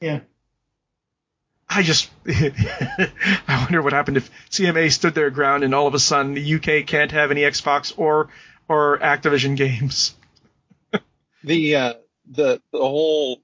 Yeah. 0.00 0.20
I 1.72 1.82
just 1.82 2.10
I 2.26 3.08
wonder 3.62 3.80
what 3.80 3.92
happened 3.92 4.16
if 4.16 4.28
CMA 4.50 4.90
stood 4.90 5.14
their 5.14 5.30
ground 5.30 5.62
and 5.62 5.72
all 5.74 5.86
of 5.86 5.94
a 5.94 6.00
sudden 6.00 6.34
the 6.34 6.54
UK 6.56 6.84
can't 6.86 7.12
have 7.12 7.30
any 7.30 7.42
Xbox 7.42 7.94
or 7.96 8.28
or 8.68 8.98
Activision 8.98 9.56
games. 9.56 10.14
The 11.42 11.76
uh, 11.76 11.94
the 12.30 12.60
the 12.70 12.78
whole 12.80 13.40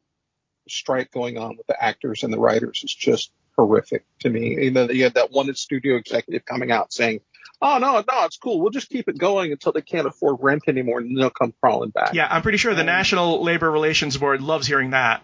strike 0.69 1.11
going 1.13 1.39
on 1.39 1.57
with 1.57 1.67
the 1.67 1.83
actors 1.83 2.25
and 2.25 2.33
the 2.33 2.39
writers 2.39 2.83
is 2.85 2.95
just 2.95 3.31
horrific 3.57 4.05
to 4.21 4.29
me. 4.29 4.65
You 4.65 4.71
know, 4.71 4.91
you 4.91 5.05
had 5.05 5.15
that 5.15 5.31
one 5.31 5.55
studio 5.55 5.97
executive 5.97 6.45
coming 6.45 6.71
out 6.71 6.93
saying, 6.93 7.21
"Oh 7.63 7.79
no, 7.79 7.93
no, 7.95 8.25
it's 8.27 8.37
cool. 8.37 8.61
We'll 8.61 8.71
just 8.71 8.91
keep 8.91 9.09
it 9.09 9.17
going 9.17 9.51
until 9.51 9.73
they 9.73 9.81
can't 9.81 10.07
afford 10.07 10.37
rent 10.41 10.65
anymore, 10.69 10.99
and 10.99 11.09
then 11.09 11.15
they'll 11.15 11.31
come 11.31 11.55
crawling 11.59 11.89
back." 11.89 12.13
Yeah, 12.13 12.29
I'm 12.31 12.43
pretty 12.43 12.59
sure 12.59 12.75
the 12.75 12.81
Um, 12.81 12.87
National 12.87 13.43
Labor 13.43 13.71
Relations 13.71 14.19
Board 14.19 14.43
loves 14.43 14.67
hearing 14.67 14.91
that. 14.91 15.23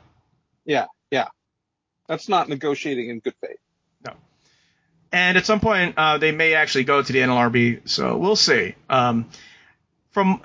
yeah. 0.65 0.87
That's 2.13 2.29
not 2.29 2.47
negotiating 2.51 3.09
in 3.09 3.21
good 3.21 3.33
faith. 3.41 3.57
No. 4.05 4.13
And 5.13 5.39
at 5.39 5.47
some 5.47 5.61
point, 5.61 5.95
uh, 5.97 6.19
they 6.19 6.31
may 6.31 6.53
actually 6.53 6.85
go 6.85 7.01
to 7.01 7.11
the 7.11 7.21
NLRB. 7.21 7.89
So 7.89 8.19
we'll 8.19 8.37
see. 8.37 8.75
Um, 8.91 9.31
from 10.11 10.43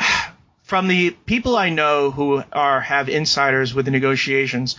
from 0.63 0.88
the 0.88 1.11
people 1.11 1.57
I 1.57 1.68
know 1.68 2.09
who 2.09 2.41
are 2.53 2.80
have 2.80 3.09
insiders 3.09 3.74
with 3.74 3.84
the 3.84 3.91
negotiations, 3.91 4.78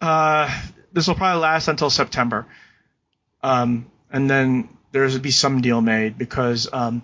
uh, 0.00 0.48
this 0.92 1.08
will 1.08 1.16
probably 1.16 1.42
last 1.42 1.66
until 1.66 1.90
September, 1.90 2.46
um, 3.42 3.90
and 4.12 4.30
then 4.30 4.68
there's 4.92 5.18
be 5.18 5.32
some 5.32 5.60
deal 5.60 5.80
made 5.80 6.16
because 6.16 6.68
um, 6.72 7.02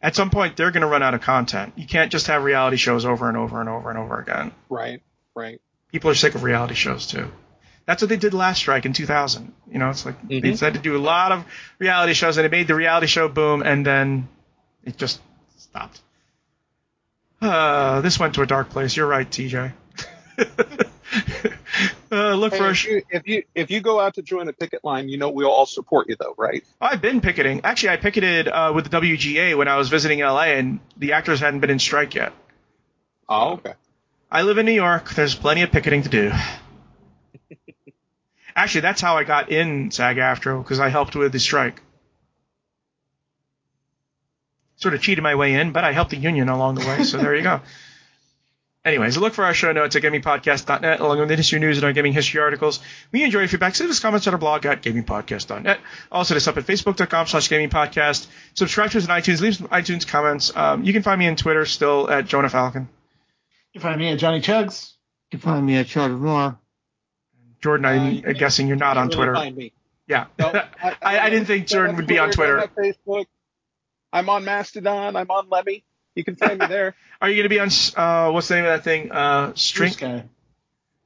at 0.00 0.14
some 0.14 0.30
point 0.30 0.56
they're 0.56 0.70
going 0.70 0.82
to 0.82 0.86
run 0.86 1.02
out 1.02 1.14
of 1.14 1.22
content. 1.22 1.72
You 1.74 1.88
can't 1.88 2.12
just 2.12 2.28
have 2.28 2.44
reality 2.44 2.76
shows 2.76 3.04
over 3.04 3.26
and 3.26 3.36
over 3.36 3.58
and 3.58 3.68
over 3.68 3.90
and 3.90 3.98
over 3.98 4.20
again. 4.20 4.52
Right, 4.68 5.02
right. 5.34 5.60
People 5.90 6.10
are 6.10 6.14
sick 6.14 6.36
of 6.36 6.44
reality 6.44 6.74
shows 6.74 7.08
too. 7.08 7.32
That's 7.90 8.02
what 8.02 8.08
they 8.08 8.18
did 8.18 8.34
last 8.34 8.58
strike 8.58 8.86
in 8.86 8.92
2000. 8.92 9.52
You 9.68 9.80
know, 9.80 9.90
it's 9.90 10.06
like 10.06 10.14
they 10.28 10.40
Mhm. 10.40 10.52
decided 10.52 10.74
to 10.74 10.80
do 10.80 10.96
a 10.96 11.02
lot 11.02 11.32
of 11.32 11.44
reality 11.80 12.12
shows, 12.12 12.36
and 12.36 12.46
it 12.46 12.52
made 12.52 12.68
the 12.68 12.76
reality 12.76 13.08
show 13.08 13.26
boom, 13.26 13.64
and 13.64 13.84
then 13.84 14.28
it 14.84 14.96
just 14.96 15.20
stopped. 15.58 16.00
Uh, 17.42 18.00
this 18.00 18.16
went 18.16 18.34
to 18.36 18.42
a 18.42 18.46
dark 18.46 18.70
place. 18.70 18.96
You're 18.96 19.08
right, 19.08 19.28
TJ. 19.28 19.72
uh, 22.12 22.34
look 22.34 22.52
Hey, 22.52 22.58
for 22.58 22.66
a 22.68 22.70
if, 22.70 22.84
you, 22.86 23.02
if 23.10 23.26
you 23.26 23.42
if 23.56 23.70
you 23.72 23.80
go 23.80 23.98
out 23.98 24.14
to 24.14 24.22
join 24.22 24.46
a 24.46 24.52
picket 24.52 24.84
line, 24.84 25.08
you 25.08 25.18
know 25.18 25.30
we'll 25.30 25.50
all 25.50 25.66
support 25.66 26.08
you 26.08 26.14
though, 26.16 26.36
right? 26.38 26.62
I've 26.80 27.02
been 27.02 27.20
picketing. 27.20 27.62
Actually, 27.64 27.88
I 27.88 27.96
picketed 27.96 28.46
uh, 28.46 28.70
with 28.72 28.88
the 28.88 28.96
WGA 28.96 29.56
when 29.56 29.66
I 29.66 29.76
was 29.78 29.88
visiting 29.88 30.20
LA, 30.20 30.52
and 30.54 30.78
the 30.96 31.14
actors 31.14 31.40
hadn't 31.40 31.58
been 31.58 31.70
in 31.70 31.80
strike 31.80 32.14
yet. 32.14 32.32
Oh, 33.28 33.54
okay. 33.54 33.72
I 34.30 34.42
live 34.42 34.58
in 34.58 34.66
New 34.66 34.78
York. 34.86 35.10
There's 35.10 35.34
plenty 35.34 35.62
of 35.62 35.72
picketing 35.72 36.04
to 36.04 36.08
do. 36.08 36.30
Actually, 38.60 38.82
that's 38.82 39.00
how 39.00 39.16
I 39.16 39.24
got 39.24 39.50
in 39.50 39.90
SAG-AFTRA 39.90 40.62
because 40.62 40.80
I 40.80 40.90
helped 40.90 41.16
with 41.16 41.32
the 41.32 41.40
strike. 41.40 41.80
Sort 44.76 44.92
of 44.92 45.00
cheated 45.00 45.22
my 45.22 45.34
way 45.34 45.54
in, 45.54 45.72
but 45.72 45.82
I 45.82 45.92
helped 45.92 46.10
the 46.10 46.18
union 46.18 46.50
along 46.50 46.74
the 46.74 46.86
way. 46.86 47.04
So 47.04 47.16
there 47.16 47.34
you 47.34 47.42
go. 47.42 47.62
Anyways, 48.84 49.16
look 49.16 49.32
for 49.32 49.46
our 49.46 49.54
show 49.54 49.72
notes 49.72 49.96
at 49.96 50.02
gamingpodcast.net 50.02 51.00
along 51.00 51.20
with 51.20 51.28
the 51.28 51.34
industry 51.34 51.58
news 51.58 51.78
and 51.78 51.86
our 51.86 51.94
gaming 51.94 52.12
history 52.12 52.42
articles. 52.42 52.80
We 53.12 53.24
enjoy 53.24 53.38
your 53.38 53.48
feedback. 53.48 53.76
Send 53.76 53.88
us 53.88 53.98
comments 53.98 54.26
on 54.26 54.34
our 54.34 54.38
blog 54.38 54.66
at 54.66 54.82
gamingpodcast.net. 54.82 55.80
Also, 56.12 56.34
hit 56.34 56.42
us 56.42 56.46
up 56.46 56.58
at 56.58 56.66
facebook.com 56.66 57.28
slash 57.28 57.48
gamingpodcast. 57.48 58.26
Subscribe 58.52 58.90
to 58.90 58.98
us 58.98 59.08
on 59.08 59.18
iTunes. 59.18 59.40
Leave 59.40 59.56
some 59.56 59.68
iTunes 59.68 60.06
comments. 60.06 60.54
Um, 60.54 60.84
you 60.84 60.92
can 60.92 61.02
find 61.02 61.18
me 61.18 61.28
on 61.28 61.36
Twitter 61.36 61.64
still 61.64 62.10
at 62.10 62.26
Jonah 62.26 62.50
Falcon. 62.50 62.90
You 63.72 63.80
can 63.80 63.88
find 63.88 63.98
me 63.98 64.08
at 64.08 64.18
Johnny 64.18 64.42
Chugs. 64.42 64.92
You 65.32 65.38
can 65.38 65.40
find 65.40 65.64
me 65.64 65.78
at 65.78 65.86
Charter 65.86 66.18
Moore. 66.18 66.59
Jordan, 67.60 67.86
I'm 67.86 68.24
Uh, 68.26 68.32
guessing 68.32 68.66
you're 68.68 68.76
not 68.76 68.96
on 68.96 69.10
Twitter. 69.10 69.34
Find 69.34 69.56
me. 69.56 69.72
Yeah. 70.06 70.26
No, 70.38 70.46
I, 70.82 71.18
I 71.18 71.30
didn't 71.30 71.46
think 71.46 71.66
Jordan 71.66 71.96
would 71.96 72.06
be 72.06 72.18
on 72.18 72.30
Twitter. 72.30 72.58
I'm 72.60 72.68
on 72.76 72.84
Facebook. 72.84 73.26
I'm 74.12 74.28
on 74.28 74.44
Mastodon. 74.44 75.16
I'm 75.16 75.30
on 75.30 75.48
Lemmy. 75.48 75.84
You 76.14 76.24
can 76.24 76.36
find 76.36 76.58
me 76.58 76.66
there. 76.66 76.94
Are 77.20 77.28
you 77.28 77.36
going 77.36 77.44
to 77.44 77.48
be 77.48 77.60
on, 77.60 77.68
uh, 77.96 78.32
what's 78.32 78.48
the 78.48 78.56
name 78.56 78.64
of 78.64 78.70
that 78.70 78.84
thing? 78.84 79.12
Uh, 79.12 79.46
Blue 79.48 79.56
String? 79.56 79.92
Sky. 79.92 80.24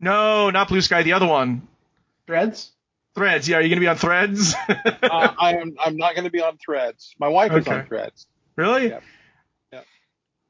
No, 0.00 0.50
not 0.50 0.68
Blue 0.68 0.80
Sky, 0.80 1.02
the 1.02 1.12
other 1.14 1.26
one. 1.26 1.66
Threads. 2.26 2.70
Threads. 3.14 3.48
Yeah, 3.48 3.58
are 3.58 3.60
you 3.60 3.68
going 3.68 3.76
to 3.76 3.80
be 3.80 3.88
on 3.88 3.96
Threads? 3.96 4.54
uh, 4.68 5.34
I 5.38 5.56
am. 5.56 5.76
I'm 5.78 5.96
not 5.96 6.14
going 6.14 6.24
to 6.24 6.30
be 6.30 6.40
on 6.42 6.56
Threads. 6.56 7.14
My 7.18 7.28
wife 7.28 7.52
is 7.52 7.66
on 7.68 7.86
Threads. 7.86 8.26
really? 8.56 8.88
yeah. 8.88 9.00
Yeah. 9.72 9.80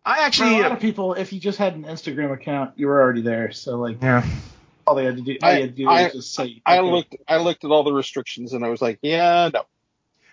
I 0.05 0.31
For 0.31 0.45
a 0.45 0.63
lot 0.63 0.73
of 0.73 0.81
people, 0.81 1.15
if 1.15 1.33
you 1.33 1.41
just 1.41 1.59
had 1.59 1.75
an 1.75 1.85
Instagram 1.85 2.33
account, 2.33 2.73
you 2.77 2.87
were 2.87 3.03
already 3.03 3.21
there. 3.23 3.53
So 3.53 3.77
like, 3.79 4.01
yeah. 4.03 4.25
All 4.87 4.95
they 4.95 5.05
had 5.05 5.16
to 5.16 5.22
do, 5.22 5.39
all 5.43 5.55
you 5.55 5.61
had 5.62 5.76
to 5.76 5.82
do 5.82 5.89
I- 5.89 6.05
was 6.05 6.12
just 6.12 6.35
say. 6.35 6.61
I 6.66 6.78
okay. 6.78 6.91
looked. 6.91 7.16
I 7.26 7.39
looked 7.39 7.64
at 7.64 7.70
all 7.70 7.85
the 7.85 7.93
restrictions 7.93 8.53
and 8.53 8.64
I 8.64 8.68
was 8.68 8.82
like, 8.82 8.99
yeah, 9.03 9.51
no. 9.53 9.64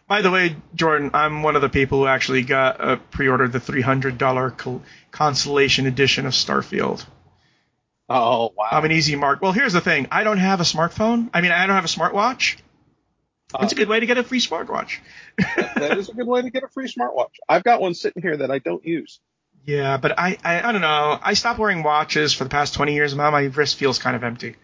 By 0.08 0.22
the 0.22 0.32
way, 0.32 0.58
Jordan, 0.76 1.12
I'm 1.14 1.42
one 1.42 1.56
of 1.56 1.62
the 1.62 1.70
people 1.70 2.00
who 2.00 2.08
actually 2.08 2.42
got 2.42 2.82
uh, 2.82 2.96
pre-ordered 3.12 3.54
the 3.54 3.60
$300 3.60 4.58
col- 4.58 4.82
Constellation 5.12 5.86
edition 5.86 6.26
of 6.26 6.34
Starfield. 6.34 7.06
Oh 8.10 8.52
wow. 8.58 8.68
I'm 8.72 8.84
an 8.84 8.92
easy 8.92 9.16
mark. 9.16 9.42
Well, 9.42 9.54
here's 9.54 9.72
the 9.72 9.80
thing. 9.80 10.08
I 10.12 10.26
don't 10.26 10.38
have 10.38 10.60
a 10.60 10.64
smartphone. 10.64 11.30
I 11.34 11.40
mean, 11.40 11.54
I 11.54 11.66
don't 11.66 11.76
have 11.76 11.86
a 11.86 11.88
smartwatch. 11.88 12.58
It's 13.62 13.72
a 13.72 13.76
good 13.76 13.88
way 13.88 14.00
to 14.02 14.06
get 14.06 14.18
a 14.18 14.24
free 14.24 14.40
smartwatch. 14.42 14.98
that 15.38 15.98
is 15.98 16.10
a 16.10 16.14
good 16.14 16.28
way 16.28 16.42
to 16.42 16.50
get 16.50 16.64
a 16.64 16.68
free 16.68 16.92
smartwatch. 16.92 17.32
I've 17.48 17.64
got 17.64 17.82
one 17.82 17.94
sitting 17.94 18.22
here 18.22 18.38
that 18.38 18.52
I 18.52 18.60
don't 18.60 18.86
use. 18.86 19.20
Yeah, 19.66 19.98
but 19.98 20.18
I, 20.20 20.38
I, 20.44 20.68
I 20.68 20.72
don't 20.72 20.82
know. 20.82 21.20
I 21.22 21.34
stopped 21.34 21.60
wearing 21.60 21.84
watches 21.84 22.34
for 22.34 22.44
the 22.44 22.50
past 22.50 22.74
20 22.74 22.94
years. 22.96 23.14
And 23.14 23.20
now 23.20 23.30
my 23.32 23.44
wrist 23.44 23.78
feels 23.78 24.00
kind 24.00 24.16
of 24.16 24.24
empty. 24.24 24.56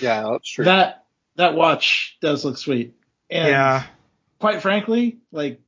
Yeah, 0.00 0.28
that's 0.32 0.48
true. 0.50 0.64
that. 0.66 1.04
That 1.36 1.54
watch 1.54 2.18
does 2.20 2.44
look 2.44 2.58
sweet. 2.58 2.94
And 3.30 3.48
yeah. 3.48 3.84
quite 4.40 4.60
frankly, 4.60 5.18
like 5.30 5.60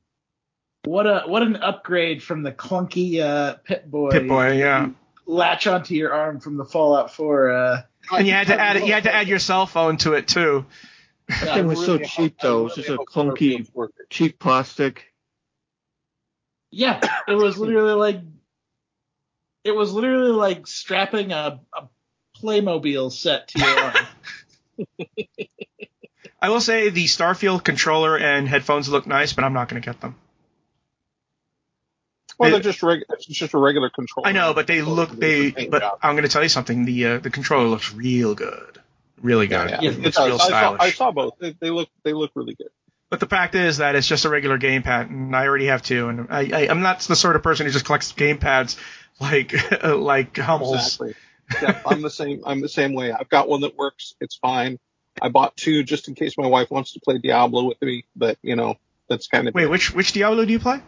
what 0.83 1.07
a 1.07 1.23
what 1.27 1.43
an 1.43 1.55
upgrade 1.57 2.21
from 2.21 2.43
the 2.43 2.51
clunky 2.51 3.21
uh, 3.21 3.55
Pip-Boy. 3.63 4.09
Pit 4.11 4.27
Boy, 4.27 4.57
yeah. 4.57 4.89
Latch 5.25 5.67
onto 5.67 5.95
your 5.95 6.11
arm 6.13 6.39
from 6.41 6.57
the 6.57 6.65
Fallout 6.65 7.13
4. 7.13 7.51
Uh, 7.51 7.81
And 8.11 8.27
you 8.27 8.33
had 8.33 8.47
to 8.47 8.59
add 8.59 8.85
you 8.85 8.91
had 8.91 9.03
to 9.03 9.13
add 9.15 9.27
your 9.29 9.39
cell 9.39 9.65
phone 9.65 9.95
to 9.97 10.13
it 10.13 10.27
too. 10.27 10.65
yeah, 11.29 11.57
It 11.59 11.65
was 11.65 11.79
so 11.85 11.93
really 11.93 12.05
cheap, 12.05 12.35
hope- 12.41 12.43
I 12.43 12.47
though. 12.47 12.59
It 12.59 12.63
was 12.63 12.75
just 12.75 12.89
a 12.89 12.97
clunky- 12.97 13.89
Cheap 14.09 14.39
plastic. 14.39 15.05
yeah, 16.71 16.99
it 17.27 17.33
was 17.35 17.57
literally 17.57 17.93
like 17.93 18.21
it 19.63 19.71
was 19.71 19.93
literally 19.93 20.31
like 20.31 20.67
strapping 20.67 21.31
a, 21.31 21.59
a 21.73 21.87
Playmobil 22.41 23.11
set 23.11 23.47
to 23.49 23.59
your 23.59 23.79
arm. 23.79 23.95
I 26.41 26.49
will 26.49 26.61
say 26.61 26.89
the 26.89 27.05
Starfield 27.05 27.63
controller 27.63 28.17
and 28.17 28.47
headphones 28.47 28.89
look 28.89 29.05
nice, 29.05 29.33
but 29.33 29.43
I'm 29.43 29.53
not 29.53 29.69
going 29.69 29.81
to 29.81 29.85
get 29.85 30.01
them. 30.01 30.15
Well, 32.39 32.49
they're 32.49 32.59
just 32.59 32.81
reg- 32.81 33.03
it's 33.09 33.27
just 33.27 33.53
a 33.53 33.59
regular 33.59 33.91
controller. 33.91 34.27
I 34.27 34.31
know, 34.31 34.55
but 34.55 34.65
they 34.65 34.77
Controller 34.77 34.95
look 35.01 35.09
does 35.11 35.19
they. 35.19 35.51
But 35.67 35.81
job. 35.83 35.99
I'm 36.01 36.15
going 36.15 36.23
to 36.23 36.29
tell 36.29 36.41
you 36.41 36.49
something. 36.49 36.85
The 36.85 37.05
uh, 37.05 37.17
the 37.19 37.29
controller 37.29 37.67
looks 37.67 37.93
real 37.93 38.33
good, 38.33 38.81
really 39.21 39.45
good. 39.45 39.69
yeah, 39.69 39.79
Yeah, 39.81 39.89
It 39.91 39.97
It 39.97 40.01
looks 40.01 40.17
does. 40.17 40.25
real 40.27 40.35
I 40.35 40.37
saw, 40.39 40.47
stylish. 40.47 40.81
I 40.81 40.89
saw 40.91 41.11
both. 41.11 41.33
They, 41.39 41.51
they 41.59 41.69
look 41.69 41.89
they 42.03 42.13
look 42.13 42.31
really 42.33 42.55
good. 42.55 42.69
But 43.11 43.19
the 43.19 43.27
fact 43.27 43.53
is 43.53 43.77
that 43.77 43.95
it's 43.95 44.07
just 44.07 44.25
a 44.25 44.29
regular 44.29 44.57
gamepad, 44.57 45.09
and 45.09 45.35
I 45.35 45.45
already 45.45 45.67
have 45.67 45.83
two. 45.83 46.07
And 46.07 46.27
I, 46.31 46.49
I 46.51 46.67
I'm 46.69 46.81
not 46.81 47.01
the 47.01 47.15
sort 47.15 47.35
of 47.35 47.43
person 47.43 47.67
who 47.67 47.71
just 47.71 47.85
collects 47.85 48.11
gamepads 48.13 48.75
like 49.19 49.53
like 49.83 50.37
Hummels. 50.37 50.99
Exactly. 51.01 51.15
Yeah, 51.61 51.81
I'm 51.85 52.01
the 52.01 52.09
same. 52.09 52.43
I'm 52.45 52.61
the 52.61 52.69
same 52.69 52.93
way. 52.93 53.11
I've 53.11 53.29
got 53.29 53.49
one 53.49 53.61
that 53.61 53.75
works. 53.75 54.15
It's 54.21 54.37
fine. 54.37 54.79
I 55.21 55.29
bought 55.29 55.57
two 55.57 55.83
just 55.83 56.07
in 56.07 56.15
case 56.15 56.37
my 56.37 56.47
wife 56.47 56.71
wants 56.71 56.93
to 56.93 57.01
play 57.01 57.17
Diablo 57.17 57.65
with 57.65 57.81
me, 57.81 58.05
but 58.15 58.37
you 58.41 58.55
know 58.55 58.75
that's 59.09 59.27
kind 59.27 59.47
of 59.47 59.53
Wait, 59.53 59.67
which 59.67 59.93
which 59.93 60.13
Diablo 60.13 60.45
do 60.45 60.51
you 60.53 60.59
play? 60.59 60.81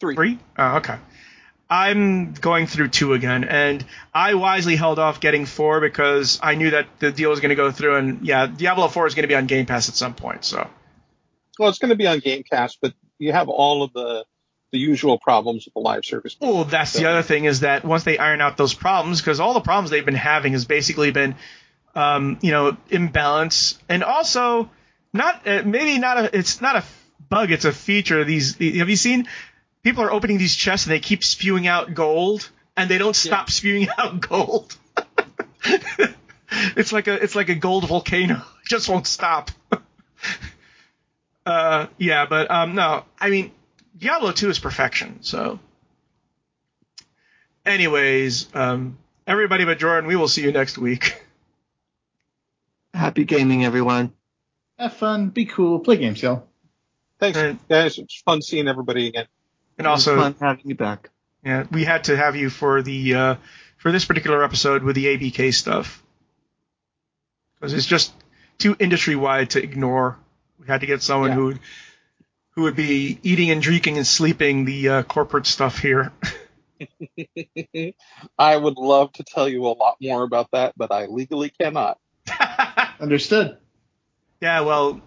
three. 0.00 0.14
Three? 0.14 0.38
Oh, 0.56 0.76
okay. 0.76 0.96
I'm 1.70 2.32
going 2.32 2.66
through 2.66 2.88
two 2.88 3.12
again, 3.12 3.44
and 3.44 3.84
I 4.14 4.34
wisely 4.34 4.76
held 4.76 4.98
off 4.98 5.20
getting 5.20 5.44
four 5.44 5.80
because 5.80 6.40
I 6.42 6.54
knew 6.54 6.70
that 6.70 6.86
the 6.98 7.12
deal 7.12 7.28
was 7.28 7.40
going 7.40 7.50
to 7.50 7.56
go 7.56 7.70
through, 7.70 7.96
and 7.96 8.26
yeah, 8.26 8.46
Diablo 8.46 8.88
4 8.88 9.06
is 9.06 9.14
going 9.14 9.24
to 9.24 9.28
be 9.28 9.34
on 9.34 9.46
Game 9.46 9.66
Pass 9.66 9.90
at 9.90 9.94
some 9.94 10.14
point. 10.14 10.46
So 10.46 10.66
Well, 11.58 11.68
it's 11.68 11.78
going 11.78 11.90
to 11.90 11.96
be 11.96 12.06
on 12.06 12.20
Game 12.20 12.42
Pass, 12.50 12.78
but 12.80 12.94
you 13.18 13.32
have 13.32 13.50
all 13.50 13.82
of 13.82 13.92
the 13.92 14.24
the 14.70 14.78
usual 14.78 15.18
problems 15.18 15.64
with 15.64 15.74
the 15.74 15.80
live 15.80 16.04
service. 16.04 16.36
Well, 16.40 16.64
that's 16.64 16.92
the 16.92 17.06
other 17.06 17.22
thing 17.22 17.44
is 17.44 17.60
that 17.60 17.84
once 17.84 18.04
they 18.04 18.18
iron 18.18 18.40
out 18.40 18.56
those 18.56 18.74
problems, 18.74 19.20
because 19.20 19.40
all 19.40 19.54
the 19.54 19.60
problems 19.60 19.90
they've 19.90 20.04
been 20.04 20.14
having 20.14 20.52
has 20.52 20.64
basically 20.64 21.10
been, 21.10 21.36
um, 21.94 22.38
you 22.42 22.50
know, 22.50 22.76
imbalance, 22.90 23.78
and 23.88 24.04
also 24.04 24.70
not 25.12 25.46
uh, 25.46 25.62
maybe 25.64 25.98
not 25.98 26.18
a 26.18 26.36
it's 26.36 26.60
not 26.60 26.76
a 26.76 26.84
bug, 27.28 27.50
it's 27.50 27.64
a 27.64 27.72
feature. 27.72 28.24
These 28.24 28.56
have 28.76 28.88
you 28.88 28.96
seen? 28.96 29.26
People 29.82 30.04
are 30.04 30.12
opening 30.12 30.38
these 30.38 30.54
chests 30.54 30.86
and 30.86 30.92
they 30.92 31.00
keep 31.00 31.24
spewing 31.24 31.66
out 31.66 31.94
gold, 31.94 32.50
and 32.76 32.90
they 32.90 32.98
don't 32.98 33.16
stop 33.16 33.50
spewing 33.50 33.88
out 33.98 34.20
gold. 34.20 34.76
it's 36.76 36.92
like 36.92 37.06
a 37.06 37.14
it's 37.14 37.34
like 37.34 37.48
a 37.48 37.54
gold 37.54 37.88
volcano, 37.88 38.36
it 38.64 38.68
just 38.68 38.88
won't 38.88 39.06
stop. 39.06 39.50
uh, 41.46 41.86
yeah, 41.96 42.26
but 42.26 42.50
um, 42.50 42.74
no, 42.74 43.04
I 43.18 43.30
mean 43.30 43.52
Diablo 43.98 44.32
2 44.32 44.50
is 44.50 44.58
perfection, 44.58 45.18
so. 45.22 45.58
Anyways, 47.66 48.48
um, 48.54 48.98
everybody 49.26 49.64
but 49.64 49.78
Jordan, 49.78 50.08
we 50.08 50.16
will 50.16 50.28
see 50.28 50.42
you 50.42 50.52
next 50.52 50.78
week. 50.78 51.22
Happy 52.94 53.24
gaming, 53.24 53.64
everyone. 53.64 54.12
Have 54.78 54.94
fun, 54.94 55.28
be 55.30 55.44
cool, 55.44 55.80
play 55.80 55.96
games, 55.96 56.22
y'all. 56.22 56.46
Thanks, 57.18 57.36
And- 57.38 57.58
guys. 57.68 57.98
It's 57.98 58.22
fun 58.22 58.40
seeing 58.42 58.68
everybody 58.68 59.08
again. 59.08 59.26
And 59.76 59.86
It 59.86 59.90
was 59.90 60.06
also, 60.08 60.20
fun 60.20 60.36
having 60.40 60.68
you 60.68 60.74
back. 60.74 61.10
yeah, 61.44 61.64
we 61.70 61.84
had 61.84 62.04
to 62.04 62.16
have 62.16 62.36
you 62.36 62.50
for 62.50 62.82
the 62.82 63.14
uh, 63.14 63.34
for 63.76 63.92
this 63.92 64.04
particular 64.04 64.42
episode 64.42 64.82
with 64.82 64.96
the 64.96 65.06
ABK 65.06 65.52
stuff 65.54 66.02
because 67.54 67.74
it's 67.74 67.86
just 67.86 68.12
too 68.58 68.76
industry 68.80 69.14
wide 69.14 69.50
to 69.50 69.62
ignore. 69.62 70.16
We 70.58 70.66
had 70.66 70.80
to 70.80 70.86
get 70.86 71.02
someone 71.02 71.30
Yeah. 71.30 71.34
who 71.36 71.44
would 71.46 71.60
who 72.58 72.64
would 72.64 72.74
be 72.74 73.20
eating 73.22 73.52
and 73.52 73.62
drinking 73.62 73.98
and 73.98 74.06
sleeping 74.06 74.64
the 74.64 74.88
uh, 74.88 75.02
corporate 75.04 75.46
stuff 75.46 75.78
here. 75.78 76.10
I 78.38 78.56
would 78.56 78.76
love 78.76 79.12
to 79.12 79.22
tell 79.22 79.48
you 79.48 79.64
a 79.64 79.78
lot 79.78 79.94
more 80.00 80.24
about 80.24 80.50
that, 80.50 80.74
but 80.76 80.90
I 80.90 81.06
legally 81.06 81.50
cannot. 81.50 82.00
Understood. 83.00 83.58
yeah, 84.40 84.62
well, 84.62 85.00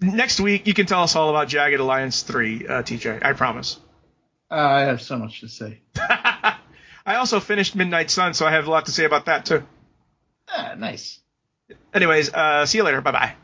next 0.00 0.40
week 0.40 0.66
you 0.66 0.72
can 0.72 0.86
tell 0.86 1.02
us 1.02 1.14
all 1.16 1.28
about 1.28 1.48
Jagged 1.48 1.80
Alliance 1.80 2.22
3, 2.22 2.66
uh, 2.66 2.82
TJ. 2.82 3.26
I 3.26 3.34
promise. 3.34 3.78
Uh, 4.50 4.54
I 4.54 4.80
have 4.80 5.02
so 5.02 5.18
much 5.18 5.40
to 5.40 5.48
say. 5.48 5.82
I 5.98 6.56
also 7.06 7.40
finished 7.40 7.76
Midnight 7.76 8.10
Sun, 8.10 8.32
so 8.32 8.46
I 8.46 8.52
have 8.52 8.66
a 8.66 8.70
lot 8.70 8.86
to 8.86 8.92
say 8.92 9.04
about 9.04 9.26
that 9.26 9.44
too. 9.44 9.62
Ah, 10.48 10.76
nice. 10.78 11.20
Anyways, 11.92 12.32
uh, 12.32 12.64
see 12.64 12.78
you 12.78 12.84
later. 12.84 13.02
Bye 13.02 13.12
bye. 13.12 13.34